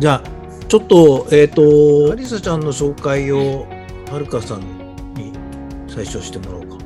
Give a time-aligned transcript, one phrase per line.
[0.00, 0.22] じゃあ、
[0.66, 3.66] ちょっと、えっ、と、アリサちゃんの紹介を、
[4.10, 4.60] はるかさん
[5.14, 5.30] に
[5.86, 6.84] 最初してもらおうか。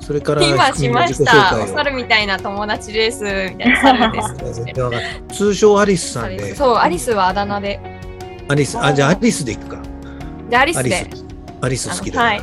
[0.00, 1.30] それから、今しました。
[1.30, 3.22] 介を猿みたいな友達です。
[3.22, 4.22] みたいな猿で
[5.28, 5.28] す。
[5.38, 7.78] 通称アリスさんで、そう、アリスはあだ名で。
[8.48, 9.78] アリス、あ、じゃあアリスでいくか。
[10.48, 10.96] で、アリスアリで。
[10.96, 11.24] ス。
[11.60, 12.26] アリス好きだな。
[12.30, 12.42] はい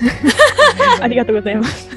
[1.00, 1.88] ありがとうございます。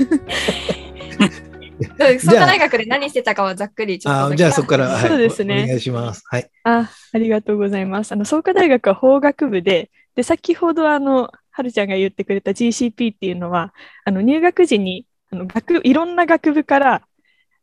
[2.00, 4.26] うん創価大学で何してたかはざっくりちょっと。
[4.28, 6.24] あじゃあそこから、はい、そうですねお願いします。
[6.26, 6.50] はい。
[6.64, 8.12] あ、ありがとうございます。
[8.12, 13.74] あの、創価大学は法学部で、で、先ほどあの、はるちゃんが言ってくれた GCP っていうのは、
[14.06, 17.02] あの、入学時に、あの、学、いろんな学部から、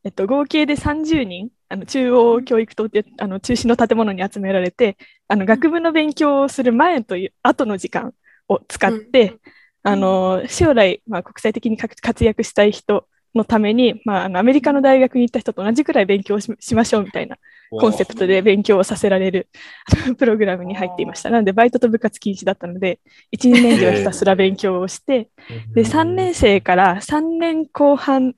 [0.05, 4.97] えっと、合計で30人、あの、中央教育棟っていう、あの、中心の建物に集められて、
[5.29, 8.13] あの、学部の勉強をする前という、後の時間
[8.49, 9.37] を使って、
[9.83, 17.37] あの、将来、まあ、国際的に活活躍したい人のために、まあ、あの、アメリカの大学に行った人と同じくらい勉強ししましょうみたいな
[17.71, 19.49] コンセプトで勉強をさせられる
[20.19, 21.31] プログラムに入っていました。
[21.31, 23.01] なので、バイトと部活禁止だったので、
[23.33, 25.29] 1、2年以上ひたすら勉強をして、
[25.75, 28.35] で、3年生から3年後半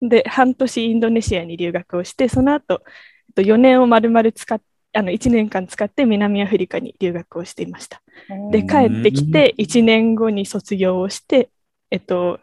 [0.00, 4.60] で半年インドネシアに留学をして、その後、えっと4年を丸々使っ
[4.94, 8.02] あの1年間使って南アフリカに留学をしていました。
[8.50, 11.48] で、帰ってきて1年後に卒業をして、
[11.90, 12.40] えっと、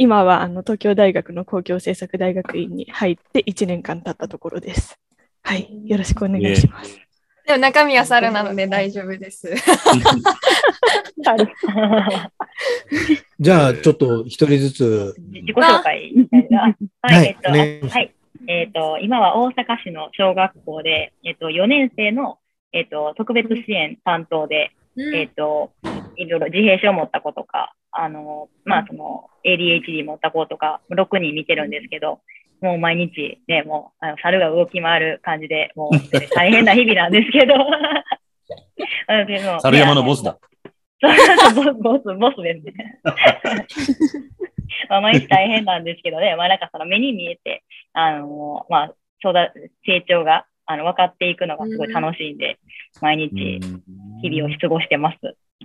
[0.00, 4.96] 今はあの東京大学の公共政策大学院に入って1年間経ったところです。
[5.42, 7.00] はい、よろしくお願いします。
[7.44, 9.52] でも中身は猿なので大丈夫です。
[13.40, 16.60] じゃあ、ちょっと一人ずつ、自己紹介みたいな。
[17.02, 18.14] はい、えっと、お願いしますはい。
[18.46, 22.38] えっと、今は大阪市の小学校で、えっと、4年生の、
[22.72, 24.70] えっと、特別支援担当で、
[25.12, 25.72] えっと、
[26.18, 32.20] いろいろ自閉症を持った子とか、あの、まあ、その、ADHD 持った子とか、6人見てるんですけど、
[32.60, 37.54] もう毎日ね、もう、あの猿が動き回る感じで、もう大変な日々なんですけど。
[39.26, 40.38] でも猿山のボスだ。
[41.00, 43.00] ボス、ボス、ボスですね。
[44.88, 49.52] まあ、毎日大変なんですけどね、まあなんかその目に見えて、あの、まあ、そうだ、
[49.86, 52.58] 成長が、あの、分かっていくのがすごい楽しいんで、
[53.00, 53.60] 毎日、
[54.22, 55.18] 日々を過ごしてます。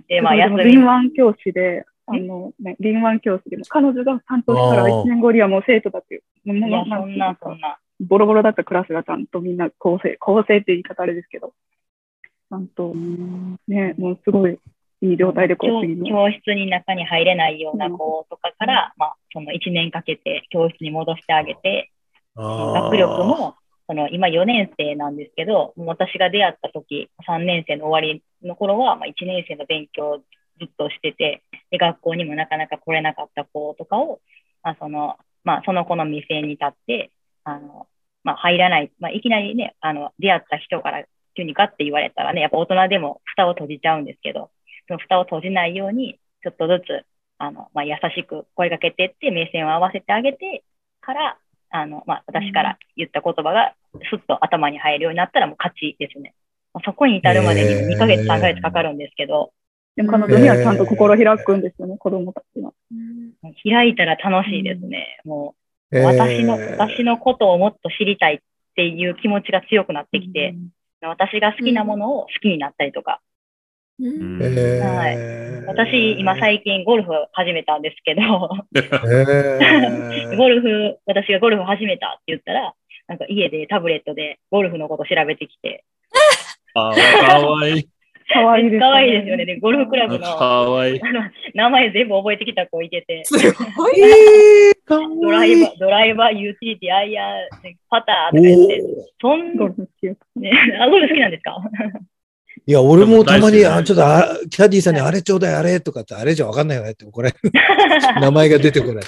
[0.08, 0.64] で、まあ、休み。
[0.64, 6.22] 敏腕教師で、あの、ね、敏腕教師でも、彼女が担当したら1年後にはもう生徒だっていう、
[6.52, 7.78] もいや、そんな、そんな。
[8.00, 11.54] ボロボロだったクラスがちゃんとみんな構成、構成って言い方あれですけど、
[12.50, 12.92] ちゃんと、
[13.68, 14.58] ね、もうすごい
[15.00, 16.04] いい状態でこう。
[16.04, 21.90] 教室に中に入れないような子とかから、まあ、その1年かけて教室に戻してあげて、
[22.36, 23.54] 学力も、
[23.86, 34.20] その今4年生なんですけど、私が出会った時、3年生の終わりの頃は、まあ、1年生の勉強をずっとしてて、で、学校にもなかなか来れなかった子とかを、
[34.62, 37.10] まあ、その、まあ、その子の店に立って、
[37.44, 37.86] あの、
[38.22, 41.04] まあ、入らない、まあ、いきなりね、あの、出会った人から
[41.36, 44.50] 急にガッて言われたらね、やっぱ大人でも蓋を閉じちゃうんですけど、
[44.88, 47.06] その蓋を閉じないように、ちょっとずつ、
[47.38, 50.64] あの、まあ、優しく声かけてって、目線を合わせてあげて
[51.00, 51.38] から、
[51.74, 53.74] あの、まあ、私から言った言葉が
[54.08, 56.34] スッと頭に入るようになったらもう勝ちですね。
[56.84, 59.52] そこに至るまでに2ヶ月、3ヶ月かかるんですけど。
[59.96, 62.72] でも彼女にはちゃんと心開くんですよね、子供たちは。
[63.64, 65.20] 開いたら楽しいですね。
[65.24, 65.56] も
[65.90, 68.38] う、私の、私のことをもっと知りたいっ
[68.76, 70.54] ていう気持ちが強くなってきて、
[71.00, 73.20] 私が好きなものを好きになったりとか、
[73.96, 78.22] はい、私、今最近ゴルフ始めたんですけど、
[80.36, 82.74] ゴルフ、私がゴルフ始めたって言ったら、
[83.06, 85.84] なんか家でタブレットでゴルフのこと調べてきて。
[86.74, 87.86] あかわいい。
[88.26, 88.80] かわいいです、ね。
[88.80, 89.44] かわいいですよね。
[89.44, 91.00] で、ゴルフクラブのかわいい。
[91.54, 93.22] 名前全部覚えてきた子いてて。
[93.24, 93.94] すごい、
[94.88, 97.38] ドライバー、ドライバー、ユーティリティ、アイアン、
[97.88, 98.82] パターとか言って、
[99.20, 100.06] そんゴルフ好き、
[100.40, 100.50] ね、
[100.80, 101.56] あ、ゴルフ好きなんですか？
[102.66, 107.34] いや、俺もたまに、あ、ちょっとあ、キャディーさんにあれちょうだい、あれとかって、あれじゃわかんないよねって、これ、
[108.20, 109.04] 名前が出てこない。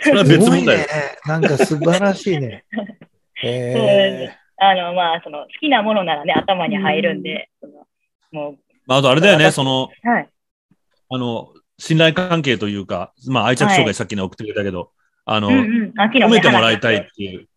[0.00, 0.78] それは別問題。
[0.78, 0.86] ね。
[1.26, 2.64] なんか素晴らしいね。
[3.44, 7.86] えー、あの、まあ、その、好きなものならね、頭に入るんで、その
[8.32, 8.58] もう。
[8.86, 10.28] まあ、あとあれだよね、その、はい。
[11.10, 14.92] あの、信頼関係というか、まあ、愛着障害さっきの送ってくれたけど、
[15.26, 17.48] あの、うんうん、褒めてもらいたいっていう、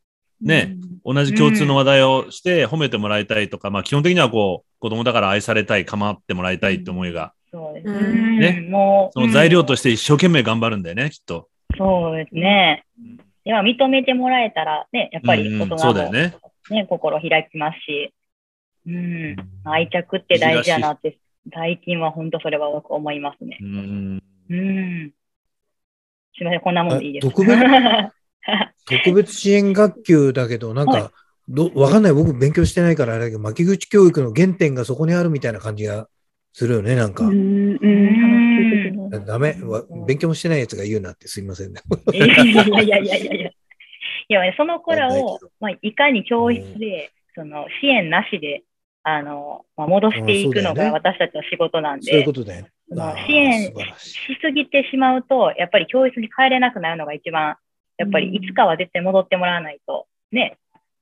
[0.42, 0.76] ね、
[1.06, 8.68] 同じ共通の話題をして褒めてもらいたいとか、まあ、基本的にはこう、子供だから愛されたい、構ってもらいたいって思いが、そうですね。
[8.70, 11.50] もう、その材料として一生懸命頑張るんだよね、きっと。
[11.78, 12.86] そうですね。
[13.44, 16.36] では、認めてもらえたらね、やっぱり大人も、そうだよね。
[16.70, 18.14] ね、心開きますし、
[18.88, 21.18] うん、愛着って大事やなって、
[21.52, 23.58] 最近は本当それは思いますね。
[23.62, 24.24] うん。
[24.50, 25.12] うん。
[26.36, 27.60] すみません、こんなもんでいいです特別
[28.86, 31.12] 特別支援学級だけど、なんか、
[31.50, 32.14] どわかんない。
[32.14, 36.08] 僕勉強してないからあれだけど、巻き口教育の原点がそこにあるみたいな感じが
[36.54, 37.26] するよね、なんか。
[37.26, 39.26] うん、うん。
[39.26, 39.58] ダメ。
[39.64, 41.82] わ勉強もしてないやつが言うなってすいませんね。
[42.14, 43.50] いやいやいやいやいやいやいや。
[44.30, 48.64] いや、その子らを、まあ、いかに教室で、その支援なしで、
[49.04, 52.68] あの、まあ、戻していくのが私たちの仕事なんそういうで、ことだよ
[53.28, 57.56] 支援しすぎてしまうと、やっぱり教室に帰れなくなるのが一番、
[57.98, 60.58] やっぱりいつかは絶対戻ってもらわないと、ね、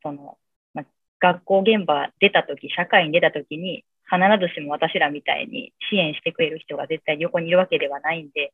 [0.07, 0.38] その、
[0.74, 0.86] まあ、
[1.19, 8.54] 学校現場出たとき、社会に出たときに、必ずしも私らみたいに支援してくれる人が絶対横にいるわけではないんで、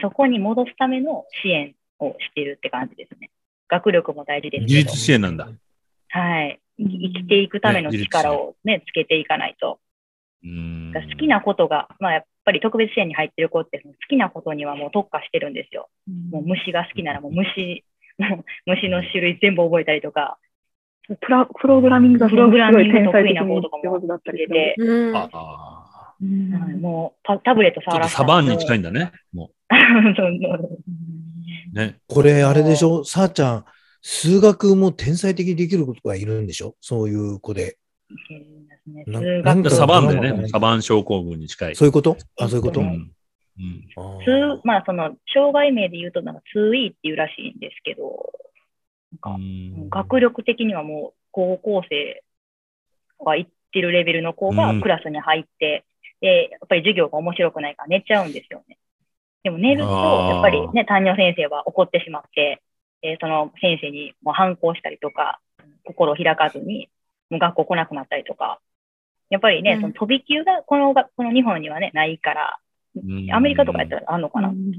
[0.00, 3.30] そこに戻すための支援をしているって感じですね。
[3.68, 5.48] 学力も大事ですけど自立、支援なんだ。
[6.08, 6.58] はい。
[6.78, 6.86] 生
[7.22, 9.78] きていくための力をね、つけていかないと。
[10.42, 15.88] うん好きなことが、まあやっぱり特別支援に入ってる子って好きなことにはもう特化してるんですよ。
[16.30, 17.84] もう虫が好きならもう虫、
[18.18, 20.38] もう虫の種類全部覚えたりとか、
[21.20, 24.46] プラプログラミングがすごいプログラミング天才的な子にとかも上手だったり。
[24.46, 25.16] て、うん。
[25.16, 26.14] ああ。
[26.20, 28.80] うんはいもうタタブレットちょっと触らせサバンに近いい。
[28.80, 29.12] んだね。
[29.32, 30.80] もそうそう
[31.72, 31.76] う。
[31.76, 31.98] ね。
[32.08, 33.04] これ、あれでしょ？
[33.04, 33.64] さあちゃん、
[34.02, 36.74] 数学も天才的にできる子がいるんでしょ？
[36.80, 37.78] そういう子で。
[39.06, 40.48] なんか学サバンだよドラマね。
[40.48, 41.76] サバン症候群に近い。
[41.76, 42.16] そういうこと？
[42.40, 43.12] あ、そういうこと、ううんん。
[43.96, 48.32] あー通まあその、障害名で言うとなんか 2E っていうらしいんですけど、
[49.12, 49.88] なんかうん。
[49.90, 52.22] 学力的にはもう高校生
[53.24, 54.80] が行ってるレベルの子がうん。
[54.80, 55.84] クラスに入って、
[56.20, 58.78] で、やっぱり授業が面白くないから寝ちゃうんですよね。
[59.44, 62.62] でも寝ると、やっぱりね、担任先生は怒ってしまって、
[63.02, 65.40] えーその先生にもう反抗したりとか、
[65.84, 66.88] 心を開かずに、
[67.30, 68.60] もう学校来なくなったりとか、
[69.30, 69.80] やっぱりね、うん。
[69.80, 72.58] その飛び級がこのが、この日本にはね、ないから、
[72.96, 73.32] うん。
[73.32, 74.48] アメリカとかやったらあるのかな。
[74.48, 74.72] うん、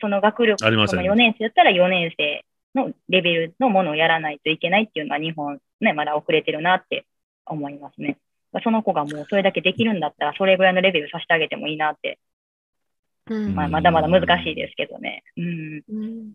[0.00, 1.18] その学力、ありますそのあります。
[1.18, 2.44] 4年生だったら4年生
[2.86, 7.06] のレベルのものをやらないといけないっていうのは日本ね、まだ遅れてるなって
[7.46, 8.18] 思いますね。
[8.64, 12.18] その子がもうそれだけできるんだったら、それぐらいのレベルさせてあげてもいいなって、
[13.30, 15.22] うんまあ、まだまだ難しいですけどね。
[15.36, 16.32] うん、うん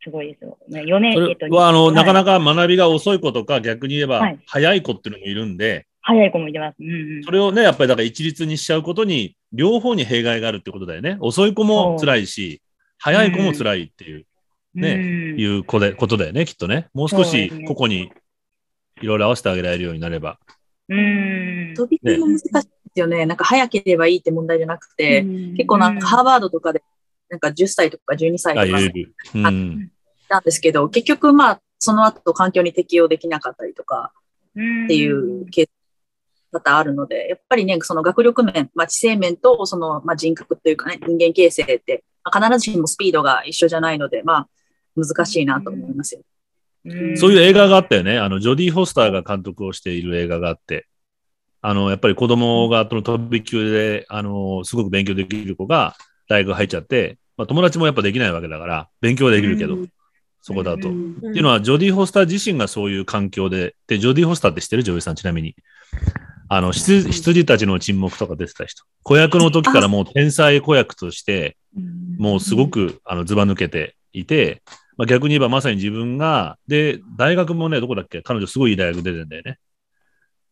[0.00, 0.56] すごいですよ。
[0.68, 6.76] ね、4年そ生とれは、あの、なかなかか学びが遅い子とか、逆に言えばはい、早い子っていうのもいるんで、早い子もいてます。
[6.80, 11.18] うんうんそれをね、やっぱりだから一律にしちゃうことに、両方に弊害があるってことだよね。
[11.20, 12.62] 遅い子も辛いし、
[12.98, 14.24] 早い子も辛いっていう、
[14.74, 14.98] ねう
[15.36, 16.88] んいう子でことだよね、きっとね。
[16.94, 18.12] もう少し個々に
[19.00, 20.38] いろいろ合わせてあげられるようになれば。
[20.88, 21.74] うん。
[21.76, 22.60] 飛び級も難しいで
[22.94, 23.26] すよね。
[23.26, 26.82] なんか早ければいいって問題じゃなくて、結構なんかハーバードとかで、
[27.28, 29.50] なんか10歳とか12歳とあ、か。
[30.30, 34.22] なんですけど、結局まあ、その後環境に適応できなかったりとかっ
[34.84, 35.70] っていうケース
[36.50, 44.48] 多々あるので、やっぱりね、その学力面、まあ、知性面とその、まあ、人格というかね、人間形成って、まあ、必ずしもスピードが一緒じゃないので、まあ、
[44.98, 46.22] 難しいなと思いますよ。
[47.16, 48.18] そういう映画があったよね。
[48.18, 50.86] あの、ジョディ・フォスターが監督をしている映画があって、
[51.60, 55.96] あの、やっぱり子供が、その飛び級で、あの、すごく勉強できる子が
[56.28, 59.76] 大学入っちゃって、まあ、友達もやっぱできないわけだから、勉強はできるけど、
[60.40, 60.88] そこだと。
[60.88, 64.82] うんっていうのは、ジョディ・フォスター自身がそういう環境で、で、ジョディ・フォスターって知ってる？
[64.84, 65.56] 女優さん、ちなみに。
[66.48, 68.84] あの、羊羊たちの沈黙とか出てた人。
[69.02, 71.56] 子役の時からもう天才子役として、
[72.18, 74.62] もうすごく、あの、ずば抜けていて、
[74.98, 78.20] まあ、逆に言えばまさに自分が、で、大学もね、どこだっけ？
[78.20, 79.58] 彼女すごいいい大学出てんだよね。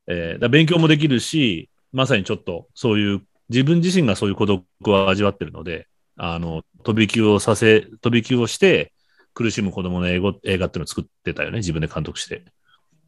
[0.07, 5.87] えーだ勉強もできるし、まさにちょっとそういう、自分自身がそういう孤独を味わってるので、
[6.17, 8.93] あの、飛び級をさせ、飛び級をして、
[9.35, 12.45] 苦しむ子供の英語映画っていうのを作ってたよね、自分で監督して。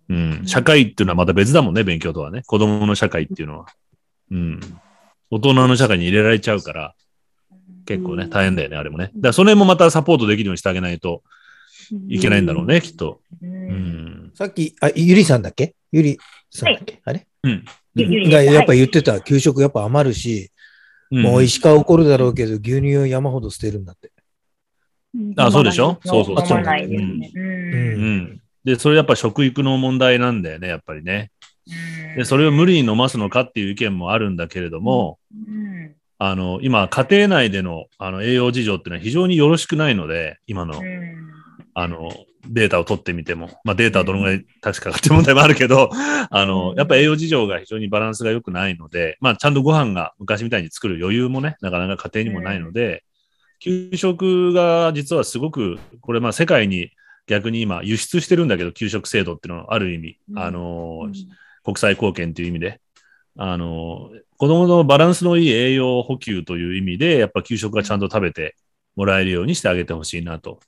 [0.09, 0.43] うん。
[0.47, 2.43] 社会っていうのはまた別だもんね、勉強とはね。
[2.47, 3.67] 子供の社会っていうのは。
[4.31, 4.61] うん。
[5.31, 6.95] 大人の社会に入れられちゃうから、
[7.89, 9.05] 結構ね、大変だよね、あれもね。
[9.05, 11.23] だからそれもまたサポートできるようにしてあげないと
[12.09, 13.23] いけないんだろうね、きっと。
[13.43, 13.53] ううん。
[14.27, 14.31] ん。
[14.35, 15.75] さっき、あ、ゆりさんだっけ？
[15.91, 16.19] ゆり
[16.51, 17.27] さんだっけ、あれ？
[17.45, 17.65] うん。
[17.95, 18.31] ゆゆり。
[18.31, 20.51] がやっぱ言ってた、給食やっぱ余るし、
[21.11, 24.13] もう石川怒るだろうけど、牛乳を山ほど捨てるんだって。
[25.39, 25.99] あそうでしょ？
[26.05, 26.37] そうそう。
[26.39, 27.33] 飲まないですね。
[27.35, 27.43] うう。
[27.43, 28.17] ん。
[28.17, 28.41] ん。
[28.65, 31.31] で、それやっぱ食育の問題なんだよね、やっぱりね。
[32.17, 41.39] で、それを無理に飲ますのかっていう意見もあるんだけれども、うんあの、今、家庭内でのあの栄養事情っていうのは非常によろしくないので、今の、うん。
[41.75, 42.11] あの、
[42.49, 53.05] データを取ってみても、まあデータはどのぐらい確かかって問題もあるけど、あの、やっぱ栄養事情が非常にバランスが良くないので、まあちゃんとご飯が昔みたいに作る余裕もね、なかなか家庭にもないので、
[53.61, 56.91] 給食が実はすごく、これまあ世界に
[57.27, 61.11] 逆に今輸出してるんだけど、給食制度っていうのはある意味、あの、
[61.63, 62.81] 国際貢献という意味で、
[63.39, 68.57] あの、子供のバランスのいい栄養補給という意味で、やっぱ給食がちゃんと食べて
[68.97, 70.59] もらえるようにしてあげてほしいなと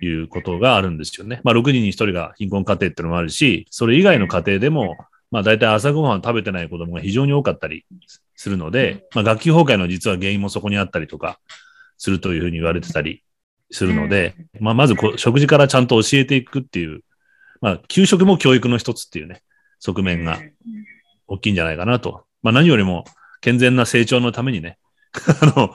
[0.00, 1.40] いうことがあるんですよね。
[1.42, 4.96] まあ、6人に1人が貧困家庭っていうのもあるし、それ以外の家庭でも、
[5.32, 7.84] まあ、大体朝ごはん食べてない子供が非常に多かったり
[8.36, 11.40] するので、まあ、学級崩壊の実は原因もそこにあったりとか
[11.98, 13.24] するというふうに言われてたり
[13.70, 17.02] するので、まあ、まず食事からちゃんと教えていくっていう、
[17.60, 19.42] まあ、給食も教育の一つっていうね、
[19.80, 20.40] 側面が
[21.28, 22.24] 大きいんじゃないかなと。
[22.42, 23.04] まあ、何よりも
[23.40, 24.78] 健全な成長のためにね、
[25.42, 25.74] あの、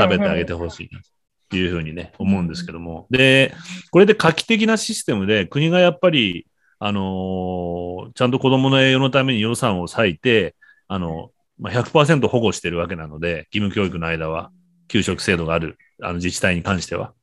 [0.00, 1.00] 食べてあげてほしいな
[1.48, 3.06] というふうにね、思うんですけども。
[3.10, 3.54] で、
[3.90, 6.46] これで画期的なシステムで国がやっぱり、
[6.80, 7.84] あのー
[8.14, 10.54] ちゃんと子供の栄養のために予算を割いて、
[10.88, 14.50] あの、まあ、100%保護してるわけなので、義務教育の間は、
[14.88, 17.14] 給食制度がある、あの自治体に関しては。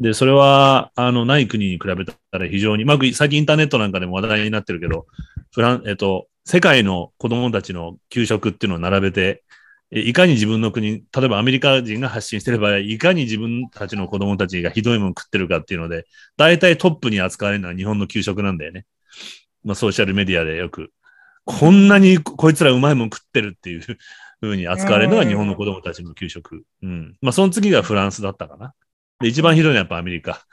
[0.00, 5.06] で、それは、あの、ない国に比べたら非常に、まあ、最近インターネットなんかでも話題になってるけど、
[5.52, 9.42] フラン、えっと、世界の子供たちの給食っていうのを並べて、
[9.90, 18.86] えいかに自分の国、例えばアメリカ人が発信してれば、いかに自分たちの子供たちがひどいもの食ってるかっていうので、大体トップに扱われるのは日本の給食なんだよね。
[19.64, 20.92] まあ、ソーシャルメディアでよく、
[21.44, 23.80] こんなにこいつらうまいもん食ってるっていう
[24.40, 26.62] ふうに扱われるのが日本の子供たちの給食。
[26.82, 27.16] うん。
[27.22, 28.72] まあ、その次がフランスだったかな。
[29.20, 30.46] で、一番ひどいのはやっぱアメリカ。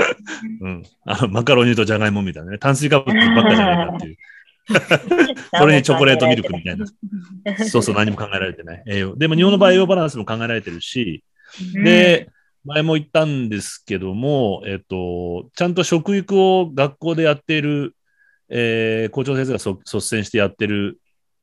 [0.62, 0.82] うん。
[1.04, 2.58] あの、マカロニとジャガイモみたいなね。
[2.58, 4.16] 炭水化物ばっかじゃないかっていう。
[5.58, 6.86] それにチョコレートミルクみたいな。
[7.68, 8.82] そうそう、何も考えられてない。
[8.86, 9.16] 栄養。
[9.16, 11.22] でも日本の場合、栄養バランスも考えられてるし、
[11.74, 12.28] で、
[12.64, 17.94] 前も言ったんですけども、えっと、ちゃんと食育を学校でやっている、
[18.48, 20.98] えー校長先生がそ率先してやってる、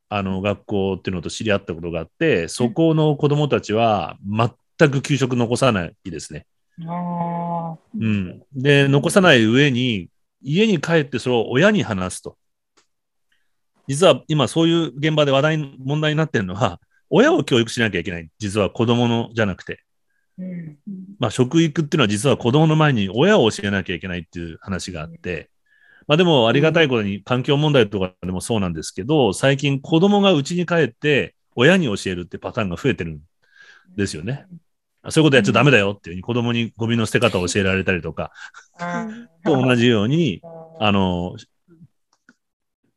[0.09, 6.45] あの、学校っていうのと知り合ったことがあって、そこの子供たちは全く給食残さないですね。
[6.87, 8.41] あうん。
[8.53, 10.09] で、残さない上に、
[10.41, 12.37] 家に帰ってそれを親に話すと。
[13.87, 18.29] 実は今そういう現場で話題に、問題になってるのは、親を教育しなきゃいけない。
[18.39, 19.83] 実は子供のじゃなくて。
[20.39, 20.77] ーうん。
[21.19, 25.49] まあ、食育っていうのは実は子供の前に親を教えなきゃいけないっていう話があって、
[26.07, 33.19] まあでもありがたいことに環境問題とかでもそうなんですけど、最近子供が家に帰って親に教えるってパターンが増えてるん
[33.95, 34.45] ですよね。
[35.09, 38.31] そういうことやっちゃダメだよっていうふうに子供にゴミの捨て方を教えられたりとか、
[39.43, 40.41] と同じように、
[40.79, 41.35] あの、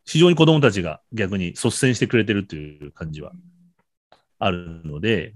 [0.07, 3.33] 非常に子供たちが逆に率先してくれてるという感じは
[4.39, 5.35] あるので、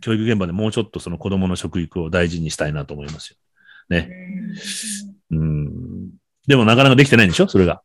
[0.00, 3.36] 教育現場でもうちょっとその子供の食育を大事にしたいなと思いますよ。
[3.88, 4.10] ね。
[5.30, 6.10] うん。
[6.46, 7.48] でもなかなかできてないんでしょ？
[7.48, 7.82] それが。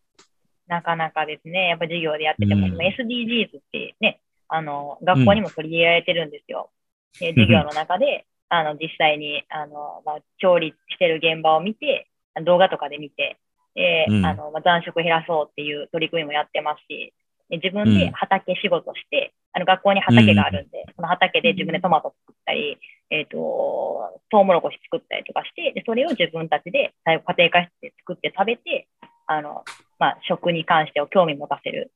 [0.68, 6.72] なかなかですね、やっぱ授業でやってても、うん今 SDGs ってね、あの、学校にも取り入れられてるんですよ。
[7.20, 12.08] で授業の中で、あの、実際に、あの、まあ、調理してる現場を見て、
[12.46, 13.38] 動画とかで見て、
[13.76, 14.26] で、うん。
[14.26, 17.14] あの、まあ、残食減らそうっていう取り組みもやってますし、
[17.50, 22.78] で自分で畑仕事して、あの、学校に畑があるんで、その畑で自分でトマト作ったり、
[23.10, 28.88] えっ、と、トウモロコシ作ったりとかして、で、それを自分たちで最後家庭科室で作って食べて、
[29.26, 29.64] あの、
[29.98, 31.92] まあ、食に関してを興味持たせる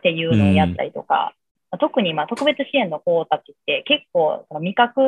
[0.00, 1.34] っていうのをやったりとか、
[1.70, 5.00] まあ特にまあ特別支援の子たちって結構その味覚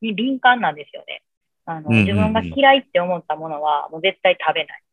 [0.00, 1.22] に敏感なんですよね。
[1.66, 2.06] あのうんうんうん。
[2.06, 4.83] 自分が嫌いって思ったものはもう絶対食べない。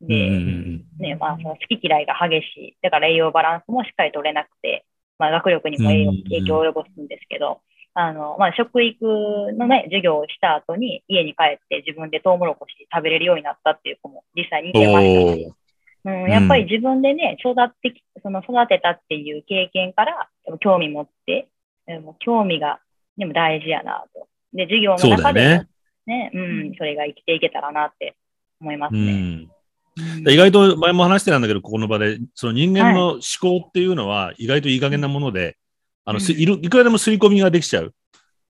[0.00, 2.76] で、うんうんうんね、まあその好き嫌いが激しい。
[2.82, 4.84] だから栄養バランスもしっかり取れなくて、
[5.18, 5.88] まあ学力にも
[6.24, 7.60] 影響を及ぼすんですけど、
[7.94, 9.04] あの、まあ食育
[9.56, 15.54] のね、授業をした後に家に帰って自分でトウモロコシ食べれるようになったっていう子も実際にいてましたし、
[16.04, 20.28] うん、やっぱり自分でね、育ってき、その育てたっていう経験から、
[20.60, 21.48] 興味持って、
[21.86, 22.80] でも興味が、
[23.16, 24.28] でも大事やなと。
[24.52, 25.68] で、授業の中でもね
[26.06, 28.16] ね、うん、それが生きていけたらなって
[28.60, 29.12] 思いますうね。
[29.12, 29.50] ん。
[30.28, 35.56] 意外と前も話してたんだけど、ここの場で、その人間の思考っていうのは意外といい加減なもので、
[36.04, 36.38] あの、すうん。
[36.38, 37.94] いるいくらでも刷り込みができちゃう。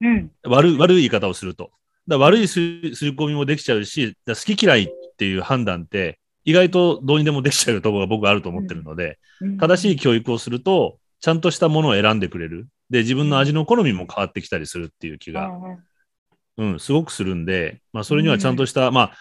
[0.01, 1.71] うん、悪い、悪い言い方をすると。
[2.07, 2.53] だ悪いす
[2.93, 4.87] 刷り込みもできちゃうし、好き嫌いっ
[5.17, 9.57] ていう判断って、意外とどうにでもできちゃうところが僕はあると思ってるので、うん。
[9.57, 12.67] 正しい教育をすると、ちゃんとしたものを選んでくれる。
[12.89, 15.77] で、自分の味の好みも変わってきたりするっていう気が、うん
[16.57, 19.17] うん、すごくするんで、まあ、それにはちゃんとした、まあ、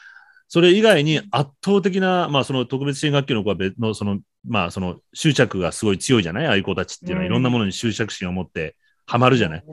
[0.48, 6.46] それ以外に圧倒的な、まあ、その特別支援学級の子は別の、その、まあ、その執着がすごい強いじゃない？
[6.46, 7.26] ああいう子たちっていうのは、うん。
[7.26, 8.76] いろんなものに執着心を持って
[9.06, 9.64] ハマるじゃない、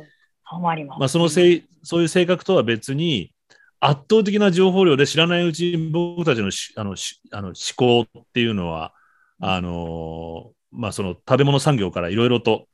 [0.44, 1.00] ハマります。
[1.00, 3.32] まあ、そのせい、そういう性格とは別に、
[3.80, 8.94] 圧倒的な情報量で知らないうちに僕たちのしあのしあの思考っていうのは、
[9.42, 12.68] あのーまあ、その食べ物産業からいろいろと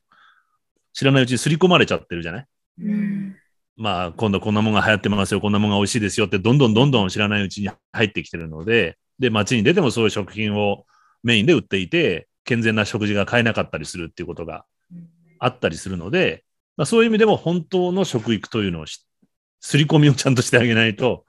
[0.92, 2.46] 知らないうちに刷り込まれちゃってるじゃない？
[2.82, 3.36] うん
[3.80, 10.84] まあ、今度こんなものが流行ってますよ、こんなものが美味しいですよって、どんどんどんどん知らないうちに入ってきてるので、で、街に出てもそういう食品を
[11.22, 14.66] メインで売っていて、健全な食事が買えなかったりするっていうことが
[15.38, 16.44] あったりするので、
[16.76, 19.06] まあ、そういう意味でも本当の食育というのをし、
[19.60, 21.24] 刷り込みをちゃんとしてあげないと、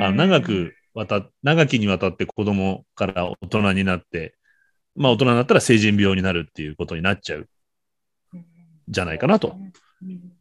[0.00, 4.34] あの長く渡、長きにわたって子供から大人になって、
[4.96, 7.48] まあ大人になったら成人病になるっていうことになっちゃう
[8.88, 9.56] じゃないかなと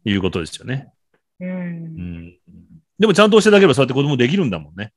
[0.03, 0.91] いうことですよね。
[1.39, 2.37] うんうん。
[2.99, 4.93] でもちゃんとしてあげればそうやって子供できるんだもんね。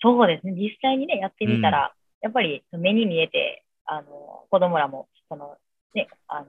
[0.00, 0.52] そうですね。
[0.52, 5.56] 実際にね、やってみたら、やっぱり目に見えて、あの、子供らも、その、
[5.94, 6.46] ね、あの、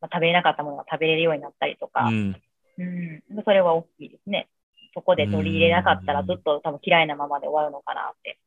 [0.00, 2.36] まあ、食べれなかったものが食べれるようになったりとか、うん。
[2.78, 4.48] うん、それは大きいですね。
[4.94, 8.38] そこで取り入れなかったらずっと多分嫌いなままで終わるのかなって。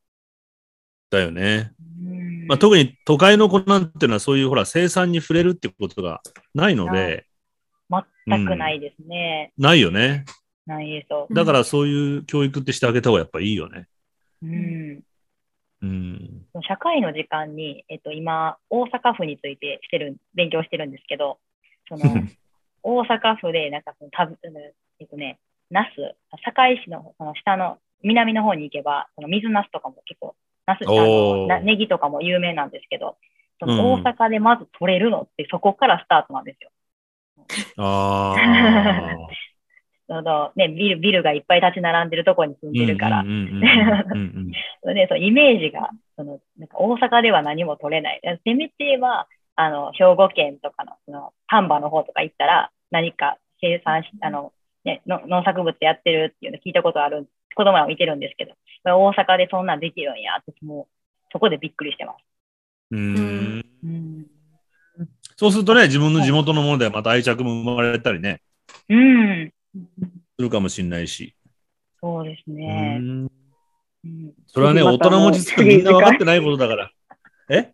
[1.10, 1.72] だよね。
[1.80, 6.22] うんまあ、特に都会の子なんていうのはそういうほら生産に触れるってことが
[6.54, 7.26] ないので、
[7.90, 9.54] 全くないですね。
[9.58, 10.26] ないよね。
[10.66, 11.28] ないですよ。
[11.32, 13.88] だからそういう教育ってしてあげた方がやっぱいいよね。
[14.42, 15.04] うん。
[15.82, 16.46] うん。
[16.68, 21.38] 社会の時間に、えっと、今、大阪府についてしてる、勉強してるんですけど、
[21.88, 22.04] その、
[22.82, 24.38] 大阪府で、なんかその、たぶ、
[25.00, 25.40] えっとね、
[25.70, 33.18] ナス、堺市の、その下の、南の方に行けば、その水ナスとかも結構、ナス、あのネギとかも有名なんですけど、
[33.60, 36.70] そうんの大阪でまず取れるのってそこからスタートなんですよ。
[37.78, 39.28] ああ。
[40.08, 43.62] そのね、ビル、ビルがいっぱい立ち並んでるところに住んでるからうん、うんうんうん
[44.86, 48.22] うん そイメージが、その、なんか大阪では何も取れない。
[48.44, 60.88] せめては、あの、兵庫県とかの、その、丹波の方とか行ったら、何か生産し、あの、ね、の農作物やってるっていうの聞いたことある、子供らもいてるんですけど、大阪でそんなんできるんやって、もう、
[61.32, 62.24] そこでびっくりしてます。
[62.92, 64.35] うんうん。
[65.38, 68.42] そうするとね、自分の地元のものでまた愛着も生まれたりね、
[68.90, 69.52] うん。
[70.38, 71.36] するかもしれないし。
[72.02, 72.98] そうですうね。
[73.00, 73.28] ん。
[74.06, 74.34] うん。
[74.48, 76.92] それはね、大人も実はみんな分かってないことだから。
[77.50, 77.72] え？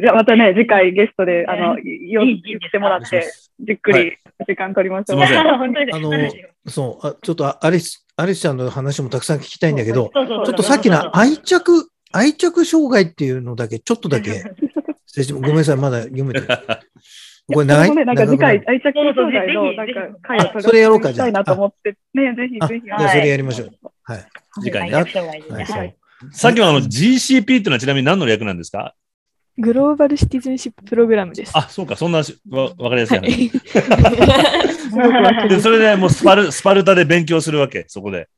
[0.00, 4.16] じゃあまたね、次回ゲストで、あの、よいい言ってもらって、じっくはり
[4.46, 5.06] 時間取りましょう。
[5.06, 5.38] すいません。
[5.94, 6.10] あの
[6.66, 14.42] そう、あちょっとあアリス、アリスちゃんの話もたくさん聞きたいんだけど、ちょっとさっきの愛着、愛着障害っていうのだけ、ちょっとだけ、
[15.10, 16.58] 失礼しごめんなさい、まだ読めてない。
[17.52, 17.88] これ長い？
[17.88, 22.84] それもね、なんか次回、長愛着障害の、なんかぜひぜひ、回を取それやろうかしたいなと思って、ね、ぜひあぜひ。
[22.86, 23.70] じゃあそれやりましょう。
[24.04, 24.24] はい。
[24.62, 24.96] 次回ね。
[24.96, 25.96] 愛着障害ですねはいはい
[26.32, 28.94] さっきのあの GCP っていうのはちなみに何の略なんですか？
[29.58, 31.52] グローバルシティズンシッププログラムです。
[31.56, 33.46] あ、そうか、そんなしわわかりやすいは話。
[33.46, 33.50] い。
[35.48, 38.28] で、それでもうスパル、スパルタで勉強するわけ、そこで。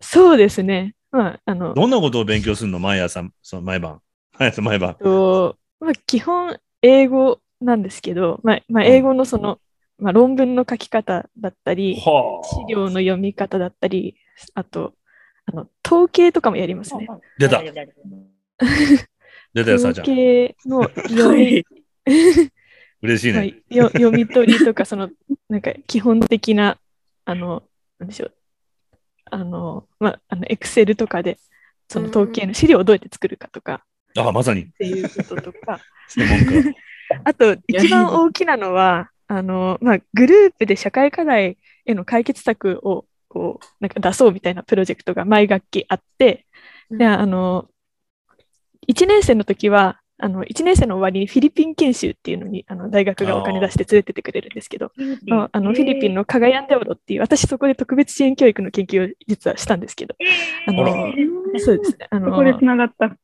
[0.00, 0.94] そうですね。
[1.12, 2.78] まあ、あの、どんなことを勉強するの？
[2.80, 4.00] 毎朝、その毎晩。
[4.38, 4.96] 毎朝、毎晩。
[4.96, 9.60] とまあ、基本英語なんですけど、まあまあ、英語のその、
[9.98, 14.16] まあ、論文の書き方だったり、は資料の読み方だったり、
[14.54, 14.94] あと、
[15.44, 17.08] あの統計とかもやりますね。
[17.38, 17.62] 出た
[19.54, 20.16] 出たよ、さあちゃ統ん。
[20.16, 21.64] 計の読み、
[22.06, 22.52] まあ
[23.02, 23.54] 嬉しいね。
[23.70, 25.10] よ読み取りとか、その、
[25.48, 26.78] なんか基本的な、
[27.24, 27.64] あの、
[27.98, 28.34] なんでしょう、
[29.30, 31.38] あの、まあ、あの、エクセルとかで、
[31.88, 33.84] その統計の資料をどうやって作るかとか
[34.16, 35.80] あ、まさに、っていうこととか。
[37.24, 46.46] あと、一番大きなのは、あの、まあ、グループで社会課題への解決策を、こう、なんか出そうみたいなプロジェクトが毎学期あって、
[46.90, 47.68] で、あの、
[48.88, 54.92] 1年生の時は、あの、1年生の終わりにフィリピン研修っていうのに、あの、大学がお金出して連れてってくれるんですけど、
[55.32, 60.14] ああの、フィリピンのカガヤンデオロっていう、私そこで特別支援教育の研究を実はしたんですけど、
[60.66, 61.12] あの、
[61.58, 63.16] そうですね、あの、そこで繋がった。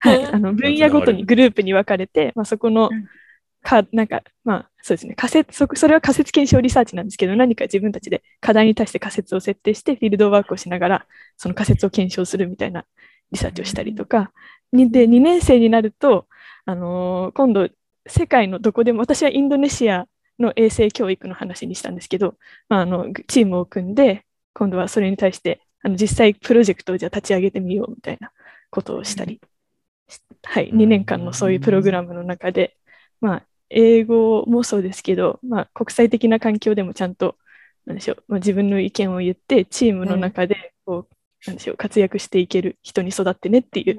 [0.00, 3.06] はい、 あの分野ごとにグループに分かれて、まあ、そこのうん。
[3.62, 5.14] か、なんか、まあ、そうですね。
[5.14, 11.06] 仮説そこ、それは仮説検証リサーチなんですけど、何か自分たちで課題に対して仮説を設定して、フィールドワークをしながら、
[11.36, 12.86] その仮説を検証するみたいな
[13.32, 14.32] リサーチをしたりとか、
[14.72, 16.26] にで2年生になると、
[16.64, 17.68] あのー今度、
[18.06, 20.06] 世界のどこでも、私はインドネシア
[20.38, 22.36] の衛生教育の話にしたんですけど、
[22.68, 28.32] まあ、あのチームを組んで、今度はそれに対して、あの実際プロジェクトをじゃあ立ち上げてみようみたいな
[28.70, 29.40] ことをしたり、
[30.50, 32.74] はい、2年間のそういうプログラムの中で、
[33.20, 37.36] まあ、英語もそうですけど、まあ、国際的な環境でもちゃんと、
[37.84, 41.14] なんでしょう、まあ、自分の意見を言って、チームの中でこう、
[41.46, 43.98] なんでしょう、活躍していける人に育ってねっていう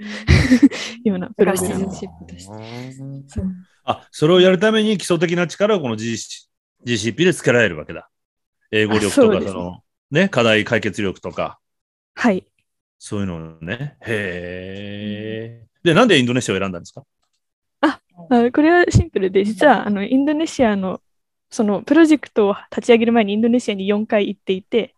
[1.08, 1.88] ようなプログラム。
[3.84, 6.50] あ、それをやるために基礎的な力をこの GC
[6.86, 8.10] GCP でつけられるわけだ。
[8.72, 11.60] 英語力とか、あその、ね、課題解決力とか、
[12.16, 12.46] はい。
[12.98, 13.98] そういうのをね。
[14.02, 15.69] へえ。
[15.84, 17.04] で、なんでインドネシアを選んだんですか？
[17.82, 18.00] あ
[18.52, 21.02] これはシンプルで、実はあのインドネシアの
[21.50, 24.94] そのプロジェクトを立ち上げる前にインドネシアに4回行っていて、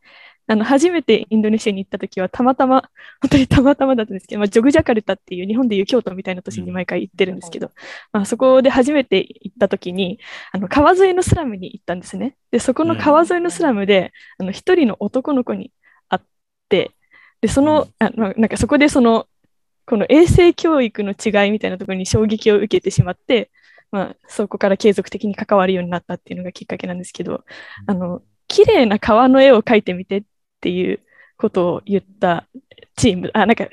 [0.48, 2.90] あの初めてインドネシアに行った時はたまたま、
[3.22, 7.72] 本当にたまたまだったんですけど、まあ、ジョグジャカルタっていう日本でいう京都みたいな都市に毎回行ってるんですけど、
[8.12, 10.20] まあ、そこで初めて行った時に
[10.52, 12.36] あの川沿いのスラムに行ったんですね。
[12.52, 15.72] で、そこの川沿いのスラムで、あの一人の男の子に
[16.10, 16.22] 会っ
[16.68, 16.92] て、
[17.40, 19.28] で、その、あのなんかそこでその、
[19.92, 23.52] この衛生教育の違いみたいなところに衝撃を受けてしまって、
[23.92, 27.44] まあ、そこから継続的に関わるようになったっていうのがきっかけなんですけど、
[27.88, 30.24] あの、綺麗な川の絵を描いてみてっ
[30.62, 31.02] ていう
[31.38, 32.48] ことを言った
[32.96, 33.68] チーム、あ、なんか、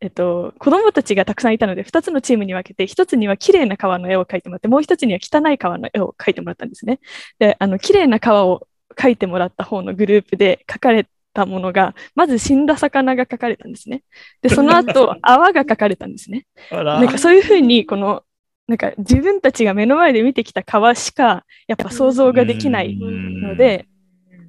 [0.00, 7.00] えっと、子供たちがたくさんいたので、2つのチームに分けて、1つには綺麗な川の絵を描いてもらって、もう1つには汚い川の絵を描いてもらったんですね。
[7.40, 14.02] で、あの、綺麗な川を描いてもらった方のグループで描かれたものが、まず死んだ魚が描かれたんですね。
[14.40, 16.46] で、その後、 泡が描かれたんですね。
[16.70, 18.22] なんかそういうふうに、この、
[18.66, 23.86] なんか自分たちが目の前で見てきた川しか、やっぱ想像ができないので、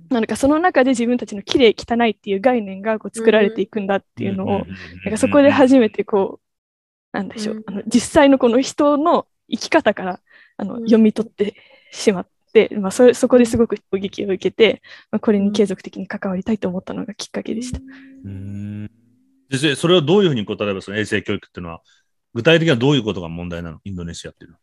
[0.10, 4.66] なんかその中で自分たちの綺麗汚いっていう概念がこう作られていくんだっていうのを、なん
[5.12, 10.20] かそこで初めてこう、なんでしょう、あの実際のこの人の生き方から
[10.58, 11.56] あの読み取って
[11.92, 12.35] しまって、
[12.80, 17.80] まあ、それそこですごく衝撃を受けて、まあ、これに継続的に関わりたいと思ったのがきっかけでした。
[18.26, 18.86] うん。
[19.50, 21.82] でそれそれをどういうふうに答えれば、その衛生教育っていうのは、
[22.34, 23.80] 具体的にはどういうことが問題なの？
[23.84, 24.60] インドネシアっていうのは。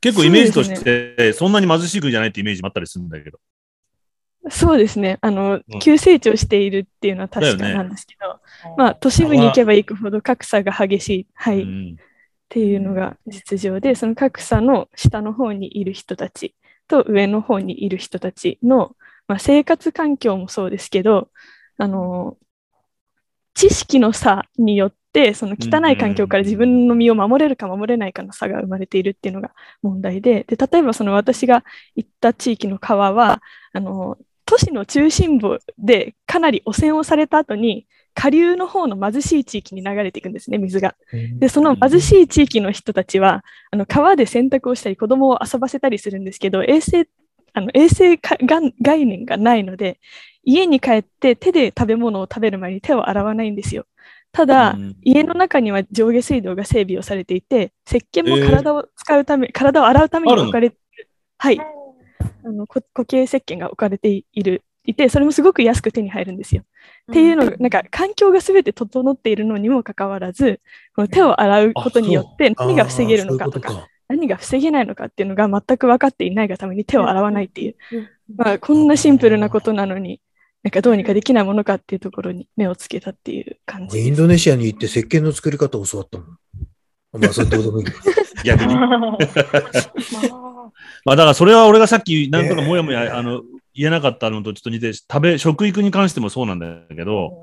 [0.00, 3.38] 結構イメージとして、そんなに貧しい国じゃないってイメージもあったりするんだけど。
[4.50, 5.18] そうですね。
[5.22, 8.40] あのうん、急成長しているっていうのは確かなんですけど、
[8.76, 11.96] まあ、都市部に行けば行くほど格差が激しい、はい、っうん。
[12.48, 16.54] ていうのが実情で、その格差の下の方にいる人たち
[16.88, 18.96] と上の方にいる人たちの、
[19.28, 21.30] まあ、生活環境もそうですけど、
[21.78, 22.36] あの、
[23.54, 33.40] 知識の差によって、その汚い環境から自分の身を守れるか守れないかの差が生まれているっていうのが問題で、で例えばその私が行った地域の川は、
[33.72, 40.96] あの、都市の中心部でかなり汚染をされた後に、下流の方の貧しい地域に流れていくんですね、水が。
[41.38, 47.06] で、その貧しい地域の人たちは、あの川で洗濯をしたり、子供を遊ばせたりするんですけど、衛生
[47.52, 49.98] あの衛生概念がないので、
[50.44, 53.86] 家に帰って手で食べ物を食べる前に手を洗わないんですよ。
[54.32, 61.08] ただ、うん家の中には上下水道が整備をされていて、石鹸も体を使うため、体を洗うために置かれている。
[61.38, 61.60] はい。
[62.44, 64.62] あのこ固形石鹸が置かれている。
[64.84, 66.62] いて、それもすごく安く手に入るんですよ。
[67.10, 70.60] っていうのが、なんか環境がすべて整っているのにもかかわらず、
[70.94, 77.76] この手を洗うことによって何が防げるのかとか、何が防げないのかっていうのが全く分かっていないがために手を洗わないっていう、
[78.34, 80.20] まあ、こんなシンプルなことなのに、
[80.64, 84.00] なんかどうにかできないものかっていうところに目をつけたっていう感じ。
[84.00, 86.26] インドネシアに行って石鹸の作り方を教わったもん。
[87.20, 87.86] まあ、それどうでもいい。
[88.42, 88.74] 逆に。
[91.04, 93.42] まあだからそれは俺がさっきなんとかもやもや、あの
[93.76, 97.42] 言えなかったのとちょっと似て、食べ、食育に関してもそうなんだけど、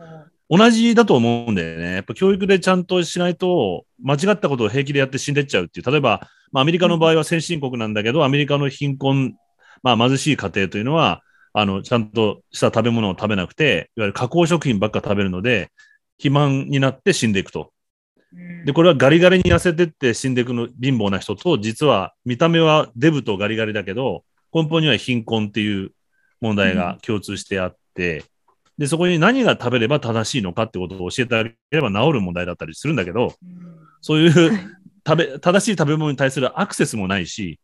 [0.50, 1.93] 同じだと思うんだよね。
[1.96, 5.91] やっぱ教育でちゃんとしないと、間違ったことを平気でやって死んでっちゃうっていう。
[5.91, 9.36] 例えば、まあ、アメリカの場合は先進国なんだけど、アメリカの貧困、
[9.84, 11.22] まあ貧しい家庭というのは、
[11.54, 15.72] あの、ちゃんとした食べ物を食べなくて、いわゆる加工食品ばっか食べるので、
[16.17, 17.72] 肥満になって死んでいくと。
[18.65, 25.91] で、これはガリガリに痩せてって死んでいくの貧乏な人と、実は見た目はデブとガリガリだけど、根本には貧困っていう
[26.43, 28.25] 問題が共通してあって、
[28.77, 33.34] で、そこに何が食べれば正しいのかってことを教えてあげれば治る問題だったりするんだけど、
[34.01, 34.51] そういう
[35.08, 37.60] 食べ、正しい食べ物に対するアクセスもないし、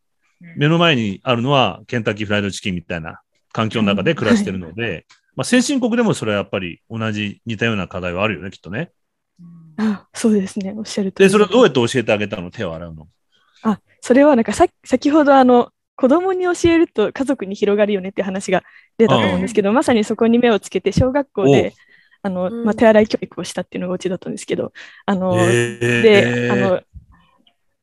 [0.55, 3.19] 目の前にあるのはケンタッキーフライドチキンみたいな
[3.51, 8.91] 環境の中で暮らしてるので、まあ先進国でもそれはやっぱり同じ似たような課題はあるよね、きっとね。
[9.77, 12.51] あそうですね、おっしゃるとで、りそれをどうやって教えてあげたの？
[12.51, 13.07] 手を洗うの。
[13.63, 18.63] あ、それはなんかさ先ほどあの子供に教えると家族に広がるよねって話が
[18.97, 21.73] 出たと思うんですけど、まさにそこに目をつけて小学校で
[22.21, 22.63] あの、うん。
[22.65, 24.71] まあ、手洗い教育をしたっていうのがうちだったんですけど、
[25.05, 26.81] あの、で、あの、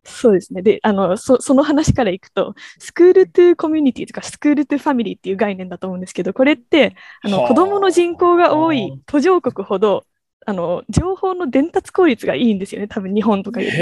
[0.05, 0.63] そうですね。
[0.63, 7.49] で、あの、そその話からいくと、スクールトゥコミュニティとかスクールトゥファミリーっていう概念だと思うんですけど、これって、あのはあ。
[7.49, 10.05] 子供の人口が多い途上国ほど、
[10.49, 12.87] あの、情報の伝達効率がいいんですよね。
[12.87, 13.77] 多分日本とかより。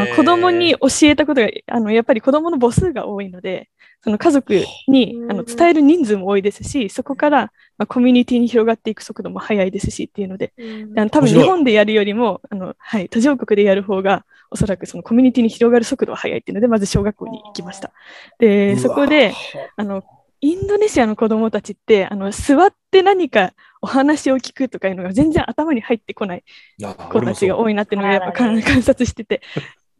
[0.00, 3.70] あの子供に教えたことが、あのやっぱり子供の母数が多いので、
[4.04, 4.54] その家族
[4.86, 10.52] にあの伝える人数も多いですし、そこから、まあ、コミュニティに広がっていく速度も速いですしっていうので、
[10.96, 17.92] あの多分日本でやるよりもあの、はい、途上国でやる方が、おそらくそのコミュニティに広がる速度は速いっていうので、まず小学校に行きました。
[18.38, 19.32] で、そこで、
[19.76, 20.02] あの、
[20.40, 26.44] インドネシアの子供たちって、あの、座って何かお話を聞くとかいうのが全然頭に入ってこない
[26.78, 29.42] 子たちが多いなっていうのがやっぱ観 観察してて、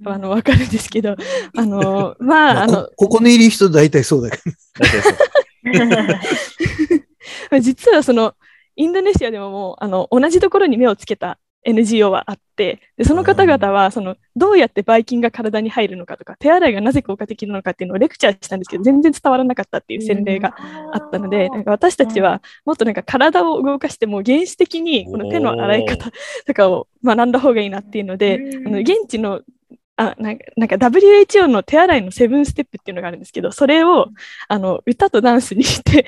[0.04, 1.16] あの、わかるんですけど、
[1.56, 4.42] あの、まあ、まああのこ、ここにいる人大体そうだけ
[7.50, 7.60] ど。
[7.60, 8.34] 実はその、
[8.76, 20.54] インドネシアでももう、あの、同じところに目をつけた NGO はあって、でその方々はそのどうやってばい菌が体に入るのかとか、手洗いがなぜ効果的なのかっていうのをレクチャーしたんですけど、全然伝わらなかったっていう洗礼が
[20.92, 26.10] あったので、なんか私たちはもっとなんか体を動かしても原始的にこの手の洗い方
[26.46, 29.42] とかを学んだ方がいいなっていうので、あの現地の
[29.98, 34.08] あなんかなんか WHO の手洗いのセブンステップっていうのがあるんですけど、それを
[34.46, 36.06] あの歌とダンスにして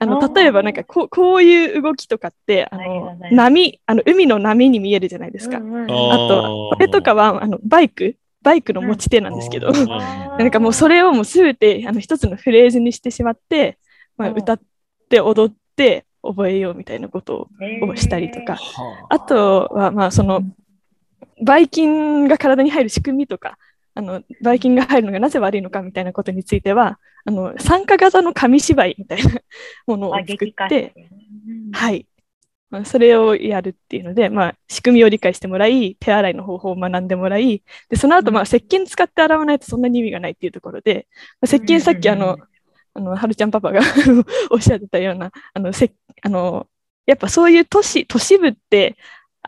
[0.00, 5.58] あの例えばなんかこうこういう動きとかってあはいの波あの海の波に見えるじゃないですか。
[5.58, 13.78] うんうんあと、これとかはあのバイクバイクの持ち手なんですけど、うんなんかもうそれをもうすべてあの一つのフレーズにしてしまって、
[14.16, 14.38] まあ、うん。
[14.38, 14.60] 歌っ
[15.08, 17.48] て踊って覚えようみたいなこと
[17.82, 18.58] をしたりとか、
[19.08, 20.42] あとはまあその
[21.42, 23.58] ばい菌が体に入る仕組みとか、
[23.94, 29.40] あのばい菌が入るのがなぜ悪いのかみたいなことについては、あの参加型の紙芝居みたいな
[29.86, 30.94] ものをあ、作って。
[31.72, 32.06] はい。
[32.70, 41.08] まあ、それをやるっていうので、まあ、仕組みを理解してもらい、手洗いの方法を学んでもらい、でその後、まあ、石鹸使って洗わないとそんなに意味がないっていうところで、
[41.40, 42.36] まあ、石鹸さっきあの、
[42.94, 43.80] あの、はるちゃんパパが
[44.50, 46.68] おっしゃってたような、あの、せあの、
[47.06, 48.96] やっぱそういう都市、都市部って、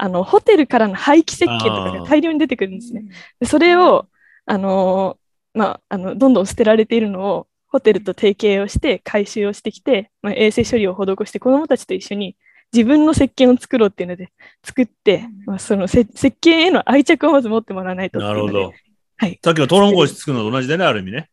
[0.03, 3.05] あの、ホテルからの廃棄石鹸とかが大量に出てくるんですね。
[3.39, 4.09] でそれを、
[4.47, 5.19] あの、
[5.53, 12.35] まあ、あの、どんどん捨てられているのを、ホテルと提携をして回収をしてきて、まあ、衛生処理を施して子どもたちと一緒に
[12.73, 14.33] 自分の石鹸を作ろうっていうので
[14.65, 18.73] 作って、まあ、そのせ石鹸への愛着をまず持ってもらわないとなるほど。
[19.19, 21.29] はいさっきのトウモロコシ作るのと同じでね、ある意味ね。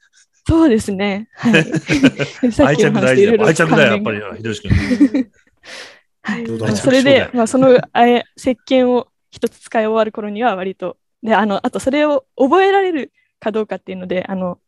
[0.45, 1.29] そうですね。
[1.33, 1.65] はい。
[2.67, 4.71] 愛着大事だ愛着だよ、やっぱり、ひどし君。
[6.27, 6.75] はい。
[6.75, 14.59] それで、まあ、そのあえ石鹸を一つ使い終わる頃には割と、で、あの、あとそれを覚えられるかどうかっていうので、あの、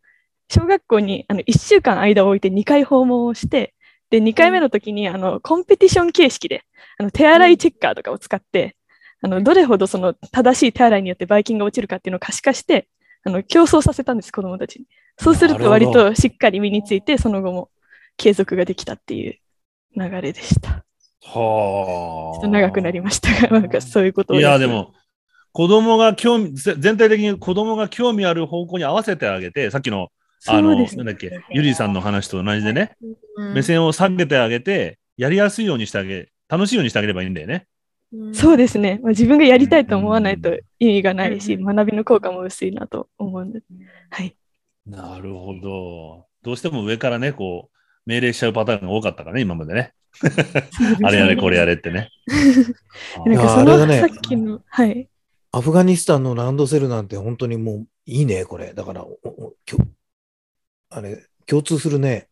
[0.49, 3.75] 小学校にあの1週間間を置いて2回訪問をして、
[4.09, 6.63] で、2回目の時に、あの、コンペティション形式で、
[6.97, 8.77] あの手洗いチェッカーとかを使って、
[9.21, 12.87] あの、どれほどその正しい手洗いによってばい菌が落ちるかっていうのを可視化して、
[13.25, 14.85] あの、競争させたんです、子供たちに。
[15.17, 17.69] そうすると割としっかり身について、その後も
[18.15, 19.37] 継続ができたっていう
[19.95, 20.85] 流れでした。
[21.21, 24.93] ちょはっと長くなりましたが、 なんかそういうことをいや、でも、
[25.51, 30.10] 子供が興味、ぜ全体的に子供が興味ある方向に合わせてあげて、さっきの、
[30.47, 30.89] あの、ね。
[30.95, 37.67] なんだっけ、ゆりさんの話と同じでね、うん目線を下げてあげて、やりやすいようにしてあげ、楽しいようにしてあげればいいんだよね。
[38.34, 38.99] そうですね。
[39.03, 43.62] まあ、自分がやりたいと思わないと意味がないし、うん学びの効果も薄いなと思うんで。
[44.10, 44.36] はい。
[44.86, 46.25] なるほど。
[46.41, 49.93] どうしても上からね、こう、命令しちゃうパターンが多かったからね、今までね。
[51.03, 52.09] あれやれ、これやれってね。
[53.25, 55.07] なんかそのさっきの、はい。
[55.51, 58.73] アフガニスタンのランドセルなんて本当にもういいね、これ。
[58.73, 59.77] だから、おおきょ
[60.89, 62.27] あれ、共通するね。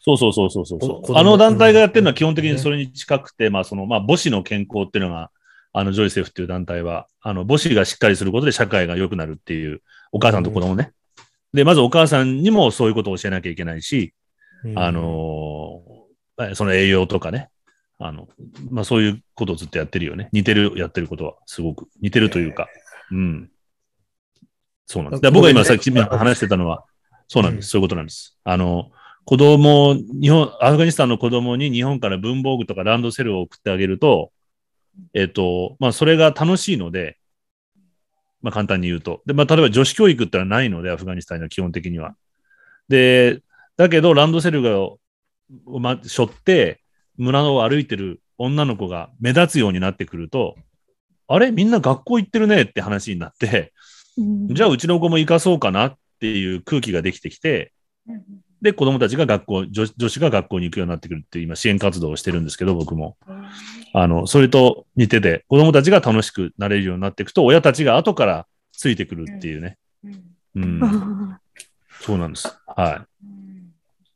[0.00, 5.30] そうそうそうそうそうあの団体がやってるのは基本的ねにそれに近くて、まあその、まあ母子の健康っていうのが、
[5.72, 9.82] あの、ジョイセフっていう団体は、あの、母子がしっかりすることで社会が良くなるっていう、
[10.12, 10.92] お母さんと子供ね。
[11.52, 14.14] で、まずお母さんにもそういうことを教えなきゃいけないし、
[14.64, 15.82] うんあ、の
[16.54, 17.48] その栄養とかね。
[17.98, 18.28] あの、
[18.70, 20.28] まあそういうことをずっとやってるよね。
[20.32, 22.68] 似てる、やってることはすごく似てるというか。
[23.10, 23.50] うん。
[24.86, 25.20] そうなんです。
[25.20, 26.84] で僕が今さっき話してたのは、
[27.28, 27.68] そうなんです。
[27.68, 28.38] そういうことなんです。
[28.42, 28.90] あの、
[29.24, 34.32] 子供、日本、アフガニスタンの子供に日本から文房具とかランドセルを送ってあげると、
[35.14, 37.18] えっと、まあそれが楽しいので、
[38.42, 39.22] まあ簡単に言うと。
[39.26, 42.16] で、まあ例えば女子教育ってのはないので、アフガニスタンには基本的には。
[42.88, 43.40] で、
[43.76, 44.70] だけどランドセルが、
[45.66, 46.80] ま、背負って
[47.16, 50.56] 村を歩いてる女の子が目立つようになってくると、
[51.28, 51.50] あれ？
[51.50, 53.72] みんな学校行ってるねって話になって、
[54.16, 57.72] うんじゃあうちの子も行かそうかなっていう空気ができてきて、
[58.60, 63.16] で、子供たちが学校、女女子が学校に行くようになってくるっていう今支援活動をしてるんですけど、僕も。
[63.94, 69.78] あの、それと似てて、子供たちが楽しくなれるようになっていくと、親たちが後からついてくるっていうね。
[70.54, 70.80] うん。
[70.82, 71.40] あ
[72.00, 72.54] そうなんです。
[72.66, 73.24] はい。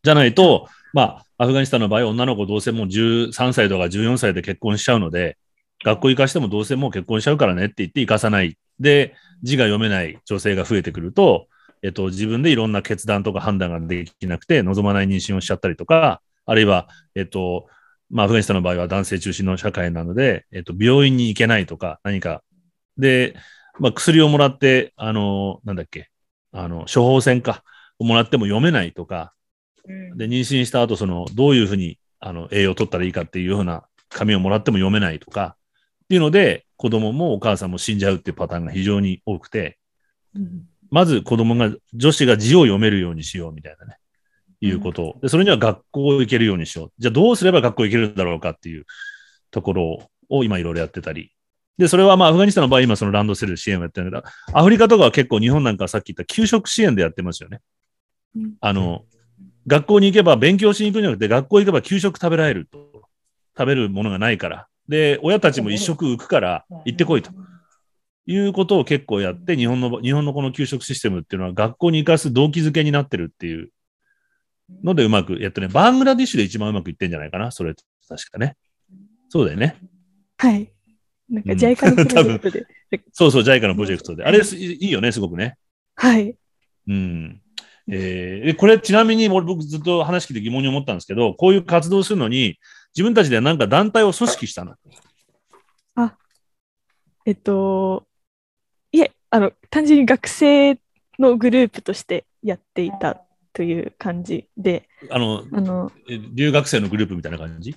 [0.03, 5.37] じゃないと、まあ、アフガニスタンの場合、女の子どうせもう13歳とか14歳で結婚しちゃうので、
[5.85, 8.57] 学校行かしてもどうせもう結婚しちゃうからねって言って行かさない。
[8.81, 11.49] で、字が読めない女性が増えてくると、
[11.83, 17.67] えっと、自分でいろんな決断とか判断ができなくて、望まない妊娠をしちゃったりとか、あるいは、えっと、
[18.09, 22.43] まあ、アフガニスタンの場合は男性中心の社会なので、えっと、病院に行けないとか、何か。
[22.97, 23.37] で、
[23.79, 26.09] まあ、薬をもらって、あの、なんだっけ、
[26.53, 27.65] あの、処方箋か、
[27.99, 29.35] をもらっても読めないとか、
[29.87, 35.57] で、妊娠した後、その、どういうふうに、あの、栄養を取ったらいいかっていうような紙をもらっても読めないとか、
[36.05, 43.97] っていうので、子供もお母さんも死んじゃうっていうパターンが非常に多くて、ーうんまず子供が、女子が字を読めるようにしようみたいなね、
[44.61, 45.19] いうことを。
[45.21, 46.93] で、それには学校行けるようにしよう。
[46.99, 48.85] じゃあどうすれば学校行けるんだろうかっていう
[49.51, 51.35] ところを今いろいろやってたり
[51.79, 57.61] で、それはまあ、アフガニスタンの場合、今そのランドセル支援をやってるんだけど、アフリカとかは結構日本なんかさっき言った給食支援でやってますよね。
[58.37, 59.05] うんあの、
[59.67, 62.95] 学校に行けば勉強しに行くんじゃなくて、学校行けば給食食べられると。
[63.57, 64.67] 食べるものがないから。
[64.89, 67.31] で、親たちも一食浮くから行ってこいと。
[68.27, 73.71] いうことを結構やって、日本の、日本のこの給食システムっていうのは学校に行かす動機づけになってるっていう
[74.83, 75.69] のでうまくやってね。
[75.69, 77.51] バングラディッシュで一番うまくいってんじゃないかな。
[77.51, 77.75] それ、
[78.09, 78.57] 確かね。
[79.29, 79.77] そうだよね。
[80.39, 80.73] はい。
[81.29, 82.67] なんかうん JICA のプロジェクトで。
[83.13, 84.25] そうそう、JICA のプロジェクトで。
[84.25, 85.57] あれ、すいいよね、すごくね。
[85.97, 86.35] はい。
[86.89, 87.41] うん。
[87.89, 92.59] えーでこれちなみに俺僕ずっと話聞いて疑問に思ったんですけど、こういう活動するのに、
[92.95, 94.75] 自分たちでなんか団体を組織したの？
[97.27, 98.07] えっと、
[98.93, 100.79] いえ、あの、単純に学生
[101.19, 103.23] のグループとしてやっていた
[103.55, 107.75] という感じで、あの、あの、え留学生のグループみたいな感じ？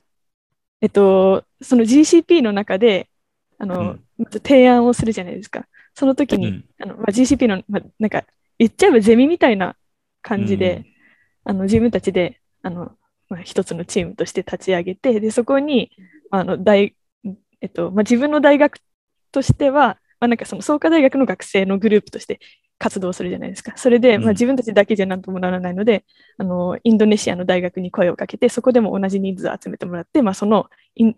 [0.82, 3.10] えっと、その GCP の中で、
[3.58, 5.68] あの、うん提案をするじゃないですか。
[5.94, 8.26] その時に、うんあのまあ、GCP の、まあ、なんか、
[8.58, 9.76] 言っちゃえばゼミみたいな
[10.28, 10.86] 感じで、
[11.44, 12.92] あの自分たちであの、
[13.30, 15.92] まあ、一つのチームとして立ち上げて、でそこに
[16.32, 16.96] あの大、
[17.62, 18.80] えっとまあ、自分の大学
[19.32, 22.40] としては、まあ、なんかその創価大学の学生のグループとして
[22.80, 23.74] 活動するじゃないですか。
[23.76, 26.06] それで、うんまあ、自分たちだけじゃなんともならないので、
[26.38, 30.70] あのインドネシアの大学に声をかけて、そこでも同じ人数を集めてもらって、まあ、その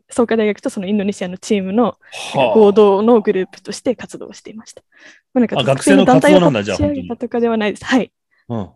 [0.10, 1.98] 創価大学とそのインドネシアのチームの
[2.56, 4.84] 合同のグループとして活動していました。
[5.34, 7.86] まあ、なんかあ学生の団体を立ち上げたとかではないです。
[7.86, 8.12] はい。
[8.48, 8.70] うん。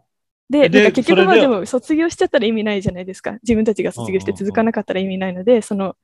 [0.50, 3.34] で、でなんか結局まあででも卒業しちゃったら意味ないじゃないですか。
[3.44, 5.96] 自分たちが卒業して続かなかったら意味ないので、その、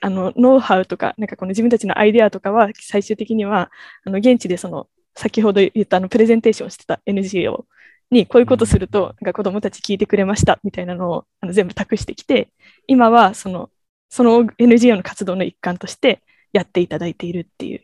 [0.00, 3.70] あの、ノウハウとか、なんかこの自分たちのアイデアとかは、最終的には、
[4.04, 7.66] あの、現地でその、先ほど言ったあの、プレゼンテーションしてた NGO
[8.10, 12.48] に、こういうことすると、なんか子供たち聞いてくれました、みたいなのをあの全部託してきて、
[12.86, 13.70] 今はその、
[14.08, 17.82] その NGO の活動の一環としてやっていただいているっていう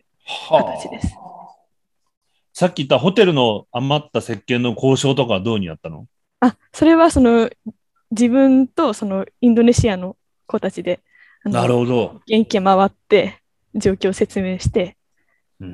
[0.49, 1.15] 形です。
[2.61, 6.05] さっき言ったホテルの余った石鹸の交渉とかはどうにやったの？
[6.41, 7.49] あ、それはその
[8.11, 11.01] 自分とそのインドネシアの子たちで、
[11.43, 12.21] なるほど。
[12.27, 13.39] 元気回って
[13.75, 14.99] 状況を説明して、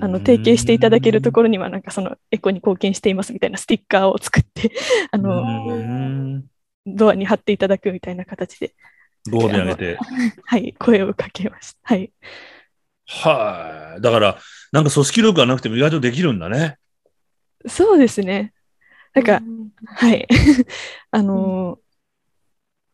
[0.01, 4.71] あの提携していただけるところにはなんかそのエコに貢献していますみたいなステッカーを作って、
[5.11, 6.43] あろの、
[6.87, 8.77] ドアに貼っていただくみたいな形で、
[9.29, 9.99] ご褒美あげて？
[10.45, 11.81] はい、声をかけました。
[11.83, 12.13] はい。
[13.07, 14.01] はい。
[14.01, 14.39] だから、
[14.73, 16.77] なんか組織力がなくても意外とできるんだね。
[17.67, 18.53] そうですね。
[19.15, 19.41] なんか、
[19.87, 20.27] はい。
[21.11, 21.87] あのー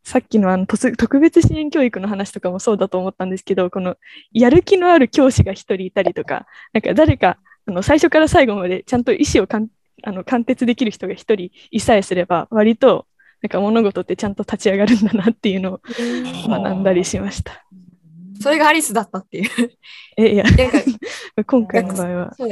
[0.05, 3.97] さっきのあの特特別支援教育の話とかもそうだと思ったんですけど、この
[4.33, 9.69] やる気のある教師が一人いたりとか、なんか誰かあの最初から最後までちゃんと意思をかん
[10.03, 13.07] あの貫徹できる人が一人いさえすれば、割と
[13.43, 15.81] なんか物事ってちゃんと立ち上がるんだなっていうのを
[16.49, 17.65] 学んだりしました。
[18.43, 19.51] それがアリスだったっていう。
[20.17, 20.45] えいや、
[21.47, 22.35] 今回の場合は。
[22.35, 22.43] す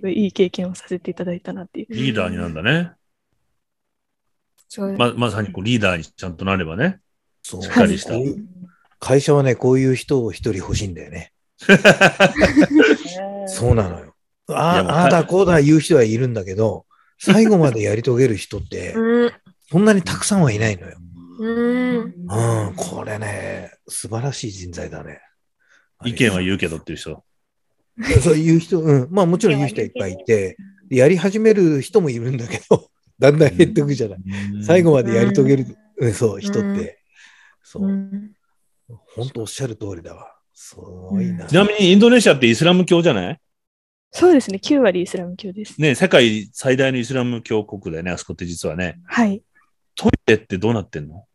[0.00, 1.86] ごいいい経験をさせていただいたなっていう。
[1.90, 2.92] リーダーになるんだね。
[4.68, 7.00] そうままさにこうリーダーにちゃんとなればね。
[7.42, 8.12] そうしっかりした
[9.00, 11.32] 会社はね、こういう人を一人欲しいんだよね。
[13.48, 14.14] そうなのよ。
[14.48, 16.86] あああだこうだ言う人はいるんだけど、
[17.18, 19.32] 最後までやり遂げる人って、 うん。
[19.70, 20.96] そんなにたくさんはいないのよ。
[21.38, 21.98] うん。
[21.98, 25.20] うん、これね、素晴らしい人材だね。
[26.04, 27.22] 意見は言うけどっていう人。
[28.22, 29.08] そういう人、うん。
[29.10, 30.56] まあもちろん言う人はいっぱいいて、
[30.90, 34.20] やり始める人もいるんだけど、 だんだん減っていくじゃない。
[34.62, 35.66] 最後までやり遂げる、
[35.98, 37.02] うん、そう、人って。
[37.62, 37.92] そうう。
[37.92, 38.32] ん
[38.88, 40.34] 本当おっしゃる通りだわ。
[40.54, 41.46] すごいな。
[41.46, 43.40] ちなみにインドネシアってイスラム教じゃない？
[44.12, 45.80] そうですね、9割イスラム教です。
[45.80, 48.98] ね、世界最大のイスラム教国だよね、あそこって実はね。
[49.04, 49.42] はい。
[49.94, 51.26] トイレってどうなってんの？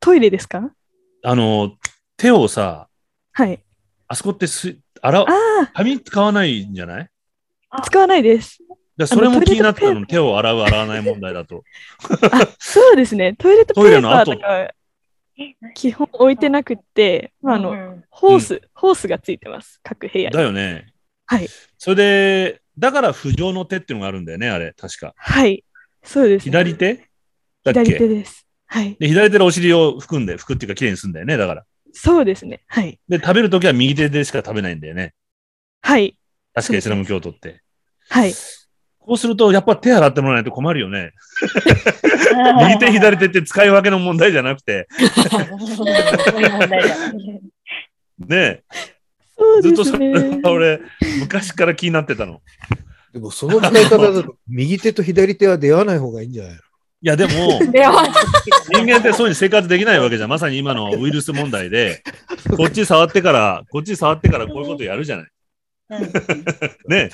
[0.00, 0.74] トイレですか？
[1.22, 1.76] あの、
[2.16, 2.88] 手をさ、
[3.30, 3.62] はい。
[4.12, 7.08] あそこってす、洗う、あ紙使わないんじゃない？
[7.70, 8.58] あ、使わないです。
[8.94, 11.64] だそれも気になってたの、手を洗う、洗わない問題だと。
[12.30, 13.34] あ、そうですね。
[13.38, 14.74] トイレットペトイレの後ーパーとか
[15.74, 19.80] 基本置いてなくって、まあ、あの、ホース、ホースがついてます。
[19.82, 20.36] 各部屋に。
[20.36, 20.92] だよね。
[21.24, 21.48] はい。
[21.78, 25.14] それで、だから浮上の手っていうのがあるんだよね、あれ、確か。
[25.16, 25.64] はい。
[26.02, 26.50] そうです、ね。
[26.50, 26.96] 左手？
[27.64, 28.46] だっ左手けです。
[28.66, 28.94] はい。
[29.00, 31.64] で、左手でお尻を拭くんで、拭くっていうか、綺麗にするんだよね、だから。
[31.92, 32.62] そうですね。
[32.66, 32.98] はい。
[33.08, 35.14] で、食べるときは右手でしか食べないんだよね。
[35.82, 36.16] はい。
[36.54, 37.62] 確かイスラム教徒って。
[38.08, 38.32] はい。
[38.98, 41.12] こうすると、やっぱ手洗ってもらわないと困るよね。
[42.68, 44.86] 右手、左手って使い分けの問題じゃなくて。
[48.18, 48.62] ねえ
[49.36, 50.80] そうでずっとそれ俺、
[51.20, 52.40] 昔から気になってたの。
[53.12, 56.60] でもその使い方だと、右手と左手は出会わない方がいいんじゃないの
[57.02, 57.58] いや、 でも、
[58.70, 60.28] 人間ってそういうに生活できないわけじゃん。
[60.28, 62.02] まさに今のウイルス問題で、
[62.56, 65.26] こっち触ってから、こっち触ってからこういうことやるじゃない。
[66.88, 67.10] ね。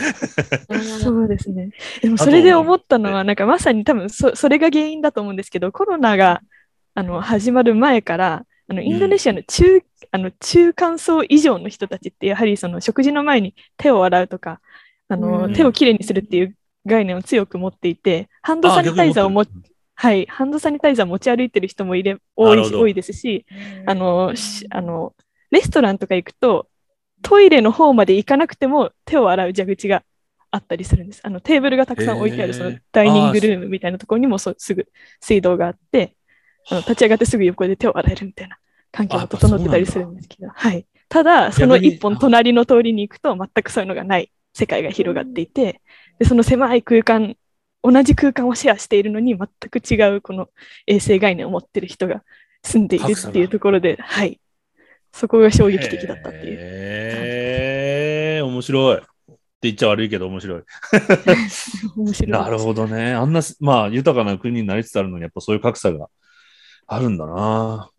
[1.00, 1.70] そうですね。
[2.02, 6.42] でもそれで思ったのは、なんかまさに多分そそれが原因だと思うんですけど、コロナが
[6.94, 9.80] あの始まる前から、あのインドネシアの中,、
[10.12, 14.60] あの中間層以上の人たちって、やはりその食事の前に手を洗うとか、
[15.08, 15.54] あのうん。
[15.54, 16.54] 手をきれいにするっていう
[16.86, 23.44] 概念を強く持っていて、ハンドサニタイザーを持ってるはい、ハンドサニタイザー持ち歩いてる人もいれ多ない多いですし、
[23.84, 25.12] あのしあの
[25.50, 26.68] レストランとか行くと、
[27.20, 30.04] トイレの方まで行かなくても手を洗う蛇口が
[30.52, 31.20] あったりするんです。
[31.24, 34.86] あのテーブルがたくさん置いてあるそのダイニングルームみたいなところにもそうすぐ
[35.20, 36.14] 水道があって、
[36.70, 38.56] あの立ち上がってすぐ横で手を洗えるみたいな
[38.92, 40.86] 環境も整ってたりするんですけど、はい。
[41.08, 45.82] ただ、その一本隣の通りに行くと全くそういうのがない世界が広がっていて、
[46.20, 47.34] でその狭い空間、
[47.82, 50.48] 同じ空間をシェアしているのに全く違うこの
[50.86, 52.22] 衛生概念を持ってる人が
[52.62, 54.40] 住んでいるっていうところで、はい。
[55.12, 56.58] そこが衝撃的だったっていう。
[56.58, 58.98] へえ、面白い。
[58.98, 59.00] っ
[59.60, 60.62] て言っちゃ悪いけど面白い。
[61.96, 62.30] 面白い。
[62.30, 63.14] なるほどね。
[63.14, 66.08] あんな、まあ、豊かな国になりつつあるのに、やっぱそういう格差が
[66.86, 67.90] あるんだな。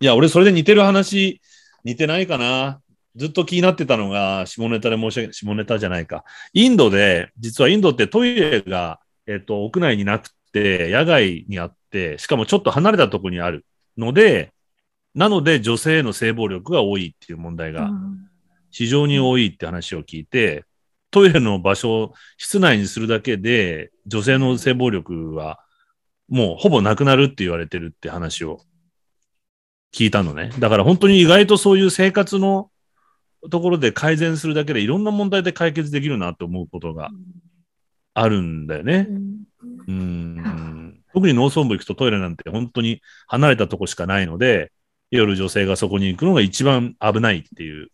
[0.00, 1.42] いや、俺、それで似てる話、
[1.84, 2.80] 似てないかな。
[3.14, 6.24] ずっと気になってたのが、下ネタで申し訳下ネタじゃないか。
[6.54, 13.64] インドで、実はインドってトイレが、えっと、屋内になくて、野外にあって、しかもちょっと離れたところにある
[13.96, 14.52] ので、
[15.14, 18.28] なので女性への性暴力が多いっていう問題がうん
[18.72, 20.64] 非常に多いって話を聞いて、
[21.10, 25.60] トイレの場所を室内にするだけで、女性の性暴力は
[26.28, 28.60] もうほぼなくなるって言われてるって話を
[29.94, 30.50] 聞いたのね。
[30.58, 32.70] だから本当に意外とそういう生活の
[33.50, 37.10] ところで改善するだけでいろんな問題で解決できるなって思うことが
[38.14, 39.06] あるんだよね。
[39.88, 44.72] うん特に農村部行くとトイレなんて本当に離れたとこしかないので、
[45.10, 47.88] 夜女性がそこに行くのが一番危ないっていう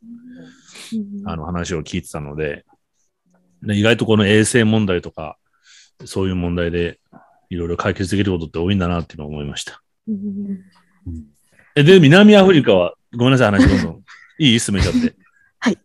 [1.24, 2.64] あの話を聞いてたので、
[3.62, 5.36] で意外とこの衛生問題とか、
[6.04, 7.00] そういう問題で
[7.50, 9.82] いろいろ解決できることって多いんだなっていうのを思いました。
[10.06, 10.60] うん
[11.74, 14.04] えで、南アフリカは、ごめんなさい、話どんどん。
[14.38, 14.60] いい？
[14.60, 15.14] 進めちゃって。
[15.60, 15.78] はい。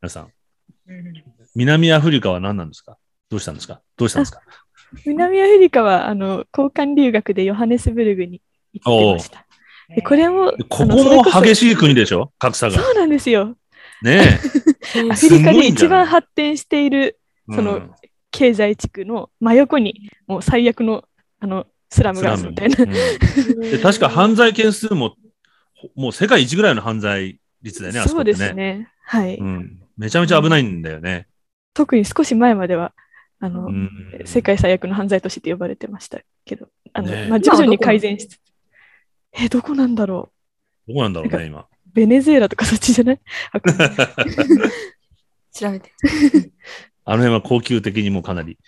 [0.00, 0.32] 皆さん、
[1.54, 2.98] 南アフリカは何なんですか？
[3.30, 3.80] どうしたんですか？
[3.96, 4.42] どうしたんですか？
[5.06, 8.42] 南アフリカはあの交換留学でヨハネスブルグに
[8.74, 9.46] 行ってました。
[9.94, 12.32] でこれも、ここも激しい国でしょ？
[12.38, 12.78] 格差が。
[12.80, 13.56] そうなんですよ。
[14.02, 14.38] ね
[15.10, 17.18] アフリカで一番発展している
[17.50, 17.54] え。
[17.54, 17.90] そのうん
[18.32, 21.04] 経済地区の真横にもう最悪の
[21.40, 22.84] あのスラムがあるみたいな。
[22.84, 22.90] うん
[23.60, 25.16] で確か犯罪件数も、
[25.74, 28.88] ほもう世界一ぐらいの犯罪率だよね、あそこそうですね。
[29.04, 29.82] はい、うん。
[29.98, 31.26] めちゃめちゃ危ないんだよね。
[31.74, 32.92] 特に少し前までは
[33.40, 33.90] あの、うん
[34.24, 38.40] 世界最悪の犯罪都市って呼ばれてましたけど、あのねえまあ、徐々に改善しつつ。
[39.32, 40.30] え、どこなんだろ
[40.86, 41.60] どこなんだろうね、今。
[41.60, 43.20] うベネズエラとかそっちじゃない？
[45.52, 45.90] 調べて。
[47.04, 48.58] あの辺は高級的にもかなり。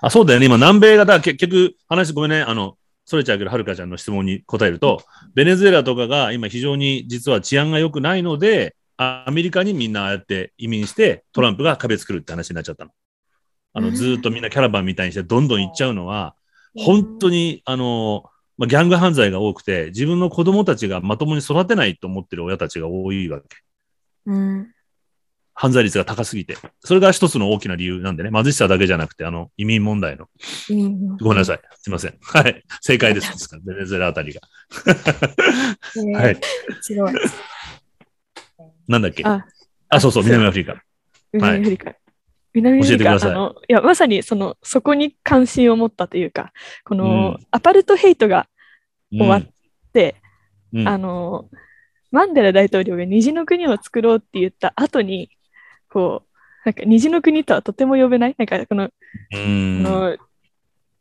[0.00, 0.46] あ、そうだよね。
[0.46, 2.40] 今、南米が、だ結局、話ごめんね。
[2.40, 5.02] あの、それちゃうけど、はるかちゃんの質問に答えると、
[5.34, 12.90] ベネズエラとかが今非常に実は治安が良くないので、あアメリカにみんなああやって移民して、トランプが壁作るって話になっちゃったの。
[13.74, 16.34] あの、うんずーっとみんなキャラバンみたいにしてどんどん行っちゃうのは、
[16.76, 18.24] 本当に、あの、
[18.58, 23.46] まあ、ギャング犯罪が多くて、自分の子供たちがまともに育てないと思ってる親たちが多いわけ。
[24.26, 24.68] うん。
[25.54, 26.56] 犯罪率が高すぎて。
[26.80, 28.30] それが一つの大きな理由なんでね。
[28.30, 30.28] 貧しさだけじゃなくて、あの、移民問題の。
[30.70, 31.60] うんごめんなさい。
[31.78, 32.14] すいません。
[32.22, 32.62] はい。
[32.80, 33.30] 正解です。
[33.32, 34.40] ですからベネズエラあたりが。
[36.18, 36.40] はい。
[38.88, 39.24] なんだっけ？
[39.24, 39.44] あ
[39.90, 40.82] あ、そうそう、南アフリカ。
[41.32, 41.94] 南アフリカ。
[42.54, 46.52] 南アフリカあのいやまさにそのそこに関心を持ったというか、
[46.84, 47.46] この、うん。
[47.50, 48.48] アパルトヘイトが
[49.10, 49.52] 終わっうん。
[49.92, 50.16] て、
[50.72, 50.88] うん。
[50.88, 51.48] あの
[52.10, 55.30] マンデラ大統領が虹の国を作ろうって言った後に、
[55.88, 58.90] こう、なんか虹の国とはとても呼べない、なんかこの、
[59.32, 59.84] うん。
[59.86, 60.16] あの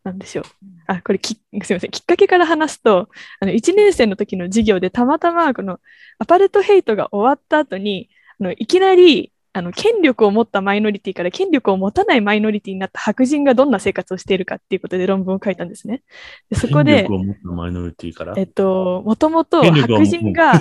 [0.04, 0.46] なんでしょう。
[0.88, 1.92] あ、これき、すみません。
[1.92, 5.80] きっかけから話すと、あの1年生の時の授業でたまたまこの
[6.18, 16.04] アパルトヘイトが終わった後に、あのいきなりあの権力を持ったマイノリティから権力を持たないマイノリティになった白人がどんな生活をしているかっていうことで論文を書いたんですね。
[16.50, 18.34] でそこ権で力、を持ったマイノリティから？
[18.38, 20.54] えっと、もともと白人が、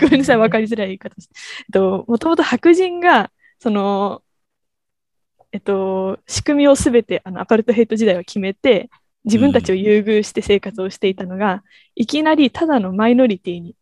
[0.00, 1.30] ごめんなさい、わかりづらい言い方です。
[1.34, 4.22] えっと、もともと白人が、その、
[5.50, 8.90] えっと、仕組みをすべてあのアパルトヘイト時代は決めて、
[9.24, 11.64] 自分たちを優遇して生活をしていたのが、
[11.96, 13.74] いきなりただのマイノリティに、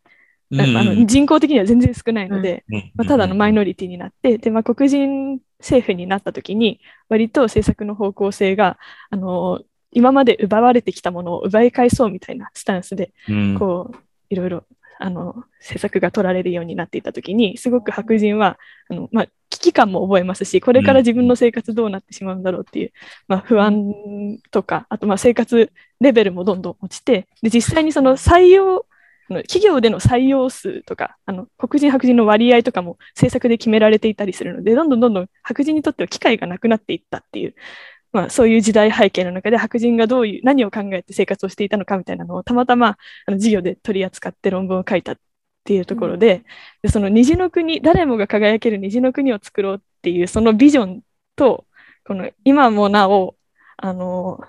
[0.58, 8.78] ああの人口的には全然少ないので、まあ、ただのマイノリティになって、で、まあ、黒人政府になったときに、割と政策の方向性が、
[9.10, 9.60] あの、
[9.92, 13.58] 今まで奪われてきたものを奪い返そうみたいなスタンスで、うん。
[13.58, 13.96] こう、
[14.30, 14.64] いろいろ
[15.00, 22.92] あの施策が取られるようになっていたときに、すごく白人はあの、まあ、危機感も覚えますし、これから自分の生活どうなってしまうんだろうっていう、
[23.26, 28.86] まあ、不安とか、あとまあ生活レベルもどんどん落ちて、で実際にその採用、
[29.42, 37.54] 企業での採用数とか、あの黒人、白人の割合とかも政策で決められていたりするので、どんどんどんどん白人にとっては機会がなくなっていったっていう、
[38.12, 45.16] まあ、そういう時代背景の中で白人がどういう、何を考えて生活をしていたのかみたいなのをたまたまあの授業で取り扱って論文を書いたっ
[45.64, 46.44] ていうところで、
[46.82, 51.02] でその虹の国、誰もが輝ける虹の国を作ろうっていうそのビジョン
[51.36, 51.66] と、
[52.04, 53.36] この今もなお、
[53.76, 54.40] あの、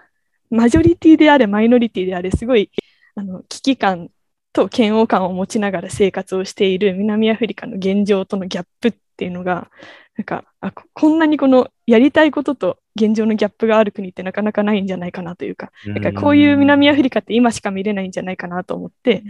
[0.49, 2.71] マジョリティであれ、マイノリティであれ、すごい
[3.15, 4.09] あの危機感
[4.53, 9.69] と嫌悪感を持ちながら生活をしている南アフリカの現状とのギャップっていうのが、
[10.17, 19.23] なんかあこんなにこのやりたいことと現状のギャップがある国ってなかなかないんじゃないかなというか、だからこういう南アフリカって今しか見れないんじゃないかなと思って、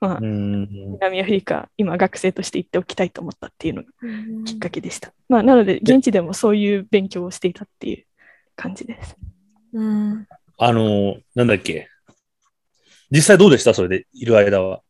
[0.00, 3.88] まあ、南アフリカ、今学生として行っておきたいと思ったっていうのが
[4.44, 5.12] きっかけでした。
[5.28, 8.04] まあ、なので、現地でもそういう勉強をしていたっていう
[8.56, 9.16] 感じです。
[9.72, 10.26] うん。
[10.58, 11.88] あの、なんだっけ？
[13.14, 13.72] 実際どうでした？
[13.72, 14.82] それでいる間は。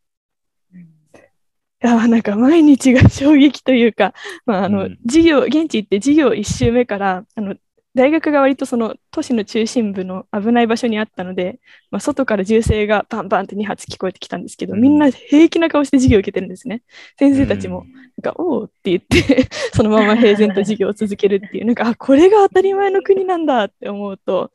[0.72, 4.14] いやなんか毎日が衝撃というか、
[4.46, 4.98] まああのうん。
[5.06, 7.56] 授業現地行って授業1週目からあの
[7.94, 11.60] 大学が割とその都市の中心部の危ない場所にあったので、
[11.90, 14.80] まあ、外から銃声がバンバンって2発聞こえてきたんですけど、うん。
[14.80, 16.82] みんな平気な顔して授業を受けてるんですね。
[17.18, 17.92] 先生たちも、うん。
[17.92, 24.50] なんか、おうって言って、 そのまま平然と授業を続けるっていう、なんか、あ、これが当たり前の国なんだって思うと、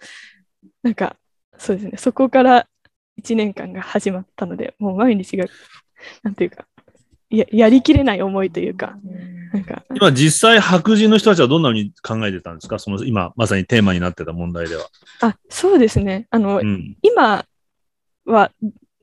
[0.84, 1.16] なんか、
[1.58, 2.68] そうですね、そこから
[3.20, 5.46] 1年間が始まったので、もう毎日が、
[6.24, 6.66] なんていうか、
[7.30, 8.98] ややりきれない思いというか、
[9.54, 12.80] なんか、今実際白人の人たちはどんなふうに考えてたんですか？
[12.80, 14.86] その今まさにテーマになってた問題では。
[15.22, 16.98] あ、そうですね、あの、うん。
[17.02, 17.46] 今
[18.26, 18.52] は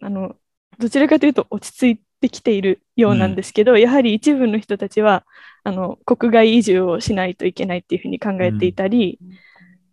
[0.01, 0.37] あの
[0.79, 5.25] どちらかというと落ち着いてきているようなんですけど、やはり一部の人たちは
[5.65, 9.19] あの国外移住をしないといけないっていうふうに考えていたり、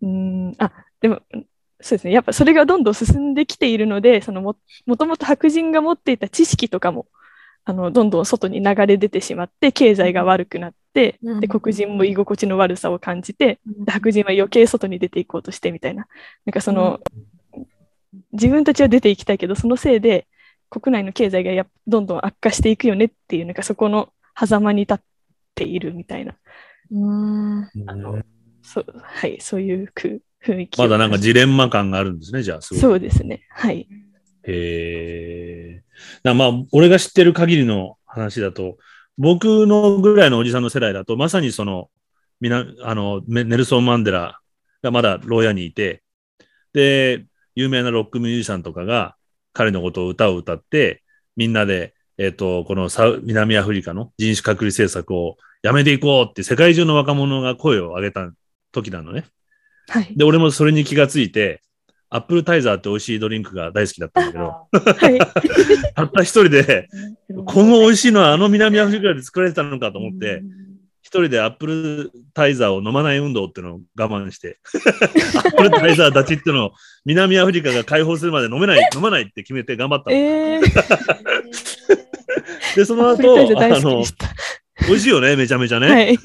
[0.02, 0.72] うん、あ
[1.02, 1.22] でも
[1.84, 2.14] そうですね。
[2.14, 4.56] やっぱそれがどんどん進んできているのでそのも
[4.86, 7.08] もともと白人が持っていた知識とかも
[7.66, 11.40] あのどんどん外に流れ出てしまって経済が悪くなって、うん。
[11.40, 16.08] で黒人も居心地の悪さを感じて、で白人は余計外に出ていこうとしてみたいな。
[16.46, 17.00] なんかその、
[18.34, 20.28] 自分たちは出ていきたいけど、そのせいで
[20.70, 25.00] 国内の経済がやっどんどん悪化していくよねっていう、なんかそこの狭間に立っ
[25.56, 26.36] ているみたいな、
[26.92, 27.72] うん。
[27.88, 28.22] あの
[28.62, 32.62] そうはい、そういうく雰囲気をまだなんかジレンマ感があるんですね、じゃあ。
[32.62, 33.44] すごくそうですね。
[33.50, 33.88] はい。
[34.44, 35.84] へえ。
[36.24, 38.78] なまあ、俺が知ってる限りの話だと、
[39.18, 41.90] 僕のぐらいのおじさんの世代だと、まさにその、
[42.42, 44.40] みな、あの、メネルソン・マンデラ
[44.82, 46.04] がまだ牢屋にいて、
[46.74, 47.26] で、
[47.56, 49.16] 有名なロックミュージシャンとかが
[49.54, 51.04] 彼のことを歌を歌って、
[51.36, 52.90] みんなで、えっ、と、この
[53.24, 58.30] 南アフリカの人種隔離政策をやめていこうって世界中の若者が声を上げた
[58.72, 59.26] 時なのね。
[59.90, 60.14] はい。
[60.16, 61.62] で、俺もそれに気がついて、
[62.10, 64.68] アップルタイザーって美味しいドリンクが大好きだったんだけど、は
[65.10, 65.18] い。
[65.96, 66.88] たった一人で、
[67.46, 70.44] この美味しいのはあの南アフリカで作られてたのかと思って、
[71.02, 74.60] 一人でアップルタイザーを飲まない運動っていうのを我慢して、
[75.38, 76.74] アップルタイザー立ちっていうのを
[77.04, 80.16] 南アフリカが解放するまで飲めない、 飲まないって決めて頑張ったの。
[80.16, 80.62] えー、
[82.78, 83.44] で、その後、あ
[83.80, 84.04] の。
[84.88, 85.88] 美味しいよね、 めちゃめちゃね。
[85.88, 86.18] はい。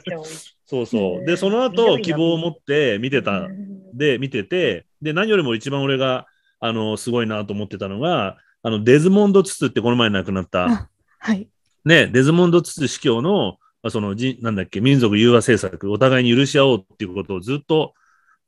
[0.66, 1.24] そうそう。
[1.24, 3.48] で、その後、希望を持って見てた、
[3.94, 6.26] で、見てて、で、何よりも一番俺が、
[6.60, 10.88] あの、すごいなと思ってたのが、あの、デズモンド・ツツってこの前亡くなった、あ
[11.18, 11.48] はい。
[11.84, 17.94] ね、デズモンド・ツツ司教の、まあそのじ、なんだっけ、民族融和政策、お互いに許し合おうっていうことをずっと、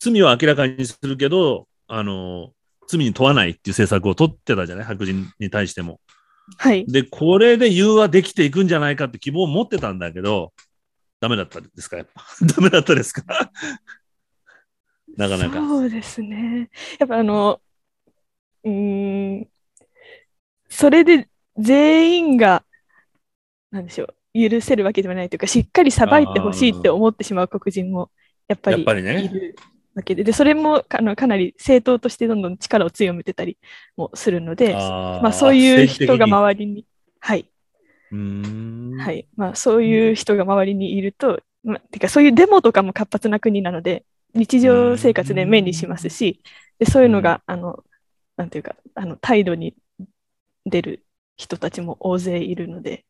[0.01, 2.53] 罪は明らかにするけど、あの、
[2.89, 6.01] 罪に問わないっていう政策を取ってたじゃない白人に対しても。
[6.57, 6.87] はい。
[6.87, 10.53] で、これで融和できていくんじゃないかって希望を持ってたんだけど、
[11.21, 11.97] ダメだったですか？
[11.97, 12.25] やっぱ。
[12.47, 13.53] ダメだったですか？
[15.17, 15.59] なかなか。
[15.69, 16.71] そうですね。
[16.99, 17.61] やっぱあの、
[18.65, 19.49] うーん、
[20.69, 22.65] それで全員が、
[23.71, 28.11] なんでしょう、許せるわけではないというか、しっかり裁いてほしいって思ってしまう黒人も、
[28.47, 29.57] やっぱりいる
[29.99, 33.59] わけで、で、それもかあのかなり政党としてどんどん力を強めてたり
[33.97, 36.85] もするので、まあそういう人が周りに、
[37.21, 37.51] はい。
[38.11, 39.29] はい。
[39.37, 46.43] まあ、そういう人が周りにいると、まあ、てか、そういうデモとかも活発な国なので、日常生活で目にしますし、
[46.79, 47.85] でそういうのが、あの、
[48.37, 49.75] なんていうか、あの、態度に
[50.67, 51.05] 出る
[51.37, 52.91] 人たちも大勢いるので。
[52.91, 53.05] ね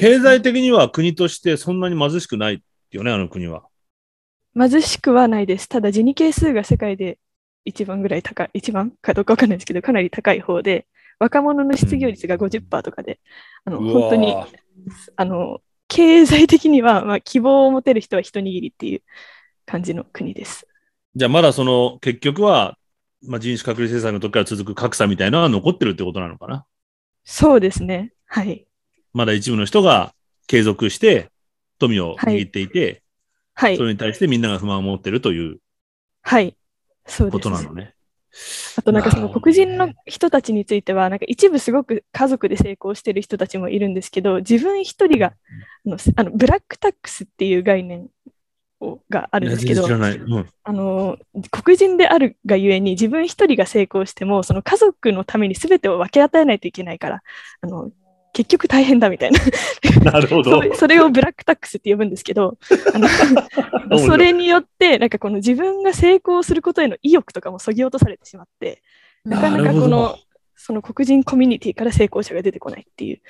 [0.00, 3.64] 経済的には国としてそんなに貧しくないよね、あの国は。
[4.56, 5.68] 貧しくはないです。
[5.68, 7.18] ただ、ジニ係数が世界で
[7.64, 10.86] 一番ぐらい高い、一番かどうかわかんないですけど、かなり高い方で、
[11.18, 13.20] 若者の失業率が50%とかで、
[13.64, 14.34] あの本当に
[15.14, 19.02] あの経済的には、まあ、希望を持てる人は一握りっていう
[19.64, 20.66] 感じの国です。
[21.14, 22.76] じゃあまだその結局は、
[23.22, 26.64] まあ、人種隔離政策の時から続く格差みたいなのは残ってるってことなのかな？
[27.24, 28.12] そうですね。
[28.26, 28.66] はい。
[29.12, 30.12] まだ一部の人が
[30.48, 31.30] 継続して
[31.78, 33.01] 富を握っていて、はい
[33.76, 33.84] そ。
[33.84, 35.58] れに対してみんなが不満を持ってるという
[36.22, 36.56] はい。
[37.06, 37.32] そうです。
[37.32, 37.94] ことなのね。
[38.76, 45.34] あとなんかその黒人の人たちについては、なんか一部すごく家族で成功してる人たちもいるんですけど、自分一人が
[45.86, 48.08] あのあのブラックタックスっていう概念
[48.80, 49.84] をがあるんですけど。
[49.84, 50.46] うん。
[50.64, 51.18] あの
[51.50, 57.22] 黒人であるがゆえに自分一人が成功しても、その家族のために全てを分け与えないといけないから、
[57.60, 57.90] あの
[58.32, 59.40] 結局大変だみたいな。
[60.12, 60.60] なるほどそ。
[60.60, 62.56] れそれをブラックタックスって呼ぶんですけど、
[62.94, 68.82] あのそれによって、なんかこの自分が成功することへの意欲とかもそぎ落とされてしまって、
[69.24, 70.18] なかなかこの、
[70.56, 73.20] その黒人コミュニティから成功者が出てこないっていう。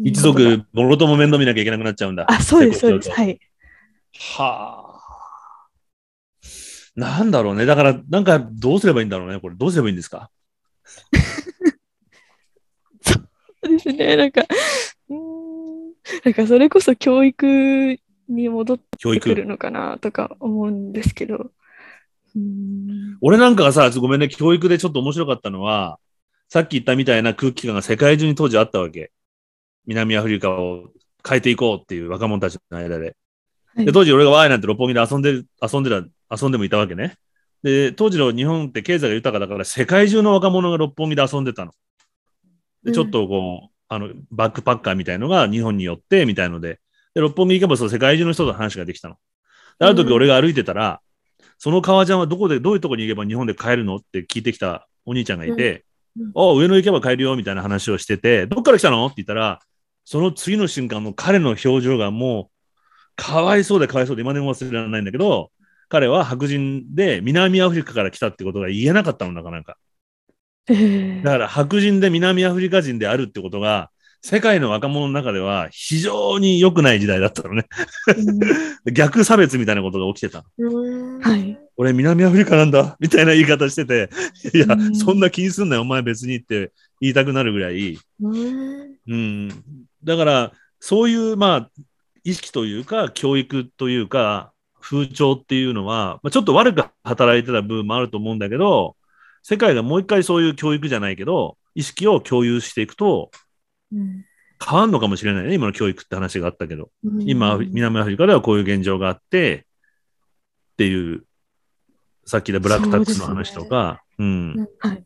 [0.00, 2.24] 一族、もろとも面倒見なきゃいけなくなっちゃうんだ。
[2.28, 3.10] あ、そうです、そうです。
[3.10, 3.38] はい。
[3.38, 4.98] とはあ。
[6.94, 7.66] なんだろうね。
[7.66, 9.40] だから、なんか、どうすればいいんだろうね。
[9.40, 10.30] これ、どうすればいいんですか？
[13.62, 14.42] そうですね、なんか、
[15.08, 15.92] うーん、
[16.24, 17.98] なんかそれこそ教育
[18.28, 18.78] に戻っ。
[18.78, 21.36] てくるのかなとか思うんですけど。
[21.36, 25.98] うーん俺なんかがさ、ごめんね、教育でちょっと面白かったのは、
[26.48, 29.12] さっき言ったみたいな空気感が世界中に当時あったわけ。
[29.86, 30.90] 南アフリカを
[31.26, 33.16] 変えていこうっていう若者たちの間で。
[33.74, 37.16] はいで、当時俺がワイなんて六本木で遊んでる、遊んでる、遊んでもいたわけね。
[37.62, 41.72] で、当時の日本って経済が豊かだから世界中の若者が六本木で遊んでたの。
[42.88, 46.80] で、ちょっとこう、あの、バックパッカーみたいのが日本に寄って、みたいので、
[47.14, 49.16] で、六本木行けばそう世界中の人と話ができたの。
[49.78, 51.00] である時俺が歩いてたら、
[51.58, 55.84] その革ジャンはどこで、どういうとこに行けば日本で買えるのって聞いてきたお兄ちゃんがいて、
[56.16, 59.60] うんうんあ、上野行けば買えるよみたいな話をしてて、どっから来たのって言ったら、
[60.04, 62.72] その次の瞬間の彼の表情がもう、
[63.14, 65.50] かわいそうでかわいそうで今でも忘れられないんだけど、
[65.88, 69.76] 彼は白人で南アフリカから来たってことが言えなかったの、なかなか。
[70.68, 71.22] えー。
[71.22, 73.90] だから白人で南アフリカ人であるってことが、
[74.20, 77.66] 世界の若者の中では非常に良くない時代だったのね。
[78.92, 80.44] 逆差別みたいなことが起きてた。
[80.58, 81.58] はい。
[81.76, 84.10] 俺南アフリカなんだみたいな言い方してて、
[84.52, 88.96] いやう、んそんな気にすんなよ、お前別にって言いたくなるぐらい、うん。
[89.06, 89.48] うん。
[90.02, 91.82] だから、そういう、まあ、
[92.24, 98.96] 意識というか、教育というか、風潮っていうのは、まあ、ちょっと悪く働いてた部分もあると思うんだけど、
[99.48, 103.30] 世界がもう一回そういう教育じゃないけど、意識を共有していくと
[103.90, 104.22] うん
[104.62, 105.54] 変わるのかもしれないね。
[105.54, 106.90] 今の教育って話があったけど。
[107.02, 109.64] うん今、南アフリカではこういう現状があって、
[110.72, 111.24] っていう、
[112.26, 114.68] さっきでブラックタックスの話とか、うん。
[114.80, 115.04] はい。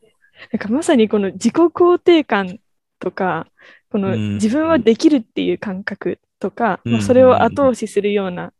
[0.52, 2.58] なんかまさにこの自己肯定感
[2.98, 3.46] とか、
[3.90, 8.52] このうん自分はできるっていう感覚とか、うんまあ、それを後押しするような、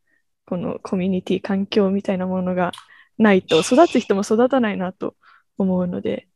[0.45, 2.72] このコミュニティ、環境みたいなものが
[3.18, 5.16] ないと、育つ人も育たないなと
[5.63, 6.27] 思うので。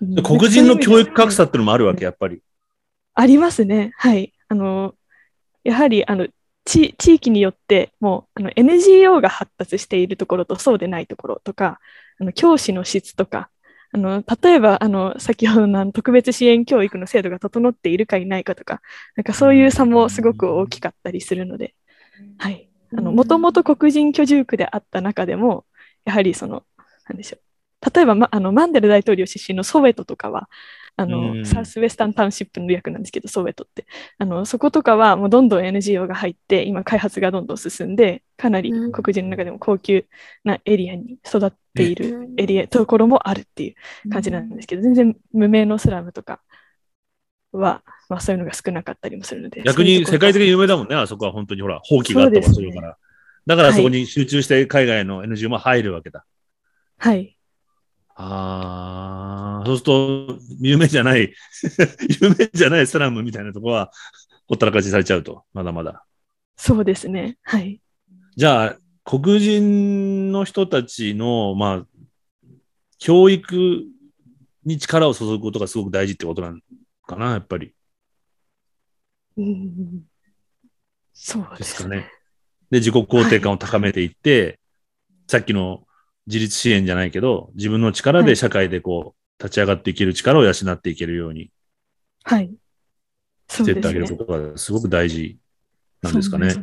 [0.00, 2.40] うん黒人の教育格差はいっていうのもあるわけ、やっぱり。
[3.14, 3.92] ありますね。
[3.96, 4.32] はい。
[4.46, 4.94] あの、
[5.64, 6.28] やはり、あの、
[6.68, 11.80] 地地域によってもうあの NGO が発達しているところとそうでないところとか、
[12.20, 13.48] あの教師の質とか、
[13.90, 18.82] あの例えばあの先ほどの特別支援教育の制度が整っているかいないかとか、
[19.16, 21.74] なんかそういう差もすごく大きかったりするので、
[22.36, 22.68] はい。
[22.92, 25.64] あの、もともと黒人居住区であった中でも、
[26.04, 26.64] やはりその、
[27.08, 27.47] なんでしょう。
[27.94, 30.48] 例えば、ま、あのマンデル大統領出身のソウェトとかは、
[30.98, 33.86] あの、うんサウスウェスタンタウンシップの略なんですけど、ソウェトって。
[34.18, 40.06] あの、そことかはもうどんどん NGO が入って、今開発がどんどん進んで、かなりうん黒人の中でも高級
[40.42, 43.74] なエリアに育っているエリア、ところもあるってい
[44.06, 46.40] う感じなんですけど、全然無名のスラムとか
[47.52, 49.62] は、まあそういうのが少なかったりもするので。
[49.62, 50.96] 逆に世界的に有名だもんね。
[50.96, 52.96] ね、あそこは本当にほら、放棄があった場所だから。
[53.46, 56.26] だからそこに集中して海外の NGO も入るわけだ。
[56.98, 57.37] はい。
[58.20, 61.32] ああ、そうすると、有名じゃない、
[62.20, 63.92] 有名じゃないスラムみたいなとこは、
[64.48, 66.04] ほったらかしされちゃうと、まだまだ。
[66.56, 67.38] そうですね。
[67.42, 67.80] はい。
[68.36, 71.86] じゃあ、黒人の人たちの、まあ、
[72.98, 73.84] 教育
[74.64, 76.58] に力を注ぐことがすごく大事ってことなの
[77.06, 77.72] かな、やっぱり。
[79.36, 80.02] うん
[81.14, 81.82] そうでです。
[81.84, 82.10] かね。
[82.70, 84.58] で、自己肯定感を高めていって、
[85.28, 85.87] さっきの
[86.28, 91.50] 自立支援じゃないけど、自分の力はいで社会でこう、立ち上がっていける力を養っていけるように
[92.24, 92.50] はい。
[93.48, 94.24] そしてうですねってあげるこ。
[94.24, 95.38] とがすごく大事
[96.02, 96.54] なんですかね。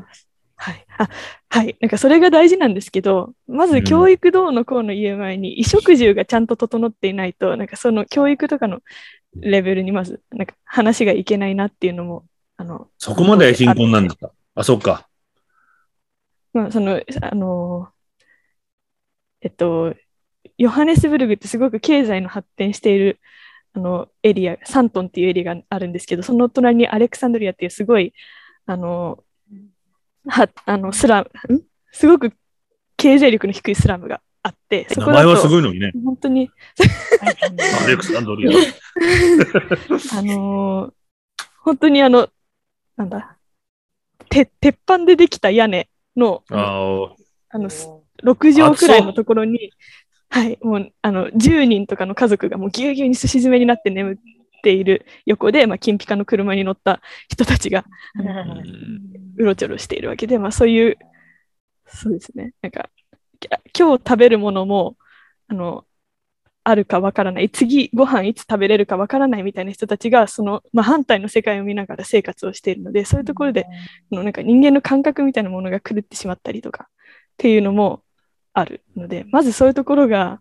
[0.58, 0.86] はい。
[0.98, 1.10] あ、
[1.50, 1.76] はい。
[1.82, 8.82] なんかそれが大事なんですけど、まず教育どうのこうの言う前に、衣食住がちゃんと整っていないと、なんかその教育とかの
[9.36, 12.26] レベルにまず、なんか話がいけないなっていうのも、
[12.58, 15.10] あの、そこまで貧困なんですかあ、そっか。
[16.54, 17.90] まあ、その、あの、
[19.46, 19.94] えっと、
[20.58, 23.20] ヨハネスブルグってすごく経済の発展している
[23.74, 28.12] あのエリア、サントンっていうエリアがあるんですけど、その隣にアレクサンドリアっていうすごい、
[28.66, 29.24] あの、
[30.28, 31.62] はあのスラム、ん？
[31.92, 32.34] すごく
[32.98, 35.92] 経済力の低いスラムがあって、そこだ名前はすとごいのにね。
[36.04, 36.50] 本当に、
[37.84, 38.58] アレクサンドリア。
[40.18, 40.94] あのー
[41.62, 42.30] 本当にあの、
[42.96, 43.38] なんだ、
[44.30, 47.90] て鉄板でできた屋根の、あの、す
[48.24, 49.72] 6畳くらいのところに、
[50.30, 54.18] はい、もう、あの、10人とかの家族がもうぎゅうぎゅうにすし詰めになって眠っ
[54.62, 57.86] ている横で、まあ、金ピカの車に乗った人たちが、
[58.18, 58.62] あ の
[59.38, 60.98] うろちょろしているわけで、まあ、そういう、
[61.86, 62.90] そうですね、なんか、
[63.40, 63.48] き
[63.78, 64.98] 今日食べるものも、
[65.48, 65.86] あの、
[66.68, 73.68] あるかわからない、次ご飯いつ食べれるかわからないみたいな人たちが、その、まあ、反対の世界を見ながら生活をしているので、そういうところで、
[74.12, 76.92] あのなんか人間の感覚みたいなものが狂ってしまったりとかっ
[77.38, 78.02] ていうのも
[78.56, 80.40] あるので、まずそういうところが、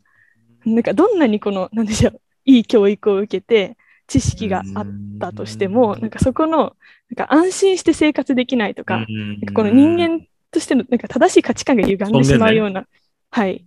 [0.65, 4.87] なんかどんなにこの、なんでしょう、いい教育を受けて、知識があっ
[5.19, 6.77] たとしても、なんかそこの、
[7.11, 12.87] なんか安心して生活できないとか、なんかこの人間としてのなんか正しい価値観が歪んでしまうような、
[13.31, 13.65] はい、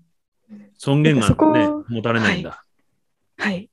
[0.78, 1.36] 尊厳がね、
[1.90, 2.64] 持たれないんだ。
[3.38, 3.70] はい。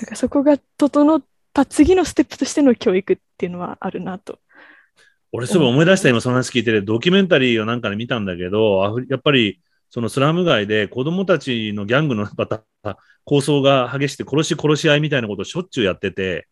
[0.00, 4.38] なんかそこが整った次のステップとしての教育っていうのはあるなと。
[5.32, 9.60] 俺すぐ思い出した今その話聞いてて、ドキュメンタリーをなんかで見たんだけど、やっぱり
[9.90, 12.62] そのスラム街で子供たちのギャングのまた
[13.24, 16.46] 構想が激しくて殺し殺し合いみたいなことをしょっちゅうやってて、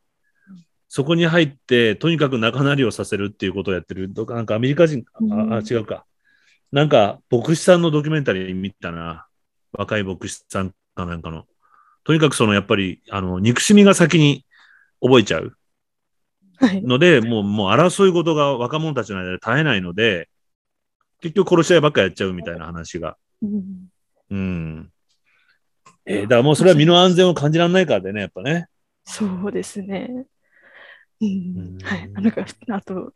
[0.89, 6.07] そこに入ってとにかく仲なりをさせるっていうことをやってる、なんかアメリカ人、ああ違うか。
[6.73, 9.27] なんか牧師さんのドキュメンタリー見たな。
[9.73, 11.45] 若い牧師さんかなんかの。
[12.05, 14.45] とにかくそのやっぱりあの憎しみが先に
[15.01, 15.57] 覚えちゃう。
[16.59, 16.83] はい。
[16.83, 20.31] ので、もう、もう争い事が若者たちの間で絶えないので、
[21.21, 23.19] 結局殺し合いばっかやっちゃうみたいな話が。
[23.43, 23.89] うん
[24.31, 24.93] うん。
[26.07, 28.69] えーだからもうそれは身の安全を感じられないからでね、やっぱね。
[29.05, 30.27] そうですね。
[31.21, 32.11] うんうんはい。
[32.13, 33.13] なんか、あと、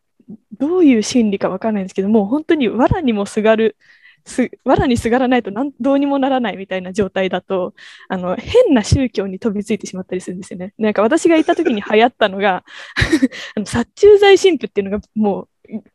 [0.59, 3.77] どういう心理かわからないんですけど、もう本当に藁にもすがる、
[4.25, 7.75] す藁にすがらないとなんどうにもならないみたいな状態だと、
[8.09, 10.75] あの、変な宗教に飛びついてしまったりするんですよね。
[10.79, 12.65] なんか私がいた時に流行ったのが、
[13.57, 15.49] あの殺虫剤神父っていうのがもう、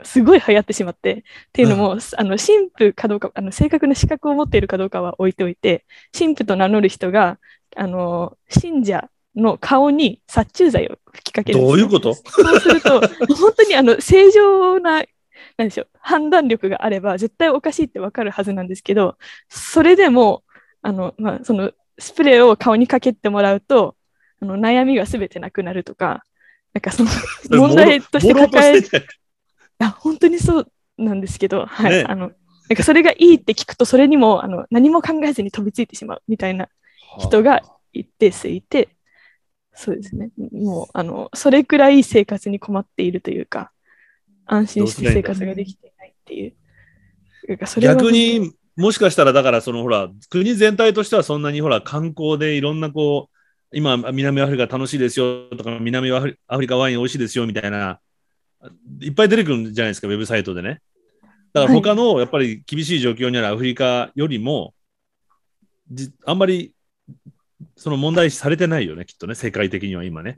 [0.03, 5.85] すごい流行ってしまって、っていうのも、あの神父かどうか、あの正確な資格を持っているかどうかは置いておいて、
[6.17, 7.39] 神父と名乗る人が、
[7.75, 12.13] あの、信者の顔に殺虫剤を吹きかけるどういうこと？
[12.13, 15.03] そうすると、本当にあの正常な、
[15.57, 19.17] なんでしょう、判断力があれば、絶対おかしいってわかるはずなんですけど、
[19.49, 20.43] それでも、
[20.81, 23.95] あの、まあ、その、スプレーを顔にかけてもらうと、
[24.41, 26.23] あの悩みがすべてなくなるとか、
[26.73, 27.09] なんかその
[27.67, 28.81] 問題として抱え
[29.79, 31.91] としててあ本当にそうなんですけど、はい。
[31.91, 32.31] ねあの、
[32.69, 36.69] なんかそれがいいって聞くと、それにもあの何も考えずに飛びついてしまうみたいな
[37.19, 37.61] 人が
[37.93, 38.89] 一定数いて、
[39.73, 40.31] そうですね。
[40.51, 43.71] もう、あの、それくらい生活に困っているというか、
[44.45, 46.53] 安心して生活ができていないっていう。
[47.47, 57.99] なんかそれは逆に、もしかしたら、だから、そのほら、国全体としてはそんなにほら、観光でいろんなこう、今、南アフリカ楽しいですよとか、南アフリカワイン美味しいですよみたいな、
[59.01, 60.81] いっぱい出てくるんじゃないですか、ウェブサイトでね。
[61.53, 64.73] だから他のやっぱり厳しい状況にあるアフリカよりも、
[65.91, 66.73] じあんまり
[67.77, 70.35] その問題視されてないよね、きっとね、世界的には今ね。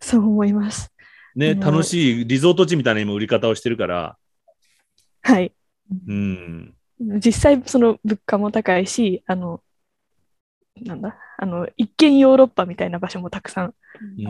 [0.00, 0.92] そう思います。
[1.34, 4.16] ね、うん楽しいリゾート地みたいな今売り方をしてるから、
[5.22, 5.52] はい。
[6.06, 6.74] うん。
[7.00, 9.60] 実際、その物価も高いし、あの、
[10.82, 13.74] なんだ、あの、一見ヨーロッパみたいな場所もたくさん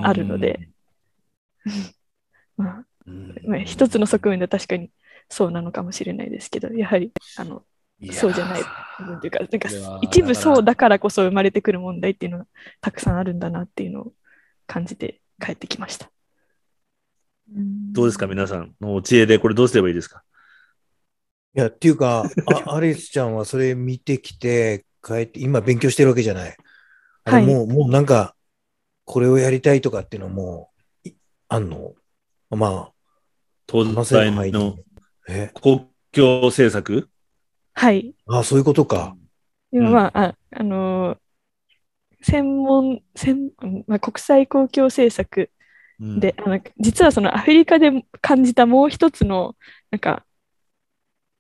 [0.03, 0.69] あるので、
[2.57, 2.87] まあ、うん、
[3.47, 4.91] まあ一つの側面では確かに
[5.29, 7.65] そうなのかもしれないですけど、やはり、あの、
[8.13, 8.63] そうじゃない
[8.99, 12.47] 部分というか、なんか一部そうだからこそ生まれてくる問題っていうのが
[12.81, 14.13] たくさんあるんだなっていうのを
[14.67, 16.11] 感じて帰ってきました。
[17.49, 20.23] どうですか、皆さんの知恵でこれどうすればいいですか？
[21.57, 22.25] いや、っていうか、
[22.67, 26.57] あ アレスちゃんはそれ見てきて、帰って、今勉強してるわけじゃない。
[27.25, 27.47] はい。
[27.47, 28.35] もう、もうなんか、
[29.05, 30.71] これをやりたいとかっていうのも、
[31.05, 31.13] い
[31.49, 31.95] あんの？
[32.51, 32.94] ま東あ、
[33.67, 34.77] 大入りの？
[35.29, 37.09] え、公共政策？
[37.75, 38.15] はい。
[38.27, 39.17] あそういうことか。
[39.73, 39.93] 今、うん。
[39.93, 41.19] まあ、あ、あのー
[42.27, 43.51] 専門、専、
[43.87, 45.51] まあ、国際公共政策
[46.01, 46.21] うん。
[46.21, 47.91] で、あの、実はそのアフリカで
[48.23, 49.57] 感じたもう一つの、
[49.91, 50.25] なんか、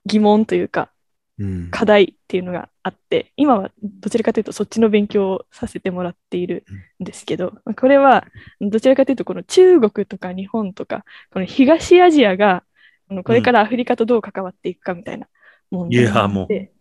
[0.04, 0.93] 疑問というか、うん
[1.70, 6.64] 課題っていうのがあって、今はどちらかというとそっちの勉強をさせてもらっている
[7.00, 8.26] んですけど、まあこれは
[8.60, 12.62] どちらかというとこの中国とか日本とか、この東アジアが
[13.24, 15.26] これからアフリカとどう関わっていくかみたいな
[15.70, 16.46] 問題いやもう。
[16.48, 16.72] で、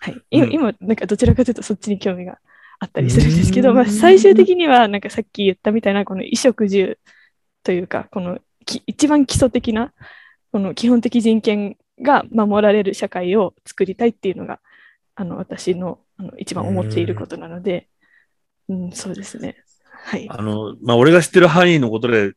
[0.00, 2.38] はい、今、なんかどちらかというとそっちに興味が
[2.80, 3.76] あったりするんですけど、うん。
[3.76, 6.98] まあ、最終的にはなんかさっき言ったみたいなこの衣食住
[7.62, 9.92] というか、このき一番基礎的な
[10.52, 14.60] この基本的人権が守られる社会を作りたいっていうのが
[15.14, 17.88] あの私のあの一番思っていることなので、
[18.68, 19.56] うん、そうですね。
[19.90, 20.26] はい。
[20.28, 22.32] あの、まあ、俺が知ってる範囲のことで、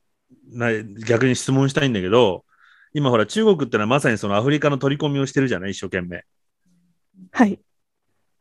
[0.51, 2.43] な逆に質問したいんだけど、
[2.93, 6.25] 今ほら中国ってのはまさにそのアフリカの取り込みをしてるじゃない、一生懸命。
[7.31, 7.59] はい。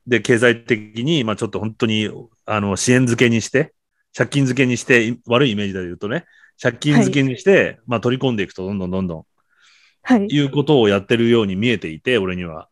[0.07, 2.11] で、経済的に、まあちょっと本当に、
[2.47, 3.73] あの、支援付けにして、
[4.17, 6.25] 借金付けにして、い悪いイメージで言うとね、
[6.61, 9.25] 借金付けにして、まあ取り込んでいくと、どんどんどんどん、は
[10.17, 10.27] い。
[10.27, 12.69] いうことをやってるように見えていて、俺には。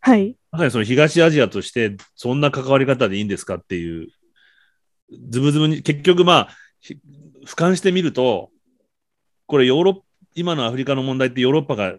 [0.00, 0.36] はい。
[0.50, 4.08] まさにその東アジアとして、そんな関わり方でいいんですかっていう、
[5.30, 6.48] ズブズブに、結局まあ、
[6.80, 6.98] ひ
[7.46, 8.50] 俯瞰してみると、
[9.46, 10.00] これヨーロッ
[10.34, 11.94] 今のアフリカの問題ってヨーロッパが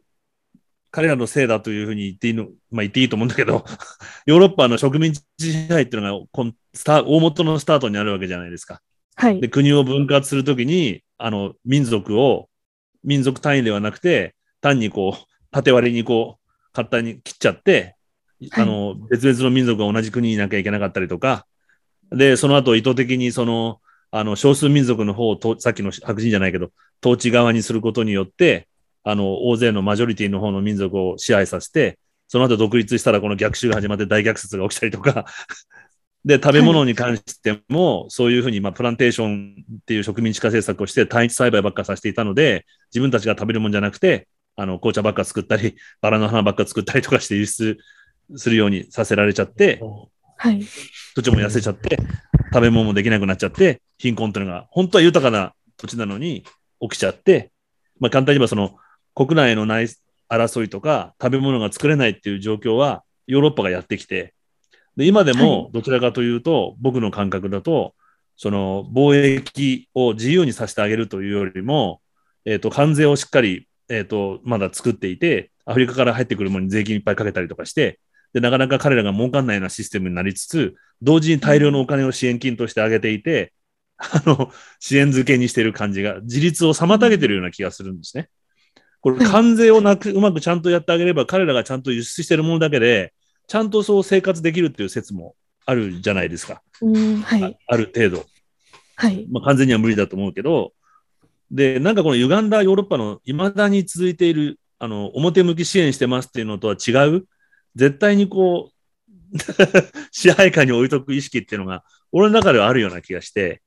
[0.91, 3.65] 彼らのせいだというふうに言っていいの、まあ言っていいと思うんだけど、
[4.25, 8.81] ヨーロッパの植民地支配っていうのがこんスタ大元のスタートにあるわけじゃないですか。
[9.15, 9.47] はいで、。
[9.47, 12.49] 国を分割するときに、あの、民族を、
[13.03, 14.34] 民族単位ではなくて、
[14.66, 17.95] 単にこう、縦割りにこう、簡単に切っちゃって、
[18.51, 18.63] はい。
[18.63, 21.45] あの、別々の民族が同じ国にいなきゃいけなかったりとか、
[22.11, 23.80] で、その後意図的にその、
[24.11, 26.72] あの、少数民族の方をと、さっきの白人じゃないけど、
[27.03, 28.68] 統治側にすることによって、
[29.03, 35.26] あの、大勢のマジョリティの方の民族を支配させて、その後独立したらこの逆襲が始まって大虐殺が起きたりとか、
[36.26, 47.78] で、食べ物に関しても、そういうふうに、まあ、プランテーションっていう植民地化政策をして単一栽培ばっかさせていたので、自分たちが食べるもんじゃなくて、あの、紅茶ばっか作ったり、 バラの花ばっか作ったりとかして輸出
[48.36, 49.82] するようにさせられちゃって、
[50.38, 50.62] はい。
[51.16, 51.97] 土地も痩せちゃって、
[52.53, 56.45] 食べ物もできなくなっちゃって、貧困っていうのが、本当は豊かな土地なのに
[56.82, 57.51] 起きちゃって、
[57.99, 58.78] まあ簡単に言えばその
[59.14, 59.88] 国内の内
[60.30, 64.34] 争いとか食べ物が作れないっていう状況はヨーロッパがやってきて、
[64.97, 67.95] で、今ではもどちらかというと、僕の感覚だと、
[68.38, 72.01] その貿易を自由にさせてあげるというよりも、
[72.45, 77.99] えっ、と、関税をしっかり、えっ、と、まだ作っていて、アフリカから入ってくるものに税金いっぱいかけたりとかして、
[78.33, 83.53] で、なかなか彼らが儲かんないようなシステムになりつつ、同時に大量のお金を支援金としてあげていて、
[83.97, 88.29] あの、支援付けにしている感じが、自立を妨げてるような気がするんですね。
[89.01, 93.13] これ、はい関税をなく、うまくちゃんとやってあげれば、彼らがちゃんと輸出してるものだけで、
[93.47, 96.61] ちゃんとそう生活できるっていう説もあるじゃないですか。
[96.81, 97.57] うん、はあい。
[97.67, 98.25] ある程度。
[98.95, 99.27] はい。
[99.29, 100.73] まあ、完全には無理だと思うけど、
[101.56, 107.26] で、なんかこの歪んだヨーロッパの未だに続いている、あの、表向き支援してますっていうのとは違う、
[107.76, 109.38] 絶対にこう、
[110.12, 113.62] 支配下に置いとく意識っていうのが、俺の中ではあるような気がして、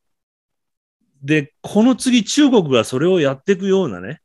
[1.22, 4.20] で、この次中国がそれをやっていくようなね、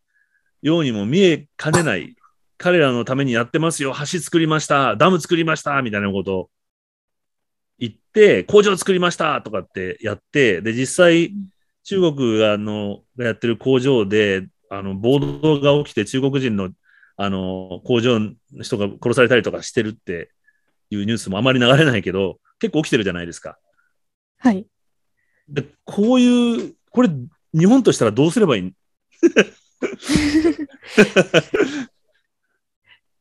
[0.62, 2.18] ようにも見えかねない、
[2.58, 6.50] 彼らのためにやってますよ、橋作りました、ダム作りました、みたいなことを
[7.80, 11.34] 言って、工場作りましたとかってやって、で、実際、
[11.84, 16.70] 中国があのがやってる工場で、あの、暴動が起きて中国人の、
[17.18, 18.32] あの、工場の
[18.62, 20.32] 人が殺されたりとかしてるって
[20.90, 23.60] いうニュースもあまり流れないけど、結構起きてるじゃないですか。
[24.40, 24.66] はい。
[25.48, 27.10] で、こういう、これ、
[27.54, 28.74] 日本としたらどうすればいい？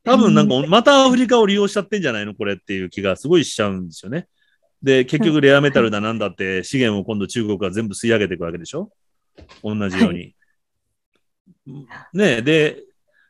[0.03, 2.33] 多分なんか、またアフリカを利用しちゃってんじゃないの？
[2.33, 4.27] これっていう気がすごいしちゃうんですよね。
[4.83, 8.91] で、結局レアメタルだなんだって資源を今度中国が全部吸い上げていくわけでしょ？
[9.63, 10.35] 同じように。
[12.13, 12.83] ねえ、で、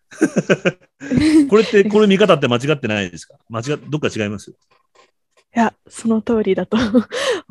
[1.50, 3.36] これって、これ見方って間違ってないですか？
[3.50, 4.52] 間違っ、どっか違います？
[4.52, 4.54] い
[5.54, 6.78] や、その通りだと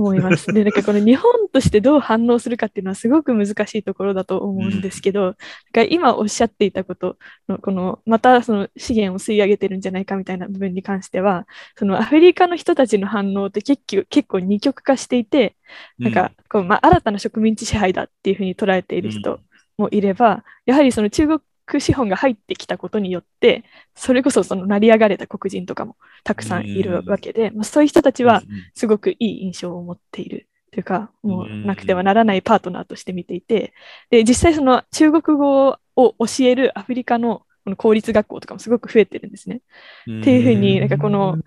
[0.03, 0.53] 思います。
[0.53, 5.39] で、なんかこの日本としてどう反応するかっていうのはすごく難しいところだと思うんですけど、だか
[5.81, 7.17] ら今おっしゃっていたこと
[7.49, 11.47] の、この、またその資源を吸い上げてるんじゃないかみたいな部分に関しては、
[11.77, 15.57] そのアフリカの人たちの反応って結構結構二極化していて、
[15.99, 19.41] なんかこう、まあ、新たな植民地支配だっていうふうに捉えている人
[19.79, 21.41] もいれば、やはりその中国
[21.79, 28.43] 資本が入ってきたことによって、それこそその成り上がれた黒人とかもたくさんいるわけで、まあ、そういう人たちは
[28.75, 33.75] すごくいい印象を持っているというか、もうなくてはならないパートナーとして見ていて、
[34.11, 39.61] で実際その中国語を教えるアフリカのこの公立学校とかもすごく増えてるんですね。
[40.21, 41.39] っていうふうになんかこの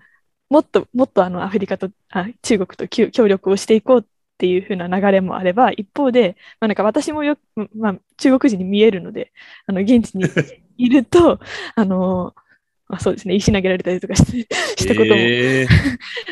[0.48, 4.06] もっともっとあのアフリカとあ中国と協協力をしていこう
[4.36, 7.40] っていう風な流れもあれば一方で、まあ、なんか私もよく、
[7.74, 9.32] まあ、中国人に見えるので
[9.66, 10.26] あの現地に
[10.76, 11.40] いると
[11.74, 12.34] あの
[12.88, 15.68] あそうですね、石投げられたりとかしてしたことも、え ー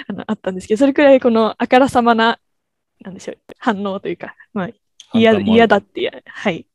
[0.06, 2.38] あのあったんですけど、それくらいこのあからさまな、
[3.00, 4.70] なんでしょう、反応というか、まあ、
[5.12, 6.68] 嫌嫌だってや、はい、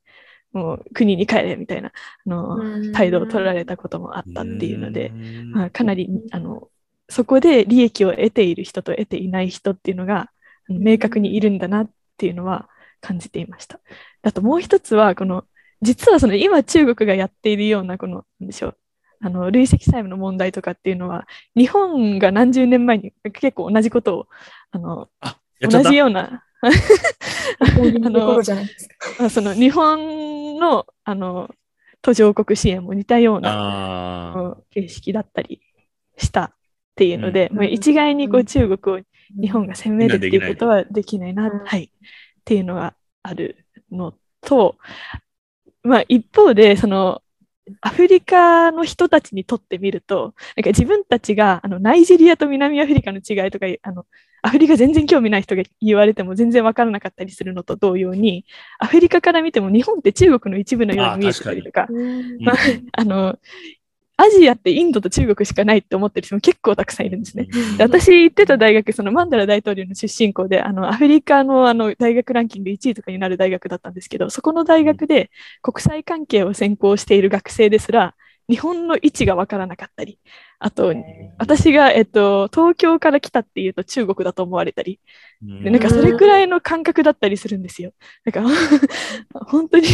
[0.51, 5.13] もう国に帰れみたいなあの態度を取られたこともあったっていうので、
[5.45, 6.67] まあ、かなりあの
[7.07, 10.29] そこで利益を得ている人と得ていない人っていうのが
[10.69, 12.69] 明確にいるんだなっていうのは
[13.01, 13.79] 感じていました。
[14.21, 15.45] あともう一つはこの
[15.81, 18.77] 実はその今中国がやっているようなこのなんでしょう。
[19.21, 24.27] あの累積債務の問題とかっていうのは日本が何十年前に結構同じことを
[24.71, 26.45] あのあ、同じような
[29.19, 31.49] あその日本のあの
[32.01, 35.61] 途上国支援も似たような形式だったり
[36.17, 36.51] したっ
[36.95, 37.57] ていうので、うん。
[37.57, 38.45] まあ、一概にこううん。
[38.45, 38.99] 中国を
[39.39, 41.59] 日本が攻めるっていうことはできないな、うん。
[41.65, 41.89] はい、っ
[42.45, 44.77] ていうのがあるのと、
[45.83, 47.21] まあ、一方でその
[47.81, 54.05] アフリカの人たちにとってみると、なんか自分たちがあのナイジェリアと南アフリカの違いとか、あの
[54.41, 58.45] アフリカ全然興味ない人が言われても全然わからなかったりするのと同様に、
[58.79, 62.37] アフリカから見ても日本って中国の一部のように見えてたりとか、うん。
[62.43, 62.55] まあ、
[62.93, 63.37] あの、
[64.19, 67.47] アジアってインドと中国しかないって思ってる人も結構たくさんいるんですね。
[67.77, 78.13] で私行ってた大学、そのマンダラ大統領の出身校で、あの、アフリカのあの大学ランキング1位とかになる大学だったんですけど、そこの大学で国際関係を専攻している学生ですら、
[78.49, 80.17] 日本の位置がわからなかったり、
[80.57, 80.93] あと、
[81.37, 84.99] 私が、えっと、東京から来たっていうと中国だと思われたり、
[85.63, 87.93] でなんかそれくらいの感覚だったりするんですよ。
[88.25, 88.43] なんか、
[89.45, 89.87] 本当に、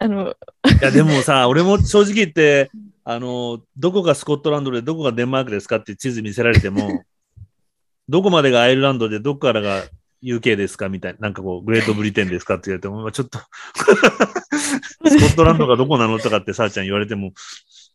[0.00, 0.34] あの、い
[0.82, 2.70] や、でもさ、俺も正直言って、
[3.04, 7.04] あの、どこがスコットランドでどこがデンマークですかって地図見せられても、
[8.08, 9.82] どこまでがアイルランドでどこからが
[10.22, 13.38] UK ですかみたいな、なんかこう、グレートブリテンですかって言われても、まあちょっと、
[14.54, 17.32] スコットランドがどこなのとかってさあちゃん言われても、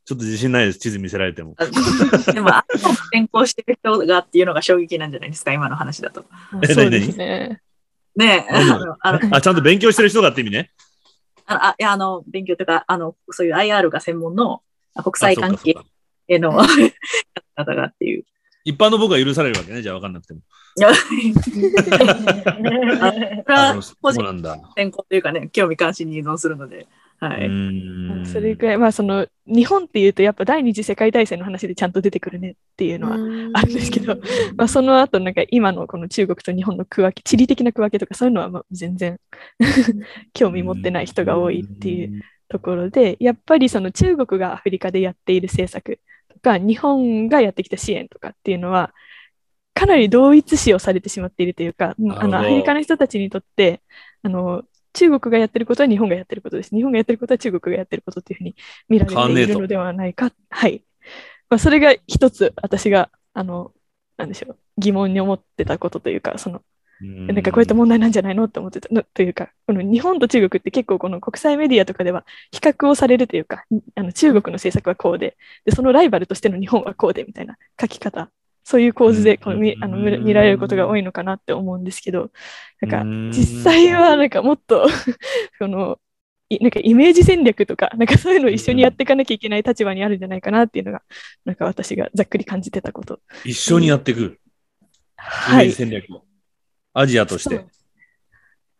[0.05, 1.55] ちょっと自信ないです、地図見せられても。
[2.33, 6.25] でも、あの転校してる人がっていうのが衝撃なんじゃないですか、今の話だと。
[6.61, 7.61] えそうですね。
[8.15, 10.71] ねあの、あの、あ、ちゃんと勉強してる人がって意味ね。
[11.49, 14.61] ああいやあの勉強とか、あの、そういう IR が専門のあ
[15.03, 15.75] 国際関係
[16.27, 16.65] への方
[17.75, 18.23] がっていう。
[18.65, 20.41] 一般の僕は許されるわけね、じゃあ分かんなくても。
[20.83, 20.87] あ
[23.47, 24.59] はそうなんだ。
[24.75, 26.85] 専攻というかね、興味関心に依存するので。
[27.19, 28.25] はうい。
[28.25, 33.15] それくらい、まあその、日本っていうとやっぱ第二次世界大戦の話でちゃんと出てくるねっていうのは
[33.53, 34.17] あるんですけど、
[34.55, 39.17] まあその後なんか今のこの中国と日本の区分け、地理的な区分けとかそういうのはまあ全然
[40.33, 48.93] 興味持ってない人が多いっていうところで、やっぱりその中国がアフリカでやっている政策とか、日本がやってきた支援とかっていうのは、
[49.73, 53.81] かなり同一視をされてしまっているというか、あのアフリカの人たちにとって、
[54.23, 56.75] あの中国がやってることは日本がやってることです。
[56.75, 58.55] 日本がやってることは中国がやってることっていうふうに
[58.89, 60.31] 見られているのではないか。
[60.49, 60.83] はい。
[61.49, 63.73] まあ、それが一つ私が、あの、
[64.17, 66.63] なんでしょう、疑問に思ってたことというか、その、
[67.27, 78.31] なんかこういった問題なんじゃないのって思ってたのというか、この日本と中国って結構この国際メディアとかでは比較をされるというか、あの中国の政策はこうでで、そのライバルとしての日本はこうでみたいな書き方、
[78.63, 82.31] そういう構図でこの見あの見見られることが多いのかなって思うんですけど、
[82.81, 84.87] なんかうん実際はなんかもっと
[85.59, 85.99] その
[86.49, 91.01] いなんかイメージ戦略とか、なんかそういうのを一緒にやっていかなきゃいけない立場にあるんじゃないかなっていうのが、
[91.45, 93.19] なんか私がざっくり感じてたこと。
[93.43, 94.39] 一緒にやっていく。
[95.45, 95.75] イメはいージ。
[95.75, 96.26] 戦略を。
[96.99, 97.65] アジアとして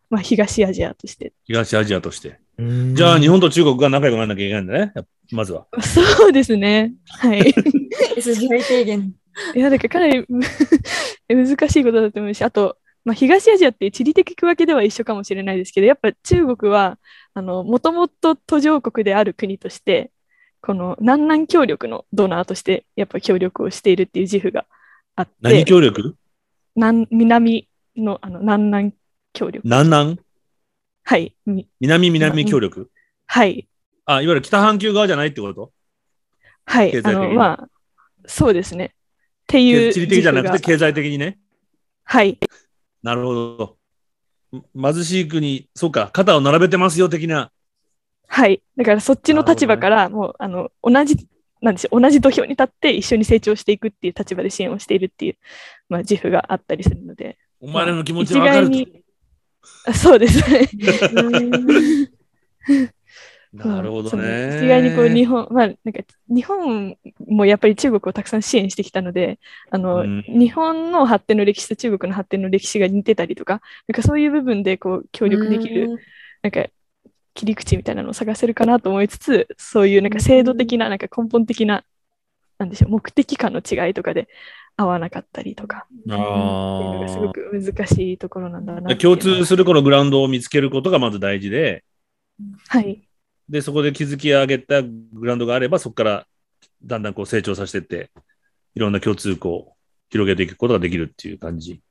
[0.10, 1.34] まあ、東アジアとして。
[1.46, 2.40] 東アジアとして。
[2.58, 4.80] うんじゃあ、日本と中国が仲良くならなきゃいけないんだね。
[4.96, 5.68] やっぱまずは。
[5.82, 6.94] そうですね。
[7.10, 7.54] はい。
[8.18, 9.14] SGI 提言。
[9.54, 10.26] いや、だからかなり
[11.30, 16.98] 難しいことだと思うし、あと、まあ、東アジアって地理的区分けでは一緒かもしれないですけど、やっぱ中国は、
[17.34, 20.12] あの、もともと途上国である国として、
[20.62, 24.66] この南南協力のドナーとして、やっぱ協力をしているっていう自負が
[25.16, 26.16] あっ何て、協力？
[26.76, 28.94] 南南のあの南南
[29.34, 29.66] 協力。
[29.66, 30.20] 南南？
[31.04, 31.36] はい。
[31.46, 32.92] み南南協力？
[33.26, 33.68] はい。
[34.06, 35.72] あ、いわゆる北半球側じゃないってこと？
[36.66, 36.90] はい。
[36.90, 37.70] あ経済的にの、まあ、
[38.26, 38.94] そうですね。
[38.94, 41.40] っていう地理的じゃなくて自負が経済的にね？
[42.04, 42.38] はい。
[43.04, 43.78] なるほど。
[44.56, 47.52] ん貧しい国、そうか、肩を並べてますよ的な。
[48.28, 48.62] はい。
[48.76, 51.28] だからそっちの立場から、もう、あの、同じ、
[51.62, 55.38] なんでしょう、同じ土俵に立って一緒に成長していくっていう立場で支援をしているっていう、
[55.90, 59.94] まあ、自負があったりするので、お前らの気持ち一はわかると。
[59.94, 60.70] そうですね。
[63.54, 64.58] なるほどね。
[64.58, 66.98] 一概にこう日本、まあ、なんか日本
[67.28, 69.40] もやっぱり中国をたくさん支援してきたので、
[69.72, 75.98] あの、うん日本の発展の歴史と中国の発展の歴史が似てたりとか、なんかそういう部分でこう協力できる、
[76.42, 76.68] なんか
[77.34, 81.84] 切り口みたいなのを探せるかなと思いつつ、そういうなんか制度的な、なんか根本的な
[82.58, 84.28] なんでしょう、目的感の違いとかで
[84.78, 91.84] 合わなかったりとか、っていうのがすごあく難しいところなんだな共通するこのグラウンドを見つけることがまず大事で、
[92.68, 93.02] はい。
[93.50, 96.28] で、そこで築き上げたグラウンドがあれば、そこから
[96.84, 98.12] だんだんこう成長させていって、
[98.76, 99.74] いろんな共通項を
[100.10, 101.82] 広げていくことができるっていう感じ。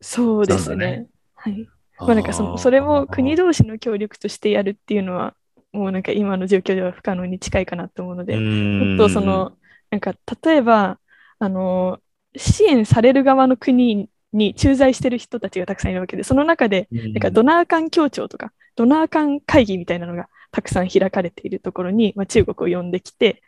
[0.00, 1.06] そうですね。
[1.34, 1.68] はい。
[1.98, 5.34] まあなんかそのそれも国同士の協力としてやるっていうのは、
[5.72, 9.52] もうなんか今の状況では不可能に近いかなと思うので、もっとその、
[9.90, 10.98] なんか例えば、
[11.42, 11.98] あの、
[12.36, 23.42] 支援される側の国に駐在してる人たちがたくさんいるわけで、その中で、うん、なんかドナー間協調とか、ドナー間会議みたいなのがたくさん開かれているところに、まあ、中国を呼んできて、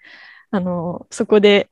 [0.51, 1.71] あの、そこで、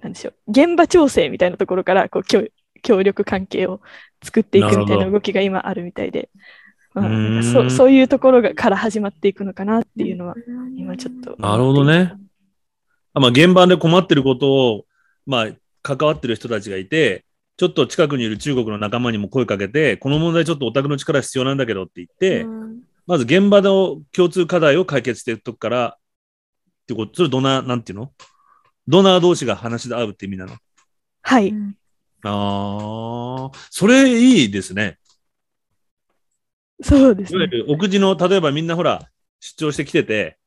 [0.00, 2.46] なんでしょう、現場調整みたいなところからこう協
[2.82, 3.80] 協力関係を
[4.22, 6.28] 作っていくみたいな動きが今あるみたいで、
[6.92, 10.34] まあ、んなんかそうそういうところがから始まっていくのかなっていうのは、
[10.76, 11.34] 今ちょっと。
[11.38, 12.12] なるほどね。
[13.14, 14.84] あまあ、現場で困ってることを、
[15.26, 15.48] まあ、
[15.82, 17.24] 関わってる人たちがいて、
[17.56, 22.46] ちょっと近くにいる中国の仲間にも声かけて、この問題ちょっとお宅の力必要なんだけどって言って、
[23.06, 28.12] まず現場の共通課題を解決していくとこから、ってこと、それドナー、なんていうの？
[28.88, 30.56] ドナー同士が話し合うって意味なの？
[31.22, 31.54] はい。
[32.24, 34.98] ああ、それいいですね。
[36.82, 37.38] そうですね。
[37.38, 39.08] いわゆる、奥地の、例えばみんなほら、
[39.38, 40.38] 出張してきてて、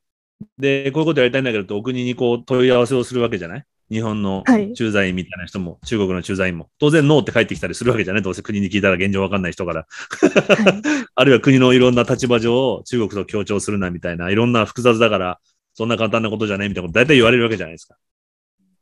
[0.57, 3.65] で、こういうことやりたいんだけどと、お国にこう問い合わせをするわけじゃない？
[3.91, 6.69] 日本のはい駐在員みたいな人も、中国の駐在員も。
[6.79, 8.23] 当然、ノーって帰ってきたりするわけじゃない？
[8.23, 9.81] どうせ国に聞いたら現状わかんない人から。
[9.81, 10.81] はい
[11.17, 15.39] あるいは国のいろんな立場上、中国と協調するなみたいな、いろんな複雑だから、
[15.73, 17.95] そんな簡単なことじゃないみたいなこと大体言われるわけじゃないですか。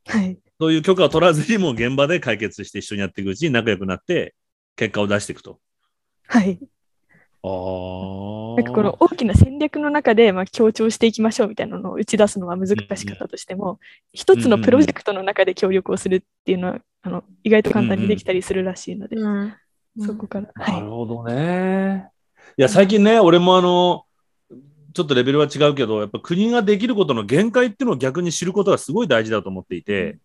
[0.07, 0.37] はい。
[0.59, 4.35] そういう許可を取らずにもう現場で解決して一緒にやっていくうちに仲良くなって、
[4.75, 5.59] 結果を出していくと。
[6.27, 6.59] はい。
[7.43, 8.55] ああ。
[8.55, 13.79] なんかこの大きな戦略の中で、まあ、強調していきましょうみたいなのを打ち出すのは難しかったとしても、
[14.13, 19.53] 一つのプロジェクトの中で協力をするっていうのは、あの意外と簡単にできたりするらしいので、うん。
[19.99, 20.49] そこから。
[20.55, 20.81] なはい。
[20.81, 22.09] るほどね。
[22.57, 24.03] いや、最近ね、俺もあの、
[24.93, 30.17] ちょっとレベルは違うけど、やっぱ国ができることの限界っていうのを逆に知ることがすごい大事だと思っていて、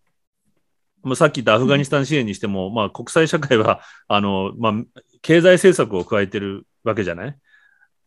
[1.03, 4.73] まあ、さっき言ったアフガニスタン支援にしても、まあ、国際社会は、 あの、まあ、
[5.21, 7.37] 経済政策を加えてるわけじゃない？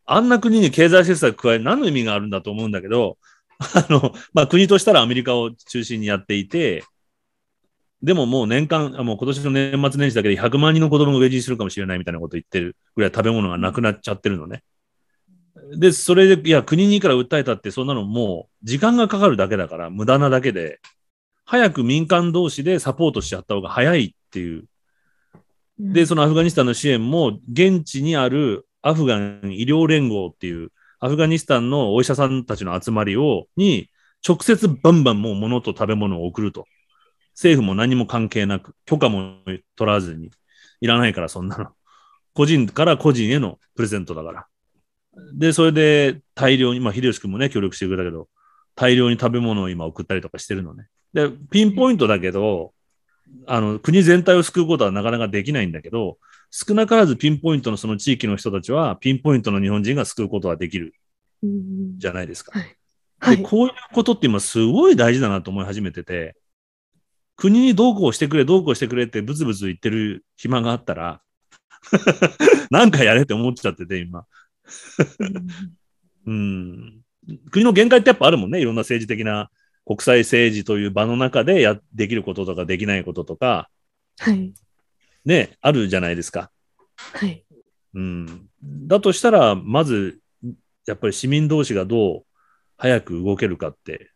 [0.04, 3.18] あんな国に経済政策加え何の意味があるんだと思うんだけど、
[3.58, 6.84] あの、まあ、国としたらアメリカを中心にやっていて、
[8.02, 14.64] でももう年間、あもう今年の年末年始だけで100万人の子供が飢え死にするかもしれないみたいなこと言ってるぐらい食べ物がなくなっちゃってるのね。
[15.76, 20.80] で、それで、いや、国にいくら訴えたって、そんなのもう時間がかかるだけだから、無駄なだけで、
[21.44, 24.64] 早く民間同士でサポートしちゃった方が早いっていう。
[25.78, 30.70] で、そのアフガニスタンの支援も、現地にあるアフガン医療連合っていう、
[31.00, 33.90] アフガニスタンのお医者さんたちの集まりを、に、
[34.26, 36.66] 直接バンバンもう物と食べ物を送ると。
[37.34, 39.38] 政府も何も関係なく、許可も
[39.76, 40.30] 取らずに、
[40.80, 41.70] いらないからそんなの。
[42.34, 44.46] 個人から個人へのプレゼントだから。
[45.34, 48.28] で、それで大量に、まあ、秀吉君もね、協力してくれたけど、
[48.74, 50.86] 大量に食べ物を今送ったりとかしてるのね。
[51.12, 52.72] で、ピンポイントだけど、
[53.46, 56.18] あの、国全体を救うことはなかなかできないんだけど、
[56.50, 60.94] 少なからずピンポイントのその地域の人たちは、ピンポイントの日本人が救うことはできる
[61.42, 62.52] うんじゃないですか。
[62.58, 62.76] で、
[63.18, 63.42] はい。
[63.42, 66.36] こういうことって今すごい大事だなと思い始めてて、
[67.36, 71.22] 国にどうこうしてくれ、どうこうしてくれってブツブツ言ってる暇があったら、
[72.70, 74.26] なんかやれって思っちゃってて、今。
[76.26, 77.00] うん。
[77.50, 78.60] 国の限界ってやっぱあるもんね。
[78.60, 79.50] いろんな政治的な
[79.84, 83.68] 国際政治という場の中でや、できることとかできないこととか、
[84.18, 84.52] はい。
[85.24, 86.50] ね、あるじゃないですか。
[86.96, 87.44] はい。
[87.94, 88.46] うん。
[88.62, 90.20] だとしたら、まず、
[90.86, 92.24] やっぱり市民同士がどう
[92.76, 94.10] 早く動けるかって、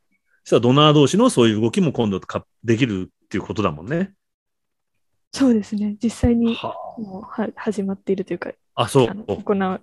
[0.44, 4.12] そしたらドナー同士のそういう動きも今度かできるっていうことだもんね。
[5.32, 5.96] そうですね。
[6.02, 9.24] 実際にはもうは始まっているというか、あ、あそう。
[9.26, 9.80] 行う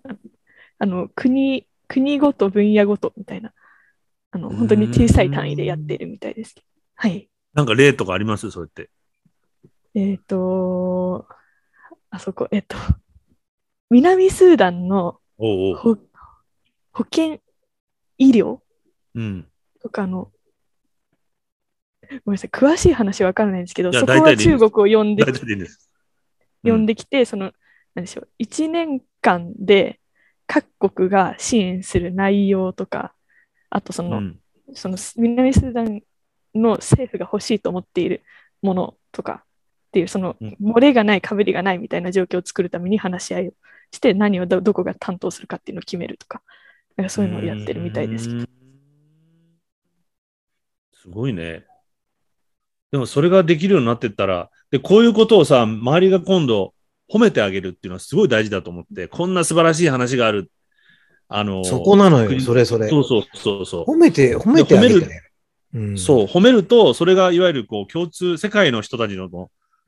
[0.80, 3.54] あの国、国ごと分野ごとみたいな、
[4.36, 6.68] あの本当に小さい単位でやっているみたいですけど。
[6.96, 7.30] はい。
[7.54, 8.50] なんか例とかあります？
[8.50, 8.90] そうやって。
[9.94, 11.28] えっ、と、
[12.10, 12.76] あそこ、えっ、と、
[13.92, 17.42] 南スーダンの保健
[18.18, 18.58] 医療
[19.14, 19.48] うん。
[19.80, 20.32] とかの、
[22.26, 25.68] ごめんなさい、詳しい話はわからないんですけど、そこは中国を呼んで大体でいいん。
[26.64, 27.52] 呼んできて、その、
[27.94, 30.00] なんでしょう、1年間で
[30.48, 33.13] 各国が支援する内容とか、
[33.74, 34.40] あとその、うん
[34.76, 36.02] その南スーダン
[36.56, 38.24] の政府が欲しいと思っている
[38.62, 39.46] ものとかっ
[39.92, 43.52] ていう、そのうん漏れがない、かぶりがないみたいな状況を作るために話し合いを
[43.92, 46.42] して、何をどどこが担当するかっていうのを決めるとか、
[46.96, 48.30] なんかそういうのをやってるみたいです。
[48.30, 48.50] うーん
[50.94, 51.66] すごいね。
[52.92, 56.74] でもそれができるようになってったら、で、こういうことをさ、周りが今度
[57.12, 60.50] 褒めてあげるっていうのはすごい大事だと思って、こんな素晴らしい話がある。
[61.36, 62.88] あの、そこなのよ、国それそれ。
[62.90, 63.92] そうそうそうそう。
[63.92, 65.22] 褒めて、褒めてあげて褒めね。
[65.74, 69.28] うんそう、褒めると、それがいわゆるこう共通、世界の人たちのう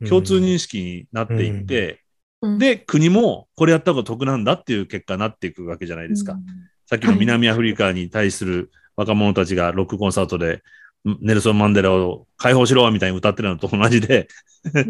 [0.03, 2.01] ん共通認識になっていって、
[2.41, 6.35] うんで、国もこれやった方が得なんだっていう結果になっていくわけじゃないですか。
[6.87, 10.63] さっきの南アフリカに対する若者たちがロックコンサートで、
[11.07, 14.27] んネルソン・マンデラを解放しろみたいに歌ってるのと同じで、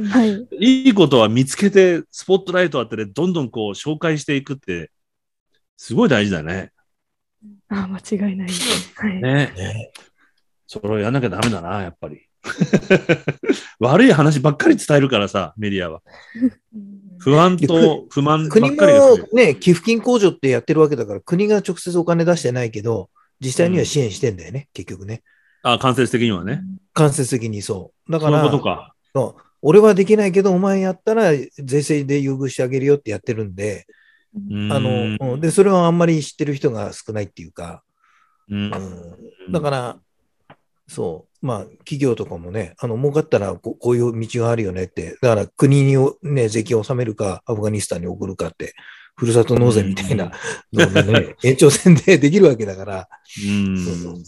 [0.10, 0.48] はい。
[0.60, 4.92] いいことは見つけて、スポットライト当てて、どんどんこう紹介していくって、
[5.78, 6.72] すごい大事だね。
[7.70, 8.00] あ間
[8.30, 8.94] 違いないです。
[8.96, 9.16] はい。
[9.16, 9.22] ね。
[9.22, 9.92] ね
[10.68, 12.28] それをやんなきゃダメだな、やっぱり。
[13.80, 16.02] 悪い話ばっかり伝えるからさ、メディアは。
[17.18, 19.24] 不安と不満ば国っかりが増える。
[19.24, 25.24] もね、寄付金控除ってやってるわけだから、国が直接お金出してないけど、実際には支援してんだよね、結局ね。
[25.64, 26.62] あ、間接的にはね。
[26.94, 28.12] 間接的にそう。
[28.12, 28.94] だから、ことか。
[29.14, 33.88] そう俺はできないけど、お前やったら税制で優遇してあげるよってやってるんで、
[34.70, 35.42] ああの、うん。
[35.42, 37.84] で、それはあんまり知ってる人が少ないっていうか、
[38.50, 38.72] うん。
[38.74, 38.78] う
[39.50, 39.52] ん。
[39.52, 40.00] だから、
[40.88, 48.74] そう、まあ、企業とかもね、あの、儲かったらここういう道があるよねって、だから国にね、税金を納めるか、アフガニスタンに送るかって、
[49.16, 50.32] ふるさと納税みたいな。
[50.74, 53.08] のがね、延長線でできるわけだから、
[53.44, 53.78] うん。
[53.78, 54.24] そうそう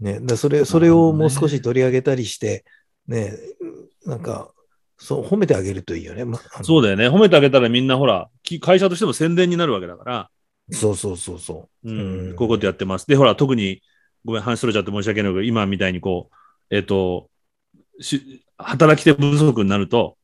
[0.00, 2.64] ね、だそれ、それをもう少し取り上げたりして、
[3.06, 3.32] ね、
[4.06, 4.53] なんか、
[5.04, 6.24] そう、褒めてあげるといいよね。
[6.24, 7.08] まあのそうだよね。
[7.10, 10.30] 褒めてあげたらみんなほら、き会社としても宣伝になるわけだから、
[10.70, 11.90] そうそうそうそう。
[11.90, 13.06] うんうんこういうことやってます。
[13.06, 13.82] で、ほら、特に、
[14.24, 17.28] ごめん、話それちゃって申し訳ないけど、今みたいにこう、えっ、と、
[18.00, 20.16] し働き手不足になると、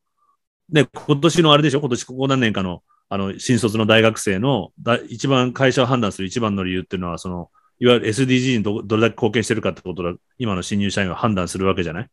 [0.71, 1.81] ね、今年のあれでしょ？
[1.81, 7.51] 今年ここ何年かの、あの、新卒の大学生の、だ一番会社を判断する一番の理由っていうのは、その、
[7.81, 12.09] いわゆる SDG にどどれだけ貢献してるかってことだ、今の新入社員は判断するわけじゃない？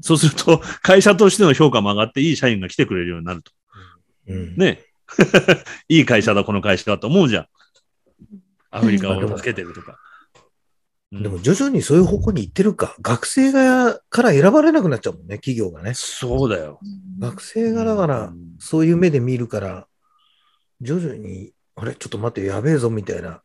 [0.00, 3.52] そうすると、 会社としての評価も上がって、いい社員が来てくれるようになると。
[4.28, 4.84] うんね。
[5.88, 7.46] いい会社だ、この会社だと思うじゃん。
[8.70, 9.98] アフリカを助けてるとか。
[11.12, 12.96] でも徐々にそういう方向に行ってるか。
[13.02, 15.92] 学生がから選ばれなくなっちゃうもんね、企業がね。
[15.94, 16.80] そうだよ。
[17.18, 19.86] 学生がだからうん、そういう目で見るから、
[20.80, 23.42] 徐々に、あれ、ちょっと待って、やべえぞ、みたいな。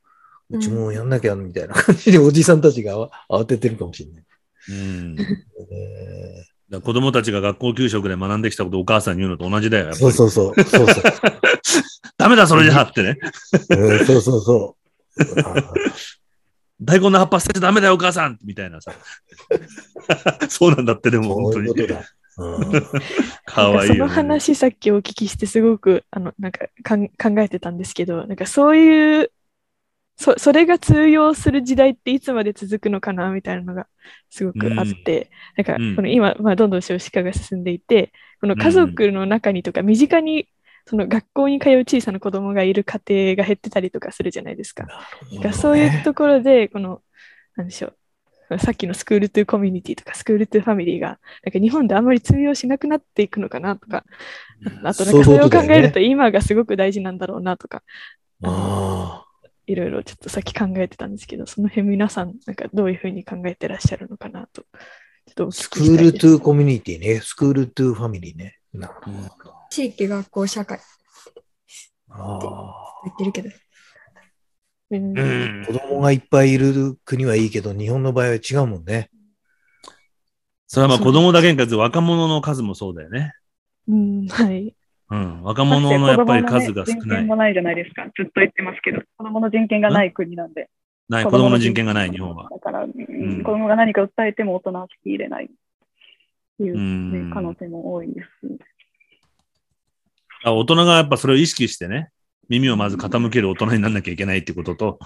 [0.50, 4.24] うちもやんなきゃ、みたいな感じでおじさんたちが慌ててるかもしれない。
[4.70, 5.18] うん。
[6.82, 9.96] 子供たちが学校給食で学んできたことをお母さんに言うのと同じだよ。
[9.96, 10.64] そうそうそう。
[10.64, 11.04] そうそう。
[12.18, 13.18] ダメだ、それじゃってね。
[13.70, 14.88] うんそうそうそう。
[16.82, 18.92] 大根の葉っぱ捨てちゃダメだよ、お母さんみたいなさ。
[20.50, 21.74] そうなんだって、でも本当に。
[23.46, 29.32] かわいいその話さっきお聞きしてすごくあのなんかかん考えてたんですけど、なんかそういう
[30.18, 33.88] そ、それが通用する時代っていつまで続くのかなみたいなのが
[34.30, 35.96] すごくあって、なんかうん。
[35.96, 38.12] この今、まあ、どんどん少子化が進んでいて、
[38.42, 40.48] この家族の中にとか身近に
[40.86, 44.88] その学校に通う小さな子供がいる家庭が減ってたりとかするじゃないですか。
[45.36, 47.02] だからそういうところで、この、
[47.56, 47.94] なんでしょ
[48.50, 54.06] う、さっきのスクールトゥコミュニティとかスクールトゥファミリーが、なんか日本であんまり通用しなくなっていくのかなとか、
[54.84, 57.84] あとなんかそれを考えると今がすごく大事なんだろうなとか、
[58.44, 59.27] あ
[59.68, 64.70] いろいろちょっとさっき考えてたんですけど、その辺皆さん、なんかどういうふうに考えてらっしゃるのかなと、ちょ
[65.32, 67.20] っと school to community ね。
[67.22, 68.58] school to family ね。
[68.74, 69.54] なるほど。
[69.70, 70.86] 地域、学校、社会って
[72.10, 72.74] あ
[73.04, 73.50] 言ってるけど。
[74.90, 79.10] うん子供がいっぱいいる国はいいけど、日本の場合は違うもんね。
[80.68, 83.34] それはまあ子供だけに限らず若者の数もそうだよね。
[83.90, 84.77] うん、はい。
[85.10, 85.42] うん。
[85.44, 87.18] 若者のやっぱり数が少人ない。
[87.20, 88.04] 権もないじゃないですか。
[88.16, 90.70] ずっと言ってますけど、子供の人権がない国なんで。
[91.10, 91.24] ない。
[91.24, 92.50] 子供の人権がない、日本は。
[92.50, 95.48] だから、うんん子供が何か訴えても大人は聞き入れないっ
[96.58, 98.28] ていうう、んね、可能性も多いです。
[100.44, 102.10] あ大人がやっぱそれを意識してね、
[102.50, 105.00] 耳をまず傾ける大人にならなきゃいけないってことと、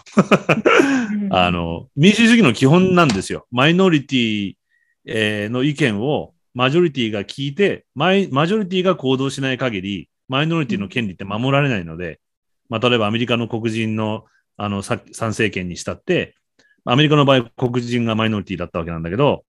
[1.32, 3.48] あの、民主主義の基本なんですよ。
[3.52, 4.54] マイノリティ、
[5.06, 12.20] えーの意見をマジョリティが聞いて、マジョリティが行動しない限り、マイノリティの権利って守られないので、
[12.70, 14.26] まあ、例えばアメリカの黒人の
[14.58, 16.36] あの参政権にしたって、
[16.86, 19.44] アメリカの場合、黒人がマイノリティだったわけなんだけど、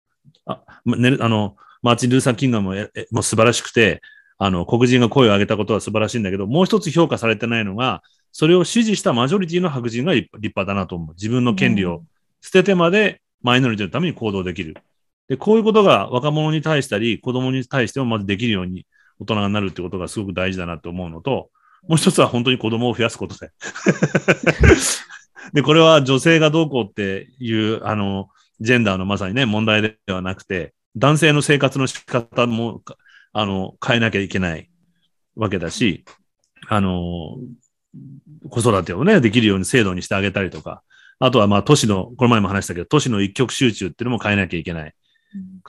[0.44, 2.74] あね、あのマーチン・ルーサー・キングも
[3.10, 4.00] もう素晴らしくて、
[4.38, 8.02] あの黒人が声を上げたことは素晴らしいんだけど、もう一つ評価されてないのが、
[8.32, 11.14] それを支持したマジョリティの白人が立派だなと思う。
[11.14, 12.04] 自分の権利を
[12.40, 14.76] 捨ててまでマイノリティのために行動できる。
[15.28, 18.86] で、こういうことが若者に対したり、子供に対してもまずできるように
[19.20, 21.50] 大人になるってことがすごく大事だなと思うのと、
[21.86, 23.50] もう一つは本当に子供を増やすことで。
[25.52, 28.28] で、これは女性がどうこうっていう、あの、
[28.60, 32.82] ジェンダーのまさにね、問題ではなくて、男性の生活の仕方も、
[33.32, 34.68] あの、変えなきゃいけない
[35.36, 36.04] わけだし、
[36.68, 37.36] あの、
[38.50, 40.82] 子育てをね、できるように制度にしてあげたりとか、
[41.20, 44.94] あとはまあ都市の、この前も話したけど、都市の一極集中っていうのも変えなきゃいけない。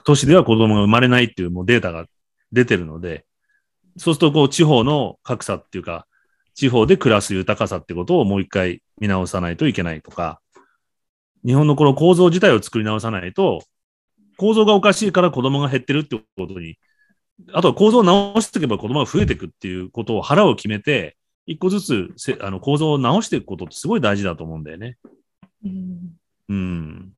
[0.03, 2.05] 都市では子供が生まれないっていうもうデータが
[2.51, 3.25] 出てるので、
[3.97, 6.07] そうするとこう地方の格差っていうか、
[6.55, 10.41] 地方で暮らす豊かさってことをもう一回見直さないといけないとか、
[11.45, 13.63] 日本のこの構造自体を作り直さないと、
[14.37, 16.77] 構造がおかしいから子供が減ってるってことに、
[17.53, 24.97] あとは構造を直していけば子供が増えていくっていうことを腹を決めて、一個ずつせあの構造を直していくことってすごい大事だと思うんだよね。
[25.63, 27.13] うんうん。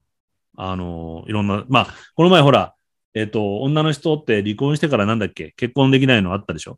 [0.64, 2.76] あの、いろんな、まあ、この前ほら、
[3.16, 5.54] えっ、と、女の人って離婚してからなんだっけ？
[5.58, 6.78] 結婚できないのあったでしょ？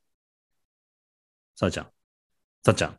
[1.56, 1.86] さあちゃん。
[2.64, 2.98] さあちゃん。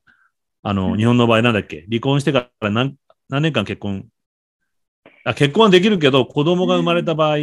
[0.63, 1.87] あの、日本の場合なんだっけ？
[1.89, 2.97] 離婚してから何
[3.31, 4.07] 何年間結婚？
[5.25, 7.37] あ、結婚はできるけど、子供が生まれた場合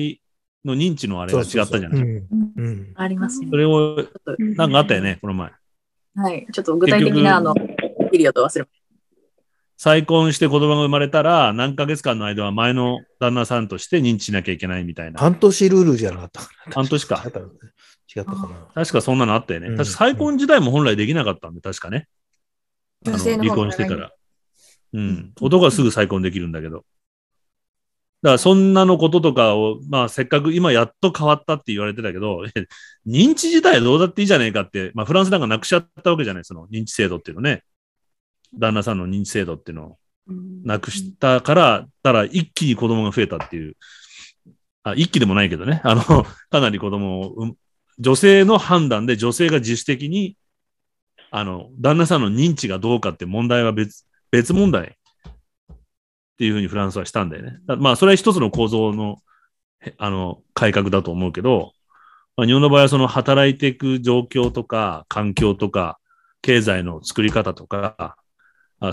[0.63, 1.99] の認知のあれが違ったじゃない？
[1.99, 2.27] うん。
[2.55, 2.93] うん。
[2.95, 4.05] ありますよそれを、
[4.37, 5.51] なんかあったよね、この前。
[6.15, 6.47] はい。
[6.53, 7.55] ちょっと具体的な、あの、
[8.11, 8.80] ピリオド忘れまし
[9.83, 15.19] 再婚して子供が生まれたら、何ヶ月間の間は前の旦那さんとして認知しなきゃいけないみたいな。
[15.19, 16.73] 半年ルールじゃなかったかな。
[16.75, 18.49] 半年か違ったかな。
[18.75, 19.69] 確かそんなのあったよね。
[19.69, 22.07] うん確か再婚時代も本来できなかったんで、確かね。
[23.07, 24.11] あの女性の離婚してから。
[24.93, 25.33] うん。
[25.41, 26.85] 男はすぐ再婚できるんだけど。
[28.21, 32.67] だからそんなのこととかを、まあせっかく今やっと変わったって言われてたけど、え
[33.09, 37.63] 認知自体はどうだっていいじゃねえかって、まあフランスなんかなくしちゃったわけじゃない、その認知制度っていうのね。
[38.53, 39.97] 旦那さんの認知制度っていうのを
[40.63, 43.75] なくしたから、たら一気に子供が増えたっていう。
[44.83, 45.81] あ、一気でもないけどね。
[45.83, 46.03] あの、
[46.49, 47.55] かなり子供を
[47.99, 50.37] 女性の判断で女性が自主的に、
[51.29, 54.97] あの、旦那さんの認知がどうかって問題は別、別問題
[55.71, 55.75] っ
[56.37, 57.59] ていうふうにフランスはしたんだよね。
[57.67, 59.17] だまあ、それは一つの構造の、
[59.81, 61.73] へあの、改革だと思うけど、
[62.35, 65.99] まあ、日本の場合はその働いていく状況とか、環境とか、
[66.41, 68.15] 経済の作り方とか、あ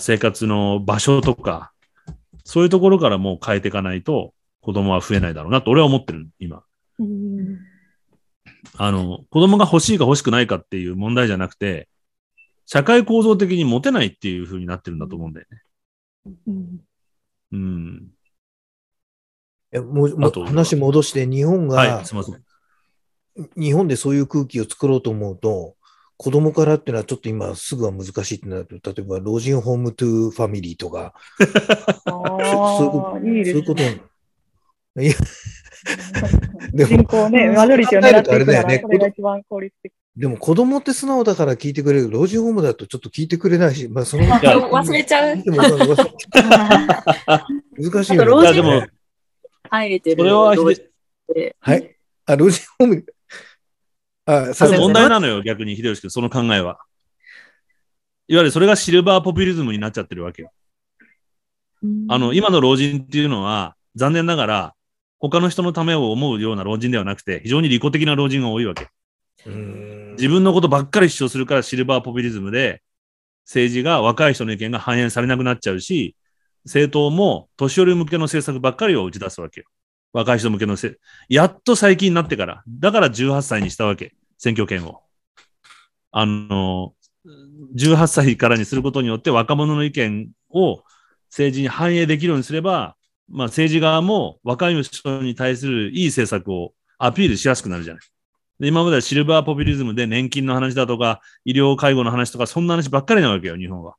[0.01, 1.73] 生活の場所とか、
[2.45, 6.63] そういうところからもう変えていかないと子供は増えないだろうなと俺は思ってる、今。
[6.99, 7.59] うん
[8.77, 11.89] あの、子供が欲しいか欲しくないかっていう問題じゃなくて、
[12.67, 15.63] 社会構造的に持てないっていう風になってるんだと思うんだよね。
[16.47, 16.81] うん
[17.53, 18.09] うん。
[19.73, 22.43] えもうも話戻して、日本が、はい、すみません。
[23.57, 25.77] 日本でそういう空気を作ろうと思うと、
[26.19, 32.01] 子供からっていうのはちょっと今すぐは難しいってなると、例えば老人ホームトゥーファミリーとか、た。
[32.11, 34.01] そああ、いいですそういうことね。
[35.01, 35.15] いや
[36.73, 39.93] でも人口ね、マジョリティを狙っていくなら、ねそれが一番効率的。
[40.17, 42.11] でも子供って素直だから聞いてくれる。
[42.11, 45.37] 老人ホームだとちょっと聞いてくれないし、まあその、や忘れちゃう。
[45.37, 45.45] 難
[48.05, 48.25] しいよね。
[48.25, 48.43] あと老
[49.71, 50.17] 入れてる。
[50.19, 50.57] それは
[51.61, 51.97] はい。
[52.27, 53.07] あ、老人ホーム。
[54.29, 56.79] あ、さそれ問題ななのよ、逆に秀吉君、その考えは。
[58.29, 60.53] いわゆるそれがシルバーポピュリズムになっちゃってるわけよ。
[62.09, 64.75] あの、今の老人っていうのは、残念ながら、
[65.19, 68.89] 他の人のためを思うような老人ではなくて、非常に利己的な老人が多いわけ。
[70.19, 72.83] 自分のことばっかり主張するからシルバーポピュリズムで、
[73.47, 76.15] 政治が若い人の意見が反映されなくなっちゃうし、
[76.67, 79.67] 政党も年寄り向けの政策ばっかりを打ち出すわけよ。
[80.13, 80.97] 若い人向けのせ、
[81.29, 85.03] やっと最近になってから、だから18歳にしたわけ、選挙権を。
[86.11, 86.95] あの、
[87.75, 90.83] 18歳からにすることによって若者の意見を
[91.31, 92.97] 政治に反映できるようにすれば、
[93.29, 98.03] まあ政治側も若い人に対するいい政策をアピールしやすくなるじゃない。
[98.61, 103.93] で今まではシルバーポピュリズムで年金の話だとか、医療介護の話とか、そんな話ばっかりなわけよ、日本は。
[103.93, 103.99] だか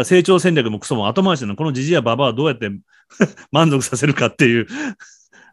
[0.00, 1.56] ら成長戦略もクソも後回しなの。
[1.56, 2.70] このジジやババアをどうやって
[3.52, 4.66] 満足させるかっていう。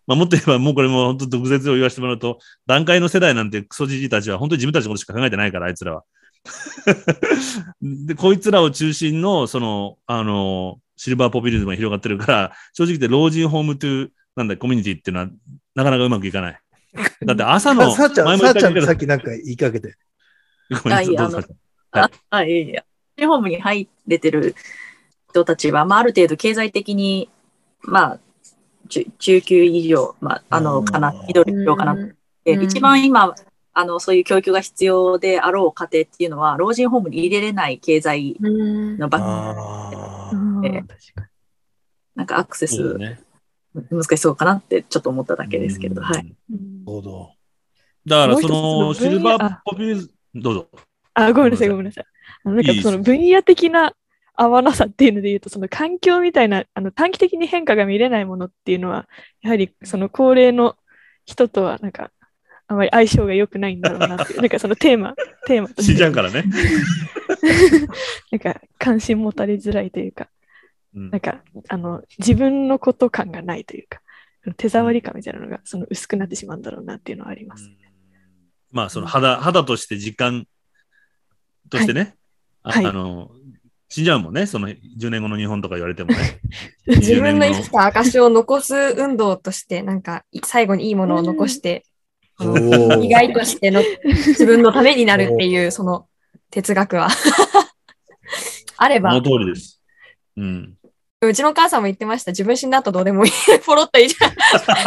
[0.07, 6.03] まあ、もっと言えば、もうこれも本当毒舌を言わせてもらうと、段階の世代なんてクソジジイたちは本当に自分たちのことしか考えてないから、あいつらは。
[7.81, 15.29] で、こいつらを中心の、その、あの、シルバーポピュリズムが広がってるから、正直言って老人ホームトゥ、なんだ、コミュニティっていうのは、
[15.75, 16.59] なかなかうまくいかない。
[17.25, 19.95] だって朝の、ささあちゃん、さあちゃんさっきなんか言いかけて。
[20.69, 21.47] ごめんなさいあいやどうぞ
[21.91, 22.84] あ、あ、いやいや。
[23.17, 24.55] 日本部に入れてる
[25.29, 27.29] 人たちは、まあ、ある程度経済的に、
[27.81, 28.19] まあ、
[28.88, 31.95] 中中級以上、まあ、あの、かな、ミドル以上かな。
[32.43, 33.35] でうん一番今、
[33.73, 40.84] あの、そういう教育が必要であろう家庭っていうのは、老人ホームに入れれない経済うんのバあーうんえー
[42.15, 42.97] なんかアクセス。
[43.91, 46.15] 難しそうかなってちょっと思っただけですけど、うんはい。
[46.15, 46.35] なる
[46.85, 47.31] ほど。
[48.07, 50.68] だから、その、シルバーあポピュリズム、どうぞ。
[51.14, 52.05] あ、ごめんなさい、ごめんなさい。
[52.43, 53.93] なんかその分野的な
[54.38, 59.09] 合わなさっていうので言うと、その環境みたいな、あの短期的に変化が見れないものっていうのは、
[59.41, 60.76] やはりその高齢の
[61.26, 62.11] 人とはなんか、
[62.68, 65.15] あまり相性が良くないんだろうなっていう、 なんかそのテーマ、
[65.47, 66.43] テーマと死んして、じゃうからね。
[68.31, 70.30] なんか関心持たれづらいというか、
[70.93, 71.09] うん。
[71.09, 74.01] なんか、あの、自分のこと感がないというか、
[74.57, 77.72] 手触り感みたいなのが、その薄くなってしまうんだろうなっていうのはあります。
[78.72, 80.45] まあ、その肌、肌として実感
[81.69, 82.15] としてね、
[82.64, 82.85] あはい。
[82.85, 83.31] あの、
[83.89, 86.39] 死んじゃうもんね、その10年後の日本とか言われてもね。
[86.88, 91.85] 自分の20生きた証を残す運動として、なんかい最後にいいものを残して、
[93.01, 96.07] 意外としての自分のためになるっていう、その
[96.51, 97.07] 哲学は
[98.77, 99.81] あればその、通りです。
[100.35, 100.77] うん。
[101.19, 102.31] うちのお母さんも言ってました。
[102.31, 103.31] 自分死んだ後どうでもいい。
[103.65, 104.31] ポロッといいじゃん。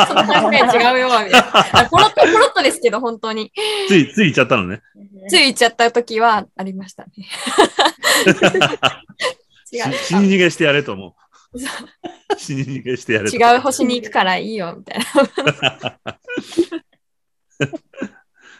[0.07, 0.61] その考え違
[0.94, 1.81] うよ、みたいな。
[1.81, 3.52] あポロッと、ポロッとですけど、本当に。
[3.89, 4.81] つい、つい言っちゃったのね。
[5.28, 7.11] つい言っちゃった時はありましたね。
[9.73, 11.16] 違うし死に逃げしてやれと思
[11.52, 11.59] う。
[12.39, 13.36] 死に逃げしてやれと。
[13.36, 16.09] 違う星に行くからいいよ、みたいな。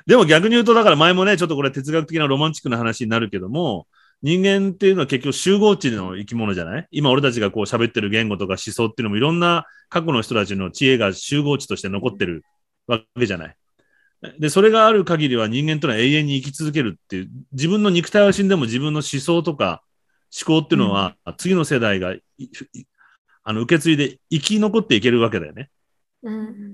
[0.07, 3.87] でも逆に言うと、だから前もね、ちょっとこれ哲学的なロマンチックな話になるけども、
[4.23, 6.89] 人間っていうのは結局集合値の生き物じゃない？
[6.91, 12.45] 今俺たちがこう喋ってる言語とか思想っていうのもいろんな過去の人たちの知恵が集合値として残ってる
[12.87, 13.57] わけじゃない。
[14.39, 19.83] で、それがある限りは人間というのは永遠に生き続けるっていう、自分の肉体は死んでも自分の思想とか
[20.47, 22.51] 思考っていうのは、次の世代がいい
[23.43, 25.71] あの受け継いで生き残っていけるわけだよね。
[26.23, 26.73] うん。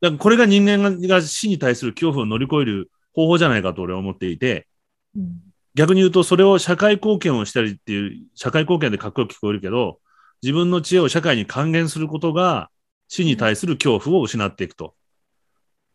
[0.00, 4.66] だからこれが人間がが死に対する恐怖を乗り越える方法じゃないかと俺は思っていて、
[5.14, 5.40] うん
[5.74, 10.00] 逆に言うとそれを社会貢献をしたりっていう、社会貢献でかっこよく聞こえるけど、
[10.42, 12.70] 自分の知恵を社会に還元することが
[13.08, 14.94] 死に対する恐怖を失っていくと。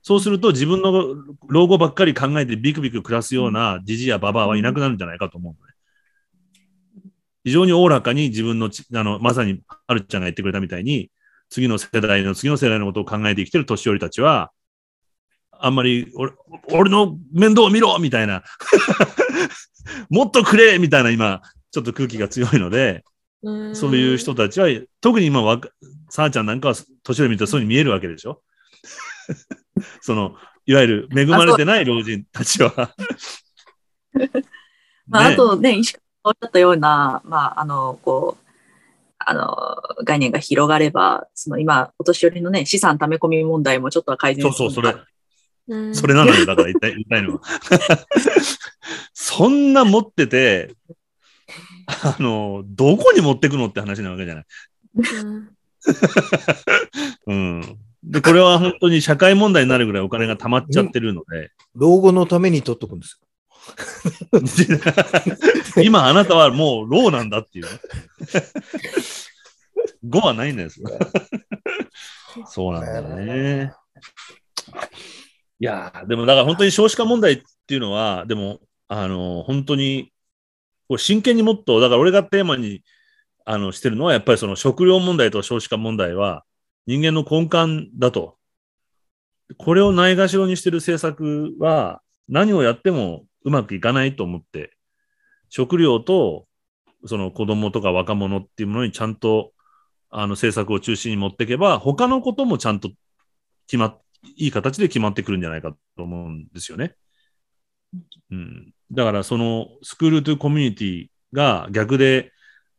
[0.01, 1.15] そうすると自分の
[1.47, 5.73] 老後ばっかり考えてビクビク暮らすようなじじやババアはいなくなるんじゃないかと思うのね。
[7.43, 11.11] 非常におおらかに自分のち、あの、まさにはるちゃんが言ってくれたみたいに、
[11.49, 14.51] 次の世代の次の世代のことを考えて生きてる年寄りたちは、
[15.51, 16.33] あんまり俺
[16.71, 18.43] 俺の面倒を見ろみたいな、
[20.09, 21.41] もっとくれみたいな今、
[21.71, 23.03] ちょっと空気が強いので、
[23.43, 23.75] うん。
[23.75, 24.67] そういう人たちは、
[25.01, 25.41] 特に今
[26.09, 28.41] さあちゃんなんかは年寄り見るとそうに見えるわけでしょ？
[30.01, 30.35] その、
[30.65, 32.73] いわゆる恵まれてない老人たちは。
[35.07, 35.33] まあ、ね。
[35.33, 38.45] あとね、石川さんがおっしゃったような、まあ、あの、こう、
[39.19, 39.55] あの、
[40.03, 45.03] 概念が広がれば、その今、お年寄りのね、資産溜め込み問題もちょっとは改善そうそう、それ、うん
[45.93, 46.45] それなのよ。
[46.45, 47.41] だから言いたい言いたいのは。
[49.13, 50.75] そんな持ってて、
[51.87, 54.45] あの、どこに持ってくのって話なわけじゃない。
[54.95, 55.49] うん
[57.27, 57.77] うん。
[58.03, 63.19] で、これは本当に社会問題になるぐらいお金が溜まっちゃってるので、老後のために取っとくんです
[65.83, 67.71] 今あなたはもうローなんだっていうね。
[70.07, 70.87] 5はないんですよ。
[72.47, 73.73] そうなんだよね。
[75.59, 80.11] いやでもだから本当に少子化問題っていうのは、でも、あの本当に、
[80.97, 82.83] 真剣にもっと、だから俺がテーマに
[83.45, 86.43] あのしてるのは、やっぱりその食料問題と少子化問題は
[86.85, 88.37] 人間の根幹だと。
[89.57, 94.75] これをないがしろにしてる政策は何をやってもうまくいかないと思って、
[95.49, 96.47] 食料と
[97.05, 99.53] その子供とか若者っていうものにちゃんと
[100.09, 102.89] あの政策を中心に持っていけば、他のこともちゃんと
[103.67, 104.01] 決まっ、
[104.35, 106.95] いい形で決まってくるんじゃないかと思うんですよね。
[108.31, 108.73] うん。
[108.91, 112.31] だからそのスクールトゥコミュニティが逆で、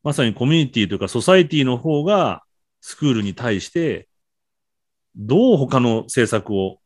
[0.03, 2.43] まさにコミュニティというかソサイティの方が
[2.81, 4.09] スクールに対して
[5.17, 6.79] どう他の政策を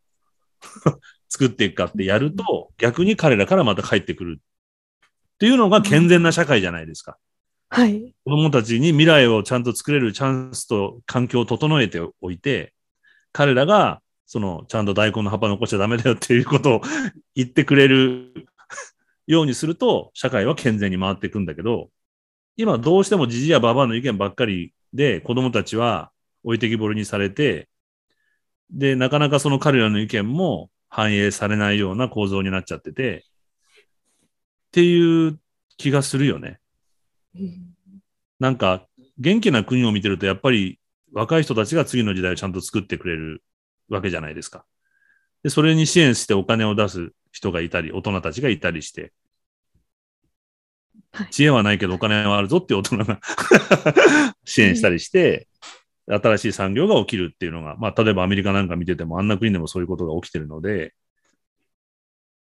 [1.28, 7.18] 作っていくかってやると逆に彼らからまた帰ってくるっていうのが健全な社会じゃないですか。
[7.70, 8.14] はい。
[8.24, 12.74] 子供たちに未来をちゃんと作れるチャンスと環境を整えておいて、
[13.32, 16.82] 彼らが、その、ちゃんと大根の葉っぱ残しちゃダメだよっていうことを
[17.34, 18.46] 言ってくれる
[19.26, 21.90] ようにすると、社会は健全に回っていくんだけど、
[22.56, 26.12] 今どうしてもじじやばばの意見ばっかりで、子供たちは
[26.44, 27.68] 置いてきぼりにされて、
[28.70, 35.40] で、なかなかその彼らの意見も反映されないような構造になっちゃってて、っていう
[35.76, 36.60] 気がするよね。
[38.38, 38.86] なんか、
[39.18, 40.78] 元気な国を見てると、やっぱり
[41.12, 43.42] 若い人たちが次の時代をちゃんと作ってくれる
[43.90, 44.64] わけじゃないですか。
[45.42, 49.12] で、それに支援してお金を出す人がいたり、大人たちがいたりして、
[51.12, 53.20] はい知恵はないけどお金はあるぞっていう大人が
[54.44, 55.48] 支援したりして、
[56.06, 60.94] 新しい産業が起きるっていうのが、まあ、例えばアメリカなんか見てても、あんな国でもそういうことが起きてるので、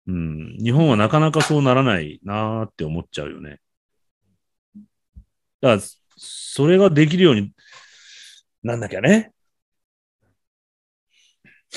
[0.07, 3.61] うん、日本はなかなかそうならないなーって思っちゃうよね。
[5.61, 5.83] だから、
[6.17, 7.53] それができるように
[8.63, 9.33] なんなきゃね。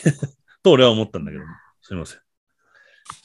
[0.63, 1.43] と俺は思ったんだけど、
[1.81, 2.19] すみません。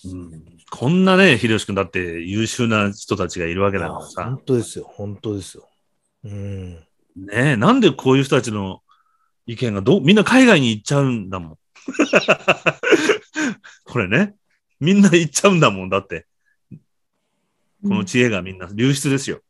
[0.07, 4.39] うん、こんなね、秀吉君だって優秀な人たちがいるわけだから本さ。
[4.45, 5.69] 当ですよ、本当ですよ。
[6.25, 6.75] うん。
[7.17, 8.83] ねえ、なんでこういう人たちの
[9.47, 11.59] 意見がどう、みんな海外に行っちゃうんだもん。
[13.85, 14.35] これね。
[14.81, 15.89] みんな行っちゃうんだもん。
[15.89, 16.27] だって。
[17.83, 19.43] この知恵がみんな流出ですよ。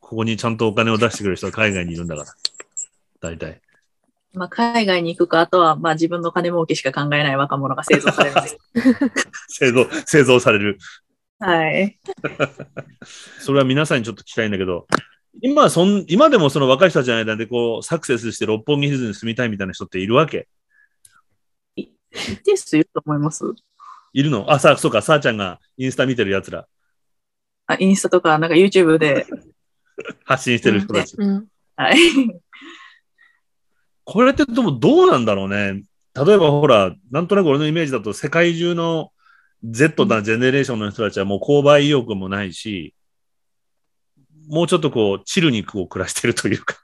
[0.00, 2.34] ここにちゃんとお金を出してくれる人は海外にいるんだから。
[3.20, 3.60] 大体。
[4.34, 8.50] まあ、海外に行くか、あとは、まあ、自分の金儲けしか考えない若者が製造されるんで。
[9.48, 10.78] 製造、製造される。
[11.38, 11.98] はい。
[13.40, 14.86] それは皆さんにちょっと聞きたいんだけど、
[15.40, 20.48] 今そん、今でもその若い人たちの間でこう、サクセスして六本木ヒルズに住みたいみたいな人っているわけ？
[21.76, 21.90] 一
[22.44, 23.44] 定数いると思います。
[24.12, 24.50] いるの？
[24.52, 26.66] あ、さ、そうか、さあちゃんがインスタ見てる奴ら、
[27.66, 29.26] あインスタとか、なんか YouTube で。
[30.24, 31.14] 発信してる人たち。
[31.18, 31.46] うん。
[31.76, 31.96] はい。
[34.04, 35.82] これってでもどうなんだろうね。
[36.14, 39.10] 例えばほら、なんとなく俺のイメージだと世界中の
[39.64, 42.94] Z なジェネレーションの人たちはもう購買意欲もないし、
[44.48, 46.76] もうちょっとこう、チルにこう暮らしてるというか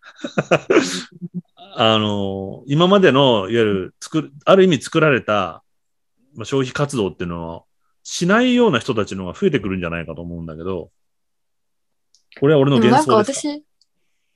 [1.74, 5.62] あの、今までの、いわゆる作る、ある意味作られた、
[6.35, 7.62] まあ、消費活動っていうのは、
[8.05, 10.90] しないような人たちの方が増えてくるんじゃないかと思うんだけど、
[12.40, 13.12] これは俺のでもなんか？
[13.12, 13.65] 幻想ですか。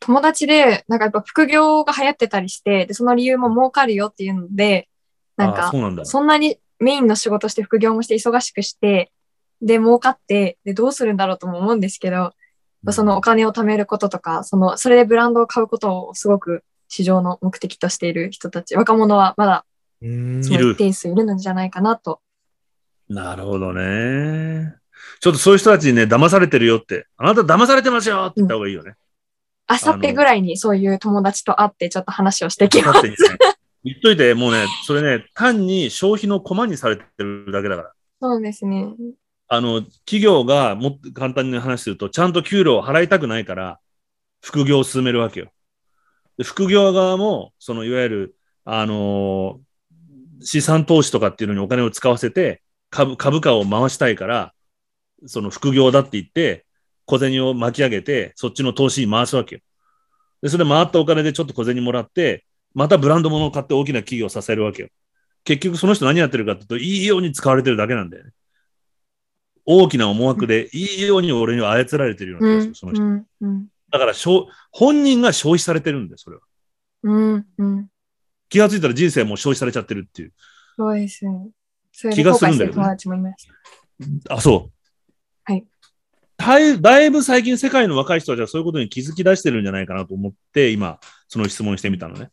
[0.03, 4.89] 私、友達で、なんかやっぱ副業が流行ってたりして、で、その理由も儲かるよっていうので、
[5.37, 6.05] なんかあそんだ。
[6.05, 9.12] そんなにメインの仕事して副業もして忙しくして、
[9.61, 12.33] で、儲かって、で、どうするんだろうとも思うんですけど、
[12.91, 19.65] そのお金を貯めることとか、その、それでブランドを買うことをすごく市場の目的としている人たち、若者はまだ
[20.03, 22.20] うんその一定数いるのじゃないかなと。
[23.09, 24.74] なるほどね。
[25.20, 28.95] ちょっとそういう人たちにね、騙されてるよって、あなた騙されてますよって言った方がいいよね。
[29.73, 33.03] あさってぐらいにそういう友達と会ってちょっと話をしてきます
[33.85, 37.93] 言っといて、もうね、それね、単に消費の駒にされてるだけだから。
[38.20, 38.86] そうですね。
[39.49, 43.81] あの、企業がもっと簡単に話すると、ちゃんと給料を払いたくないから、
[44.40, 45.51] 副業を進めるわけよ。
[46.39, 49.73] で副業側も、そのいわゆる、あのー
[50.44, 54.53] 資産投資とかっていうのにお金を使わせて、株、株価を回したいから、
[55.27, 56.66] その副業だって言って、
[57.13, 59.61] 小銭を巻き上げて、そっちの投資に回すわけよ。
[60.41, 64.89] で、それで回ったお金でちょっと小銭もらって、またブランド物を買って大きな企業を支えるわけよ。
[65.45, 68.31] 結局その人何やってるかっていうと、いいように使われてるだけなんだよね。
[69.67, 73.03] 大きな思惑で、いいように俺には操られてるような気がする、その人。
[73.03, 76.43] うん、うん、だから消、本人が消費されてるんだよ、それは。
[77.03, 77.89] うん、うん。
[78.49, 80.33] 気がついたら人生もう消費されちゃってるっていう。
[80.77, 81.51] そうですね。
[82.15, 83.49] 気がするんだよね悔してる友達もいまし
[84.27, 84.35] た。
[84.35, 84.82] あ、そう。
[86.43, 86.81] はい。
[86.81, 90.98] だいぶ最近世界の若い人たちはそういうことに気づき出してるんじゃないかなと思って、今、
[91.28, 92.31] その質問してみたのね。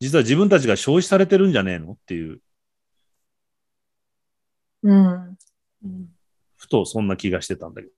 [0.00, 2.40] 実は自分たちが消費されてるんじゃねえのっていう、
[4.82, 5.36] うん。
[6.56, 7.92] ふとそんな気がしてたんだけど。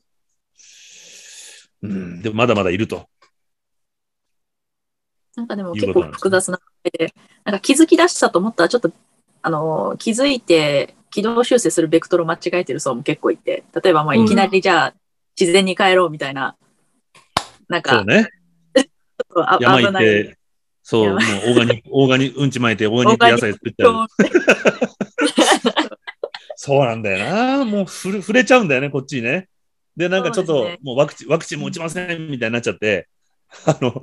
[1.84, 3.09] うん、でもまだまだいると。
[5.34, 6.56] なんかでも結構ことなんですね複雑な
[7.52, 8.92] んか気づき出したと思ったら、ちょっと、
[9.40, 14.94] あの、気づいて軌道修正するベクトルを間違えてる層も結構いて、例えば、まあ、うんいきなりじゃあ、
[15.38, 16.56] 自然に帰ろうみたいな、
[17.68, 18.28] なんか、そうね。
[19.60, 19.88] 山行。
[19.90, 20.38] って、
[20.82, 23.90] そう、もうオーガニック、オーガニック、うんち巻いて、オーガニック野菜作ったり。
[26.56, 27.64] そうなんだよな。
[27.64, 29.48] もうふれ触れちゃうんだよね、こっちにね。
[29.96, 33.09] で、なんかちょっと、そうねもうワクチン、ワクチンも打ちませんみたいになっちゃって、
[33.66, 34.02] あの、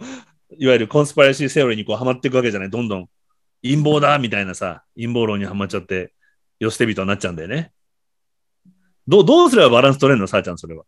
[0.57, 3.07] いわゆるコンスパラシーセオリーにこうハマっていくわけじゃない、どんどん。
[3.61, 6.13] 陰謀だみたいなさ、陰謀論にはまっちゃって、
[6.59, 7.71] よ捨て人になっちゃうんだよね。
[9.07, 10.83] どう、どうすればバランス取れるのさあちゃん、それは。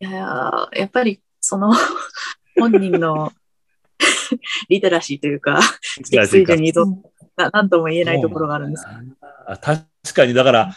[0.00, 1.72] いやーやっぱり、その、
[2.58, 3.32] 本人の
[4.68, 5.60] リテラシーというか、
[6.04, 6.96] 知的水準に依存
[7.36, 8.86] な、なんとも言えないところがあるんです。
[9.46, 10.74] あ確かに、だから、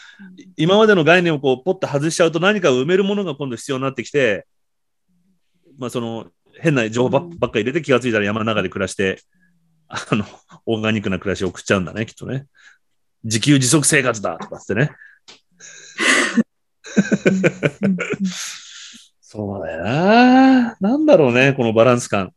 [0.58, 4.48] 今までの概念をこうポッと外しちゃうと何かを埋めるものが今度必要になってきて、
[5.78, 9.22] まあその変な情報ばっか入れて気がついたら山の中で暮らして、
[9.88, 10.26] あの、
[10.66, 12.46] オーガニックな暮らしを送っちゃうんだね、きっとね。
[13.24, 14.92] 自給自足生活だとかってね。
[19.32, 20.76] そうだよな。
[20.82, 22.34] なんだろうね、このバランス感。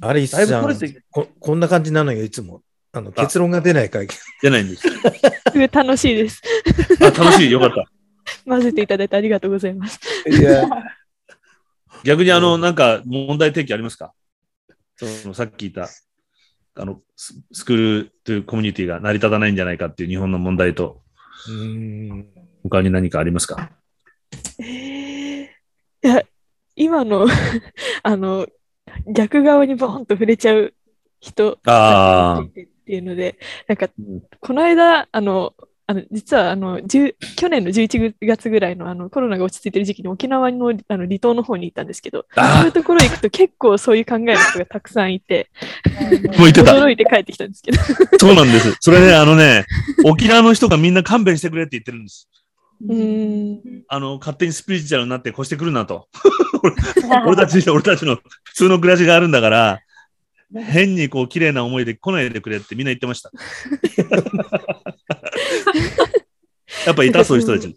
[0.00, 2.62] アリスだいぶさん取れてこ、こんな感じなのよ、いつも。
[2.92, 4.16] あの結論が出ない会見。
[4.40, 4.88] 出ないんです。
[4.88, 4.88] す
[5.52, 6.40] ごい楽しいです。
[7.02, 7.84] あ、楽しい、よかった。
[8.48, 10.00] 混ぜていただいてありがとうございます。
[10.26, 10.66] いや、
[12.02, 14.14] 逆にあの、なんか問題提起ありますか？
[14.96, 15.92] そのさっき言った、
[16.80, 21.02] あの、ススクールというコミュニティが成り立たないんじゃないかっていう日本の問題と、
[21.48, 22.26] うーん
[22.62, 23.70] 他に何かありますか？
[23.70, 23.81] えー
[24.58, 25.48] い
[26.02, 26.22] や、
[26.76, 27.26] 今の、
[28.02, 28.46] あの、
[29.06, 30.74] 逆側にボーンと触れちゃう
[31.20, 32.42] 人ああ。
[32.42, 33.38] っていうので、
[33.68, 33.88] なんか、
[34.40, 35.54] この間、あの、
[35.92, 45.50] あの実はあの10去年の11月ぐらいのあのコロナが落ち着いてる時期に沖縄のあの離島の方に行ったんですけど、そういうところ行くと結構そういう考えの人がたくさんいて、
[46.38, 46.72] もうてた。
[46.72, 47.78] 驚いて帰ってきたんですけど。
[48.18, 48.76] そうなんです。
[48.80, 49.66] それね、あのね、
[50.04, 52.28] 沖縄の人がみんな勘弁してくれって言ってるんです。
[52.88, 56.08] うんあの、勝手にスピリチュアルになって越してくるなと。
[57.26, 59.80] 俺たち、俺たちの普通の暮らしがあるんだから、
[60.54, 63.30] 変にこう綺麗な思いで来ないでくれってみんな言ってました。
[66.86, 67.76] やっぱいたそういう人たち。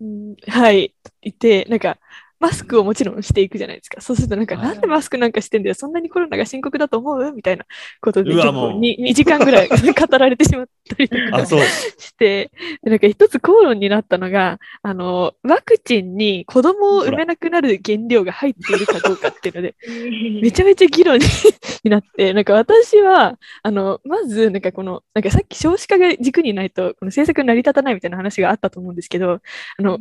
[0.00, 1.98] うんはい、いて、なんか、
[2.40, 4.00] マスクをもちろんしていくじゃないですか。
[4.00, 4.66] そうすると、なんか、はい。
[4.68, 7.32] なんでマスクなんかしてんだよ、そんなにコロナが深刻だと思う？
[7.32, 7.64] みたいな
[8.00, 11.46] ことで、結構に 2, 時間ぐらい 語られてしまったりとか。
[11.98, 12.50] して、
[12.82, 19.74] でなんか一つ口論になったのが、あの、ワクチンに子供を産めなくなる原料が入っているかどうかっていうので、
[20.42, 21.24] めちゃめちゃ議論に
[21.84, 29.40] になって、なんか私は、あの、まず、なんかこの、なんかさっき少子化が軸にないと、この政策成り立たないみたいな話があったと思うんですけど、
[29.78, 29.98] あの、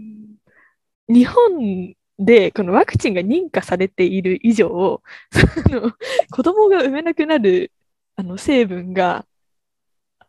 [1.09, 5.93] 日本でこのワクチンが認可されている以上、その
[6.31, 7.71] 子供が産めなくなる
[8.15, 9.25] あの成分が、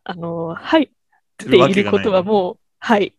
[0.05, 0.89] あの、入っ
[1.39, 3.15] ていることはもう、はい、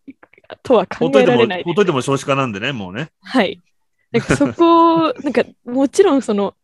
[0.62, 3.10] とは考えられないほっといても少子化なんでね、もうね。
[3.20, 3.60] はい。
[4.12, 6.54] なんかそこ、 なんかもちろんその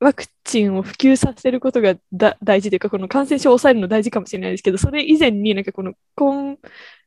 [0.00, 6.58] ワクチンを普及させることがだ大事というか、この感染症を抑えるの大事かもしれないですけど、それ以前になんかこの、こん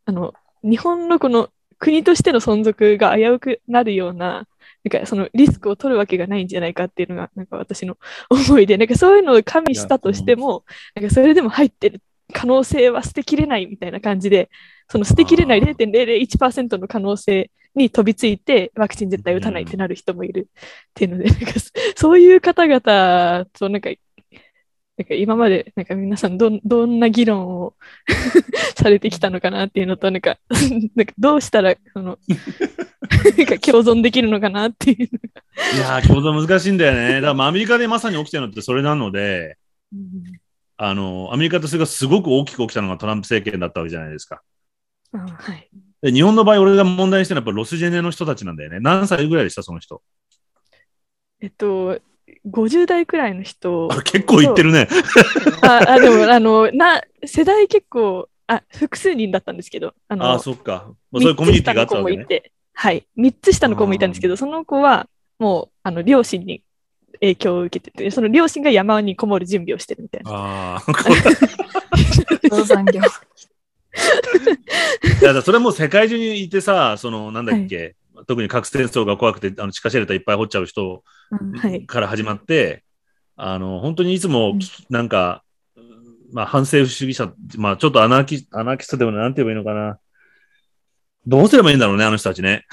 [0.05, 0.33] あの
[0.63, 1.49] 日本のこの
[1.79, 4.47] 国としての存続が危うくなるような、
[4.83, 7.97] なんかそのリスクを取るわけがないんじゃないかっていうのが、なんか私の
[8.29, 10.65] 思いで、なんかそういうのを加味したとしても、
[10.95, 12.01] なんかそれでも入ってる
[12.33, 14.49] 可能性は捨てきれないみたいな感じで、
[14.89, 15.75] その捨てきれないあー。
[15.75, 23.89] 0.001%の可能性に飛びついて、ワクチン絶対打たないってなる人もいるっていうので、なんかそ そういう方々となんか、
[24.99, 27.73] なんか今までなんか皆さんどんどんな議論を
[28.75, 30.37] されてきたのかなっていうのと、なんか
[30.93, 32.19] なんかどうしたらその
[33.37, 35.77] なんか共存できるのかなっていうのが。
[35.77, 37.13] いやー、共存難しいんだよね。
[37.13, 39.57] だからまあアメリカでまさに起きてるのってそれなので、
[40.75, 44.41] あの、アメリカとそれがすごく大きく起きたのがトランプ政権だったわけじゃないですか。
[45.13, 45.69] あはい、
[46.01, 48.81] で日本の場合、俺が問題にしてるのはやっぱロスジェネの人たちなんだよね。
[48.81, 50.01] 何歳ぐらいでした、その人？
[51.41, 51.97] えっと、
[52.49, 54.87] 50代くらいの人あ結構言ってるね。
[55.61, 60.87] ああでもあのな世代結構あ複数人だったんですけどあのああ、そっか。
[61.11, 62.27] もうそういうコミュニティがあったわけね三つ下の子もい。
[62.27, 65.07] てはい3つ下の子もいたんですけどその子は
[65.37, 66.63] もうあの両親に
[67.13, 70.31] 影響を受けててその両親が山にこもる準備をしてるみたいな。
[70.31, 70.83] ああ、
[72.91, 73.01] 業。
[75.21, 77.95] いやそれもう世界中にいてさ、その、なんだっけ、
[78.27, 81.03] 特に核戦争が怖くて、あの地下シェルターいっぱい掘っちゃう人
[81.87, 82.83] から始まって、
[83.35, 84.59] あの、本当にいつもうん、
[84.89, 85.43] なんか、
[86.31, 89.99] まあ、反政府主義者、まあ、ちょっとアナーキアナーキストでもなんて言えばいいのかな。
[91.25, 92.65] どうすればいいんだろうね、あの人たちね。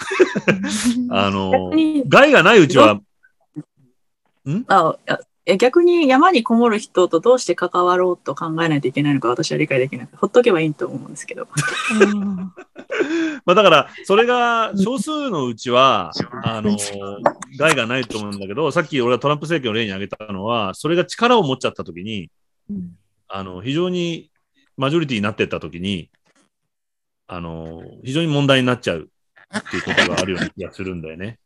[1.10, 1.72] あの
[2.08, 3.00] 害がないうちは、
[4.68, 4.96] あ
[5.46, 10.08] いやいや逆に山にこもる人とどうして関わろうと考えないといけないのか私は理解できない。
[10.16, 11.46] ほっとけばいいと思うんですけど。
[13.44, 16.10] まあだから、それが少数のうちは、
[16.42, 16.76] あの、
[17.58, 22.28] 害がないと思うんだけど、さっき俺がトランプ政権を例に挙げたのは、それが力を持っちゃったときに、
[23.28, 24.30] あの、非常に
[24.76, 26.10] マジョリティになっていったときに、
[27.28, 29.08] あの、非常に問題になっちゃう
[29.56, 31.38] っていうことがあるような気がするんだよね。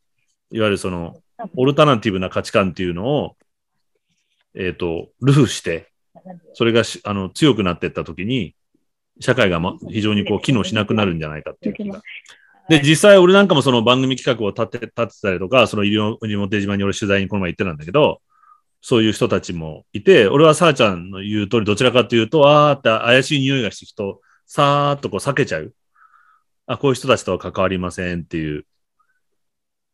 [0.51, 1.21] いわゆるその、
[1.57, 3.37] オルタナティブな価値観っていうのを、
[4.55, 5.91] えっ、と、ルフして、
[6.55, 8.55] それがしあの強くなっていったときに、
[9.21, 12.03] 社会が、ま、非常にこう機能しなくなるんじゃないかっていう気が。
[12.69, 18.21] で、実際俺なんかもその番組企画を立て、立てたりとか、その医療、西表島に俺取材にこの前行ってたんだけど、
[18.81, 25.75] そういう人たちもいて、俺はさあちゃんの言う通り、どちらかというと、あーって怪しい匂いがしてきと、さーっとこう避けちゃう。
[26.67, 28.65] あ、こういう人たちとは関わりませんっていう。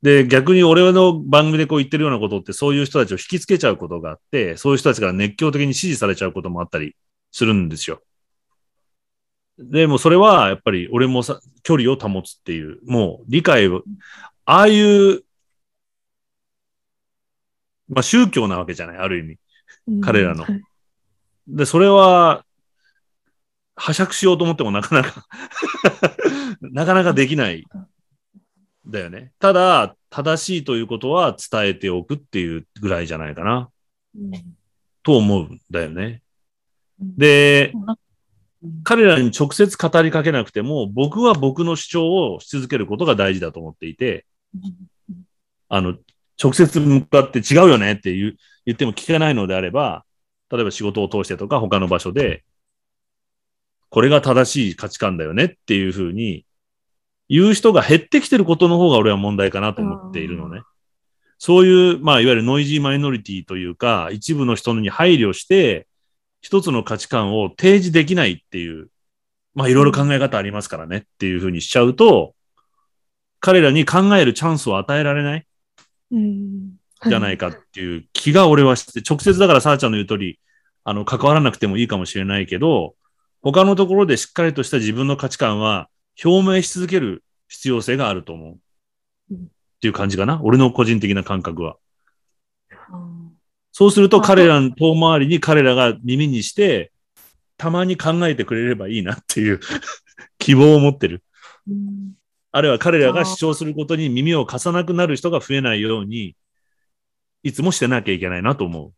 [0.02, 6.96] で、逆に俺の番組でこう言ってるようなことって、そういう人たちを引きつけちゃうことがあって、そういう人たちから熱狂的に支持されちゃうこともあったり
[7.32, 8.02] するんですよ。
[9.58, 13.82] でもそれはやっぱり俺もさ、距離を保つっていう、もう理解を、
[14.44, 15.22] ああいう、
[17.88, 19.38] まあ宗教なわけじゃない、ある意味。
[20.02, 20.60] 彼らのはい
[21.48, 22.44] で、それは、
[23.76, 25.26] 拝借しようと思ってもなかなか
[26.60, 27.64] なかなかできない。
[28.86, 29.32] だよね。
[29.38, 33.70] ただ、正しいということは伝えておくっていうぐらいじゃないかな、
[35.02, 36.22] と思うんだよね。
[37.00, 37.72] で、
[38.84, 44.26] 彼らに直接語りかけなくても、僕は僕の主張をし続けることが大事だと思っていて、
[45.68, 45.96] あの、
[46.42, 48.36] 直接向かって違うよねって言う
[48.66, 50.04] 言っても聞かないのであれば、
[50.50, 52.44] 例えば仕事を通してとか他の場所で、
[53.88, 56.44] これが正しい価値観だよねっていうふうに
[57.28, 60.62] 言う人が減ってきてることの方が俺は問題かなと思っているのね。
[61.38, 65.86] そういう、まあ、いわゆるノイジーマイノリティというか、一部の人に配慮して、
[66.40, 68.88] 一つの価値観を提示できないっていう、
[69.54, 72.34] まあ、いろいろ考え方ありますからねっていうふうにしちゃうと、
[73.40, 75.46] 彼らに考えるチャンスを与えられない
[76.10, 80.40] じゃないかっていう気が俺はして、直接だからさあちゃんの言う通り、
[80.84, 82.94] あの、関わらなくてもいいかもしれないけど、
[83.42, 85.88] 他のところでしっかりとした自分の価値観は
[86.24, 88.56] 表明し続ける必要性があると思う。
[89.34, 90.40] っていう感じかな。
[90.42, 91.76] 俺の個人的な感覚は。
[93.72, 96.92] そうすると彼らの遠回りに彼らが耳にして、
[97.58, 99.60] たまに考えてくれればいいなっていう
[100.38, 101.22] 希望を持ってる。
[102.52, 106.36] あるいは彼らが主張することに耳を貸さなくなる人が増えないように、
[107.42, 108.92] いつもしてなきゃいけないなと思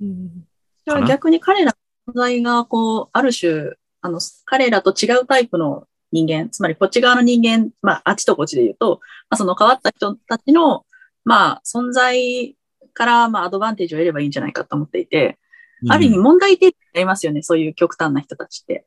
[0.00, 0.04] う。
[0.04, 1.76] うん、逆に彼ら
[2.06, 10.86] の存在が、こう、ある種、あの、彼らと違うタイプの人間、つまりこっち側の人間、まあ、あっちとこっちで言うと、まあ、その変わった人たちの、
[11.24, 12.56] まあ、存在
[12.94, 15.38] から、まあ、アドバンテージを得ればいいんじゃないかと思っていて、
[15.82, 18.86] うん、ある意味問題点ありますよね、そういう極端な人たちって。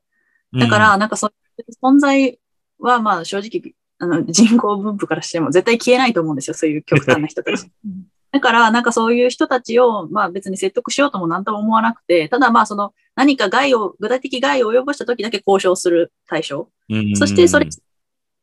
[0.58, 2.38] だから、なんかそういう存在
[2.78, 7.70] は、まあ、正直、あの、人口分布からしても絶対消えないと思うんですよ、そういう極端な人たち。
[8.30, 16.68] だから、なんかそういう人たちを、まあ別に説得しようとも何とも思わなくて、ただまあその何か害を、具体的害を及ぼした時だけ交渉する対象。
[17.16, 17.68] そしてそれ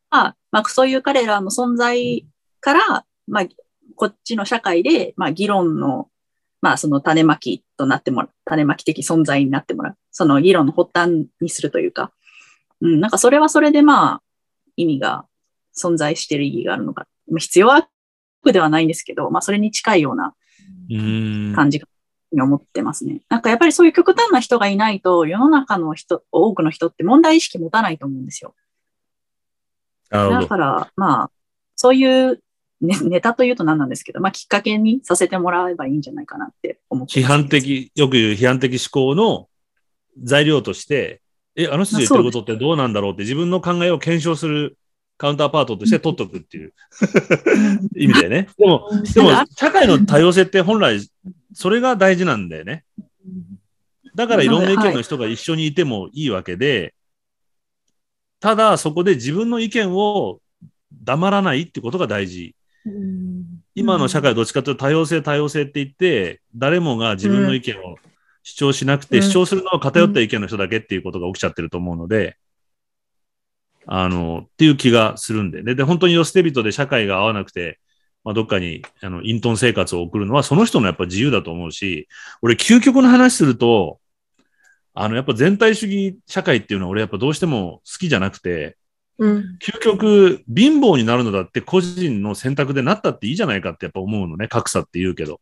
[0.10, 2.26] は、まあそういう彼らの存在
[2.62, 3.46] から、まあ
[3.96, 6.10] こっちの社会で、まあ議論の、
[6.62, 9.98] まあその種まきとなってもらう、種まき的存在になってもらう。
[10.12, 12.12] その議論の発端にするというか、
[12.82, 14.22] うん、なんかそれはそれでまあ
[14.78, 15.26] 意味が
[15.78, 17.06] 存在している意義があるのか。
[17.38, 17.88] 必要は
[18.52, 20.34] ではないんですけど、まあ、それに近いような
[21.56, 21.88] 感じが
[22.44, 23.22] 思ってますね。
[23.30, 28.56] なんかやっぱりそういう極端な人がいないと、世の中の人、多くの人って問題意識持たないと思うんですよ。
[30.10, 31.32] だから、まあ、
[31.76, 32.40] そういう
[32.82, 39.48] ネネタというと何なんですけど、まあ、きっかけにさせてもらえばいいんじゃないかなって思って、批判的、よく言う批判的思考の
[40.22, 41.22] 材料として、
[41.56, 44.78] え、あの人言ってることってどうなんだろうって自分の考えを検証する
[45.18, 46.74] カウンターパートとして取っとくっていう
[47.96, 48.50] 意味でね。
[48.58, 51.00] でも、でも、社会の多様性って本来、
[51.54, 52.84] それが大事なんだよね。
[54.16, 56.94] だからいろんな意見の人が一緒にいてもいいわけで、
[58.40, 60.40] ただそこで自分の意見を
[61.04, 62.56] 黙らないってことが大事。
[63.74, 67.98] 今の社会はどっちかというと多様性多様性って言って、誰もが自分の意見を
[68.44, 72.38] 主張しなくて、主張するのは偏った意見の人だけっていうことが起きちゃってると思うので、
[73.88, 75.76] あの、っていう気がするんでね。
[75.76, 77.80] で、本当に寄捨て人で社会が合わなくて、
[78.24, 82.08] まあ、どっかに、あの、隠遁生活を送るのは、その人のやっぱ自由だと思うし、
[82.42, 84.00] 俺、究極の話すると、
[84.96, 88.78] あの、やっぱ全体主義社会っていうのは俺やっぱどうしても好きじゃなくて、
[89.18, 94.48] うん、究極、貧乏になるのだって個人の選択でなったっていいじゃないかってやっぱ思うのね。
[94.48, 95.40] 格差って言うけど。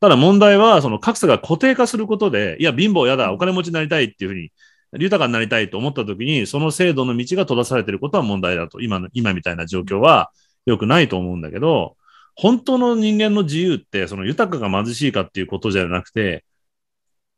[0.00, 4.52] ただ問題は、その格差が固定化することで、いや、貧乏やだ、お金持ちになりたいっていうふうに
[4.98, 8.80] 豊かになりたいと思った時に、その制度の道が閉ざされていることは問題だと。
[8.80, 10.30] 今の、今みたいな状況は
[10.66, 11.96] 良くないと思うんだけど、
[12.36, 16.44] 本当の人間の自由って、その豊かが貧しいかっていうことじゃなくて、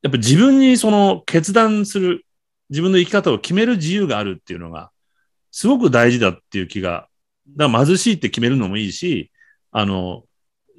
[0.02, 2.26] やっぱ自分にその決断する、
[2.70, 4.90] 自分の生き方を決める自由があるっていうのが、
[5.50, 7.08] すごく大事だっていう気が、
[7.48, 9.30] だから貧しいって決めるのもいいし、
[9.70, 10.24] あの、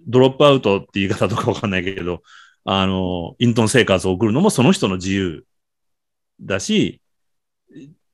[0.08, 2.24] ドロップアウトって言い方とかわかんないけど、
[2.66, 5.45] あの、イントン生活を送るのもその人の自由
[6.41, 7.01] だし、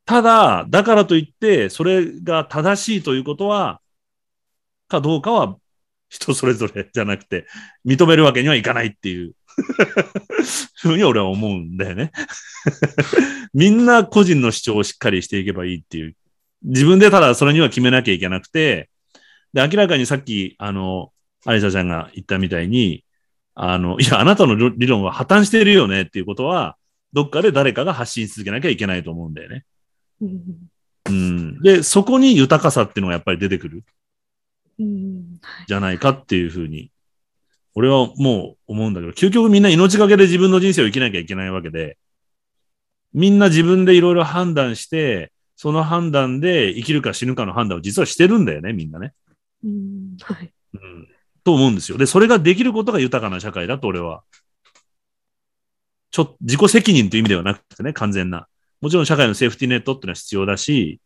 [0.05, 3.81] ただ、だからといって、それが正しいということは、
[4.87, 5.57] かどうかは
[6.09, 7.47] 人それぞれ じゃなくて、
[7.85, 9.33] 認めるわけにはいかないっていう
[10.75, 12.11] ふうに俺は思うんだよね
[13.53, 16.15] みんな個人の主張をしっかりしていけばいいっていう。
[16.63, 18.89] 自分でただそれには決めなきゃいけなくて、
[19.53, 21.11] で、明らかにさっき、あの、
[21.45, 23.03] アリサちゃんが言ったみたいに、
[23.53, 26.77] あの、いや、あなたの理論は破綻してるよねっていうことは、
[27.13, 29.65] どっかで誰かが発信し続けなきゃいけないと思うんだよね。
[31.05, 33.83] うん、で、そこに豊かさっていうのがやっぱり出てくる。
[35.67, 36.91] じゃないかっていうふうに、
[37.75, 41.97] 俺はもう思うんだけど、究極みんな命がけで自分の人生を生きなきゃいけないわけで、
[43.13, 49.13] みんな自分でいろいろ判断して、その判断で生きるか死ぬかの判断を実はしてるんだよね、みんなね。
[49.63, 50.51] うん、はい。
[50.73, 51.07] うん。
[51.43, 51.97] と思うんですよ。
[51.97, 54.23] で、それができることが豊かな社会だと俺は
[56.13, 58.47] ちょ、自己責任という意味ではなくてね、完全な。
[58.81, 61.01] もちろん社会のセーフティーネットっていうのは必要だし、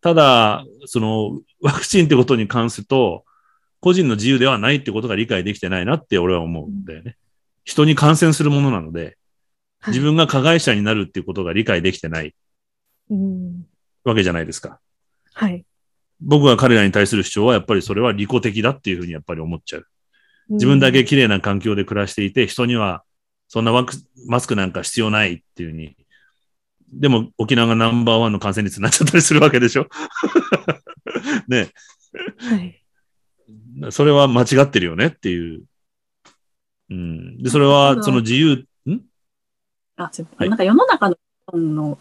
[0.00, 3.26] ただ、その、ワクチンってことに関すると、
[3.80, 7.16] 個人の自由ではないってことが理解できてないなって俺は思うんだよね。
[7.64, 9.18] 人に感染するものなので、
[9.86, 12.34] 自分が加害者になるっていうことが理解できてない
[13.10, 13.66] うん
[14.04, 14.80] わけじゃないですか。
[15.34, 15.64] はい。
[16.20, 19.86] 僕が彼らに対する主張はやっぱりそれは利己的だっていうふうにやっぱり思っちゃう。
[20.48, 23.04] 自分だけ綺麗な環境で暮らしていて、人には
[23.48, 23.72] そんな
[24.26, 25.96] マスクなんか必要ないっていうふうに。
[26.92, 29.86] でも沖縄がナンバーワンの感染率になっちゃったりするわけでしょ？
[31.48, 31.70] ね。
[32.38, 32.82] はい。
[33.90, 35.64] それは間違ってるよねっていう。
[36.90, 37.42] うん。
[37.42, 39.00] で、それはその自由、ん？
[39.96, 41.16] あはいなんか世の中の
[41.52, 41.98] の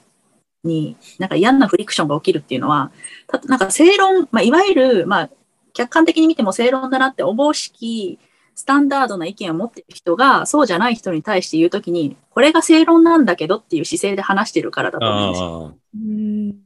[0.63, 2.91] に、なんか嫌なフリクションが起きるっていうのは、
[3.27, 5.29] たなんか正論、まあ、いわゆる、まあ、
[5.73, 8.19] 客観的に見ても正論だなっておぼしき、
[8.57, 15.75] スタンダードな意見を持っている人が、そうじゃない人に対して言うときに、これが正論なんだけどっていう姿勢で話してるからだと思うんですよ。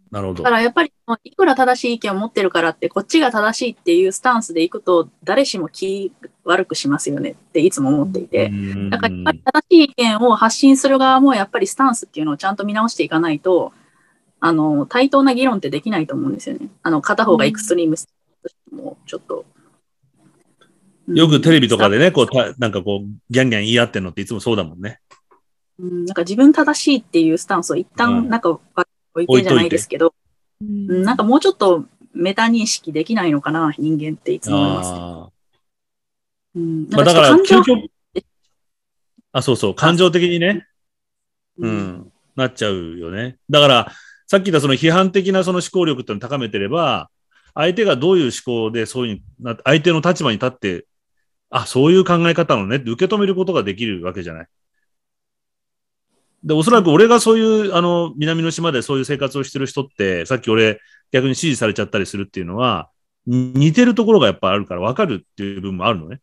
[0.09, 0.55] なるほどだか。
[0.55, 0.93] らやっぱり、
[1.25, 6.13] いくら正しい意見を持ってるからって、こっちが正しいっていうスタンスでいくと、誰しも気
[6.45, 8.45] 悪くしますよねっていつも思っていて。
[8.45, 13.73] うんだからやっぱり正しい意見を発信する側もやっぱりスタンスっていうのをちゃんと見直していかないと、
[14.39, 16.69] あの、対等な議論ってできないと思うんですよね。
[16.83, 18.07] あの、片方がエクストリームとし
[18.69, 19.43] ても、ちょっと。
[21.15, 24.99] よくテレビとかで、でね、こう、たなんかこう、ギャンギャン言い合ってんのっていつもそうだもんね。
[25.79, 27.95] うん、なんか自分正しいっていうスタンスを一うん。
[27.95, 28.59] 旦なんか置
[29.23, 30.07] いてじゃないですけど、
[30.61, 34.91] うんなんかもうちょっとメタ認識できないのかな、人間っていつも思います。
[36.55, 36.95] うん、あ。
[36.97, 37.89] まあだから、究極、
[39.31, 40.67] あ、そうそう、感情的にね、
[41.57, 43.37] 情うん、なっちゃうよね。
[43.49, 43.91] だから、
[44.27, 47.09] さっき言ったその批判的なその思考力っていうのを高めてれば、
[47.53, 50.85] 相手がどういう思考でそういうな相手の立場に立って、
[51.51, 54.47] あ、そういう考え方のね受け止めることができるわけじゃない。
[56.43, 60.79] で、おそらく俺がそういう、あの、南の島でそういう生活をしてる人って、さっき俺
[61.11, 62.89] 逆に指示されちゃったりするっていうのは、
[63.27, 66.19] 似てるところがやっぱあるから分かるっていう部分もあるのね。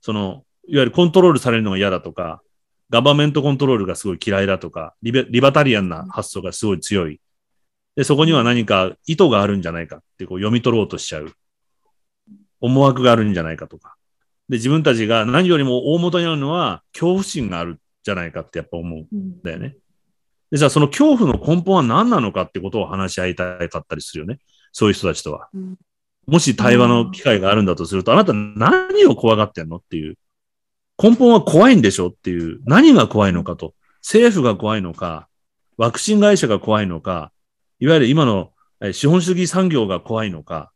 [0.00, 2.40] その、いわゆるコントロールされるのが嫌だとか、
[2.88, 7.20] ガバメントコントロールがすごい嫌いだとか、リベリバタリアンな発想がすごい強い。
[7.96, 11.32] で、そこには何か意図があるんじゃないかってこう読み取ろうとしちゃう。
[12.60, 13.97] 思惑があるんじゃないかとか。
[14.48, 19.76] で、自分たちが何よりも大元にあるのは恐怖心があるんじゃないかってやっぱ思うんうんだよね。
[20.50, 24.38] で、じゃあその恐怖の根本は何なのかってことを話し合いたかったりするよね。
[24.72, 25.48] そういう人たちとは。
[25.54, 25.76] うん
[26.26, 30.18] もし対話の機会があるんだとすると、あなた何を怖がってんのっていう。
[31.02, 32.60] 根本は怖いんでしょっていう。
[32.66, 33.72] 何が怖いのかと。
[34.02, 35.26] 政府が怖いのか、
[35.78, 37.32] ワクチン会社が怖いのか、
[37.80, 40.70] いわゆる今のえ資本主義産業が怖いのか、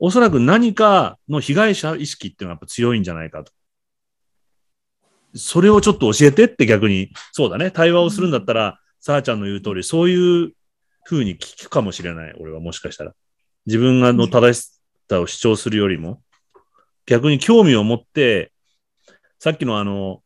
[0.00, 3.52] おそらく何かの被害者意識っていうのがやっぱ強いんじゃないかと。
[5.34, 7.70] それをちょっと教えてって逆に、そうだね。
[7.70, 10.52] 対話をするんだったら、さあちゃんの言う通り、そういう
[11.04, 12.34] 風に聞くかもしれない。
[12.40, 13.14] 俺はもしかしたら。
[13.66, 16.22] 自分がの正しさを主張するよりも、
[17.06, 18.52] 逆に興味を持って、
[19.38, 20.22] さっきのあの、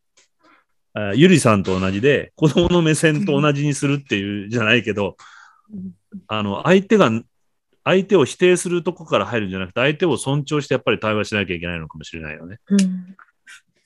[0.93, 5.17] あゆりさんと同じで、子供の目線と同じにするっていうじゃないけど、
[6.29, 7.11] あの、相手が、
[7.85, 12.59] 相手を否定するとこから入るんじゃなくて、相手を尊重してやっぱり対話しなきゃいけないのかもしれないよね。
[12.69, 13.17] うん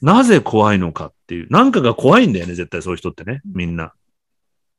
[0.01, 1.49] なぜ怖いのかっていう。
[1.51, 3.95] なんかが怖いんだよね、絶対そういう人ってね、みんな。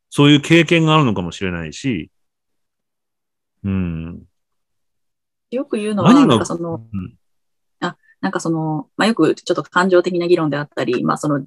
[0.10, 2.10] そういう経験があるのかもしれないし、
[3.66, 4.24] うん。
[5.52, 7.20] よく言うのは、なんかその、うん
[8.22, 11.46] なんかその、まあ、よくちょっと感情的な議論であったり、まあその、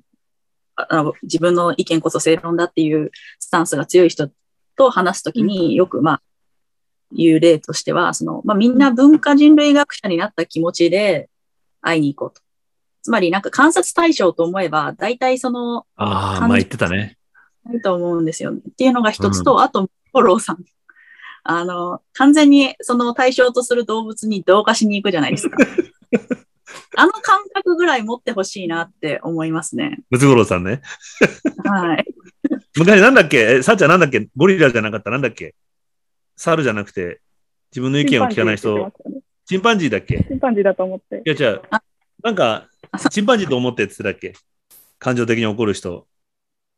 [0.75, 4.31] ああの自分の意見こそ正論だっていうスタンスが強い人
[4.77, 6.23] と話すときによくまあ
[7.15, 11.29] 言う例としては、その、まあみんな文化人類学者になった気持ちで
[11.81, 12.43] 会いに行こうと。
[13.03, 17.17] つまりなんか観察対象と思えば、大体その、ああ、感まあ言ってたね。
[17.65, 18.53] ないと思うんですよ。
[18.53, 20.65] っていうのが一つと、あと、フォローさん。
[21.45, 25.57] あの、完全にその対象とする動物に同化しに行くじゃないですか。
[26.97, 30.01] あの感覚ぐらい持ってほしいなって思いますね。
[30.11, 30.83] ムツゴロウさんね。
[31.65, 32.05] はい。
[32.79, 33.57] 昔なんだっけ？
[33.59, 34.29] えさっちゃんなんだっけ？
[34.37, 35.11] ゴリラじゃなかった？
[35.11, 35.55] なんだっけ？
[36.37, 37.21] 猿じゃなくて、
[37.71, 38.93] 自分の意見を聞かない人
[39.47, 40.25] チンパンジーだっけ？
[40.29, 41.23] チンパンジーだと思って。
[41.25, 41.83] いや違うあ。
[42.23, 42.69] なんか、
[43.11, 44.39] チンパンジーと思ってって言ってたっけ
[44.99, 46.07] 感情的に怒る人。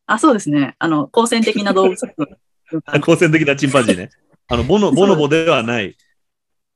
[0.07, 0.75] あ、そうですね。
[0.79, 2.27] あの、好戦的な動物の。
[3.01, 4.09] 好戦的なチンパンジーね。
[4.47, 5.95] あの、ボノ、ボノボではない。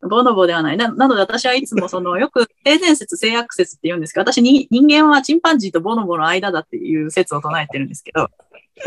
[0.02, 0.78] ボノボではない。
[0.78, 8.30] ななので私はいつもその、よく性善説、性悪説って言うんですけど、私に人間はチンパンジーとボノボの間だっていう説を唱えてるんですけど、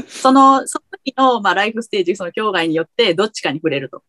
[0.09, 4.02] その、その時の、まあ、ライフステージ、その境外によってどっちかに触れると。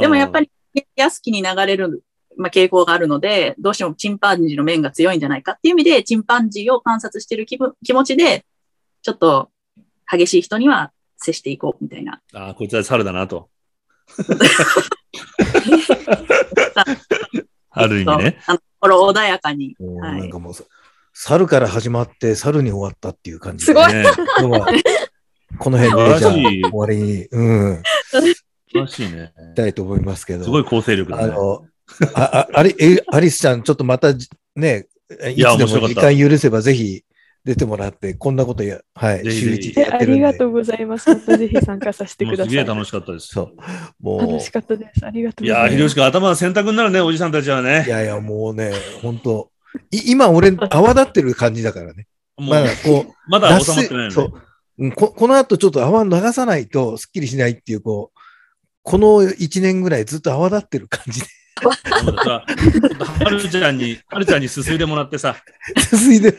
[0.00, 0.50] でもやっぱり。
[0.76, 2.04] り、安きに流れる、
[2.36, 8.44] まあ、傾向があるので、どうしてもチンパンジーの面が強いんじゃないかっていう意味で、チンパンジーを観察してる気分気持ちで、
[9.02, 9.50] ちょっと
[10.10, 12.20] 激しい人には接していこうみたいな。
[12.34, 13.48] ああ、こいつは猿だなと。
[17.70, 18.38] ある意味ね。
[18.46, 19.76] あの、心穏やかに。
[19.78, 20.54] なんかもう、
[21.12, 23.72] 猿から始まって猿に終わったっていう感じで。
[23.72, 23.92] すごい
[25.58, 29.32] この辺でじゃあ終わりに、うん、素晴らしいね。
[29.36, 30.44] したいと思いますけど。
[30.44, 31.24] すごい構成力だね。
[31.24, 31.64] あの、
[32.14, 34.86] あ、あ、あり、えアリスちゃん、ちょっとまたじね、
[35.34, 37.04] いやつでも時間許せばぜひ
[37.44, 40.14] 出てもらって、こんなことや、はい、週一でやってるんで。
[40.16, 41.08] りがとうございます。
[41.14, 42.46] またぜひ参加させてください。
[42.46, 43.28] もうすげえ楽しかったです。
[43.28, 43.54] そう。
[44.00, 45.06] も楽しかったです。
[45.06, 45.76] ありがというございます。
[45.76, 47.86] 秀吉君、頭が洗濯になるね、おじさんたちはう、いね。
[47.88, 49.50] やいや、もうね、本当
[49.90, 52.06] い今俺、泡立ってる感じだからね。
[52.36, 54.10] まだこう、まだ収まってないよね。
[54.10, 54.45] そううん
[54.94, 55.12] こ。
[55.12, 58.18] この後ちょっと泡流さないとすっきりしないっていう、こう、
[58.82, 61.26] この1年ぐらいずっと泡立ってる感じで、
[61.62, 65.36] はるちゃんに、はるちゃんにすすいでもらってさ、
[65.78, 66.36] すすいで、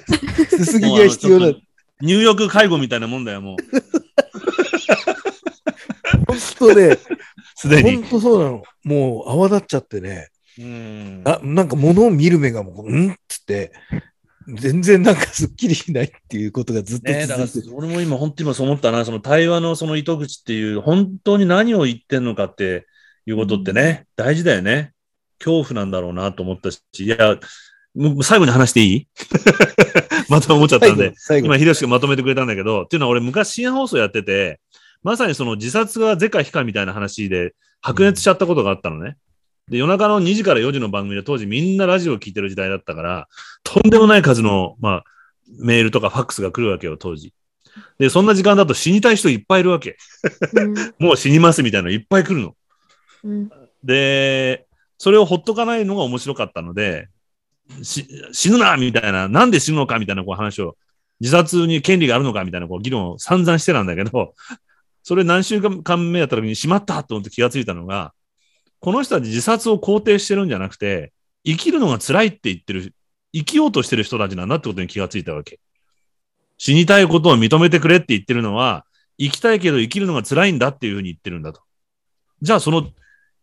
[0.50, 1.58] すすぎが必要だ
[2.02, 3.58] 入浴介護みたいなもんだよ、もう。
[6.28, 6.98] 本当ね、
[7.56, 8.10] すでに本。
[8.10, 8.64] 当そうなの。
[8.84, 10.30] もう泡立っちゃってね。
[10.60, 13.72] うんあ、なんか物を見る目がもう、うんっつって、
[14.48, 17.76] 全然なんかすっきりしないっていうことがずっとねえ、だから続いてる。
[17.76, 22.86] 俺も今本当に今そう思ったな、その対話のその糸口っていう、本当に何を言ってんのかって
[23.26, 24.94] いうことってね、大事だよね。
[25.40, 27.40] 恐怖なんだろうなと思ったし、いや、
[27.94, 29.08] もう最後に話していい？
[30.30, 34.60] また思っちゃったんで、今、秀吉がまとめてくれたんだけど、っていうのは俺昔深夜放送やってて、
[35.04, 39.18] まさにその自殺が是か非かみたいな話で白熱しちゃったことがあったのね。
[39.70, 43.28] で、夜中の2時から4時の番組で当時みんなラジオを聞いてる時代だったから、
[43.64, 45.04] とんでもない数の、まあ、
[45.60, 47.34] メールとかファックスが来るわけよ、当時。
[48.00, 49.98] で、そんな時間だと死にたい人いっぱいいるわけ。
[50.54, 52.56] うんもう死にますみたいなのいっぱい来るの。
[53.24, 53.50] うん
[53.84, 54.68] で、
[54.98, 57.10] それをほっとかないのが面白かったので、
[57.84, 60.76] し死ぬなみたいな、なんで死ぬのかみたいなこう話を、
[61.20, 64.34] 自殺に権利があるのかみたいなこう議論を散々してたんだけど、
[65.04, 68.14] それ何週間目やった時にしまったと思って気がついたのが、
[68.80, 71.14] この人たち自殺を肯定してるんじゃなくて、
[71.44, 72.94] 生きるのが辛いって言ってる、
[73.34, 75.60] 生きようとしてる人たちなんだってことに気がついたわけ。
[76.58, 78.86] 死にたいことを認めてくれって言ってるのは、
[79.20, 81.62] 生きたいけど生きるのが辛いんだっていうふうに言ってるんだと。
[82.42, 82.90] じゃあその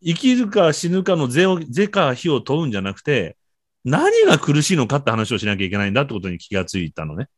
[0.05, 3.36] 生きるか死ぬかの是を是か非を問うんじゃなくて、
[3.85, 7.28] 何が苦しいのかって話をしなきゃいけないんだってことに気がついたのね。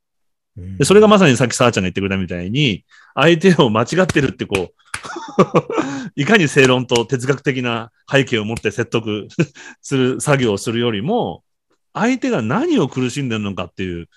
[0.56, 4.74] でそれがまさにさっきさあちゃんが言ってくれたみたいに、相手を間違ってるってこう、
[6.16, 9.28] いかに正論と哲学的な背景を持って説得
[9.82, 11.44] する作業をするよりも、
[11.92, 14.08] 相手が何を苦しんでるのかっていう、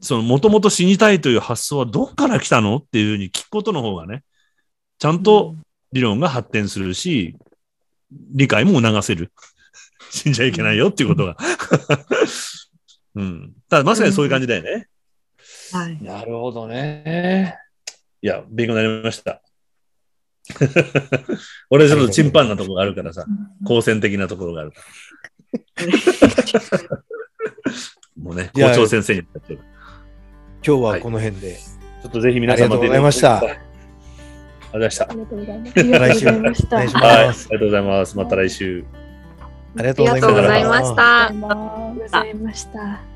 [0.00, 4.24] そのもともと死にたいという発想はどっから来たのっていうふうに聞くことの方がね、
[4.98, 5.56] ちゃんと
[5.92, 7.36] 理論が発展するし、
[8.10, 9.32] 理解も促せる。
[10.10, 11.36] 死んじゃいけないよっていうことが。
[13.14, 13.52] うん。
[13.68, 14.88] ただまさにそういう感じだよね。
[15.72, 16.02] はい。
[16.02, 17.56] なるほどね。
[18.22, 19.40] いや、勉強になりました。
[21.70, 23.24] 俺ちょっとチンパンなところがあるからさ、
[23.64, 24.80] 好戦的なところがあるか
[26.90, 27.02] ら。
[28.22, 29.22] もうね、校長先生に
[30.66, 31.58] 今日はこの辺で。
[32.02, 33.58] ちょっとぜひ皆ありがとう様ございましたありがと
[34.66, 35.04] うございました。
[35.04, 35.78] ありがとうございます。
[35.78, 36.76] ありがとうございました。
[36.76, 38.16] 来週お願いしはい、ありますがとうございます。
[38.16, 38.84] また来週。
[39.76, 40.94] ありがとうございました。
[40.94, 41.54] たありがと
[41.96, 43.09] うございました。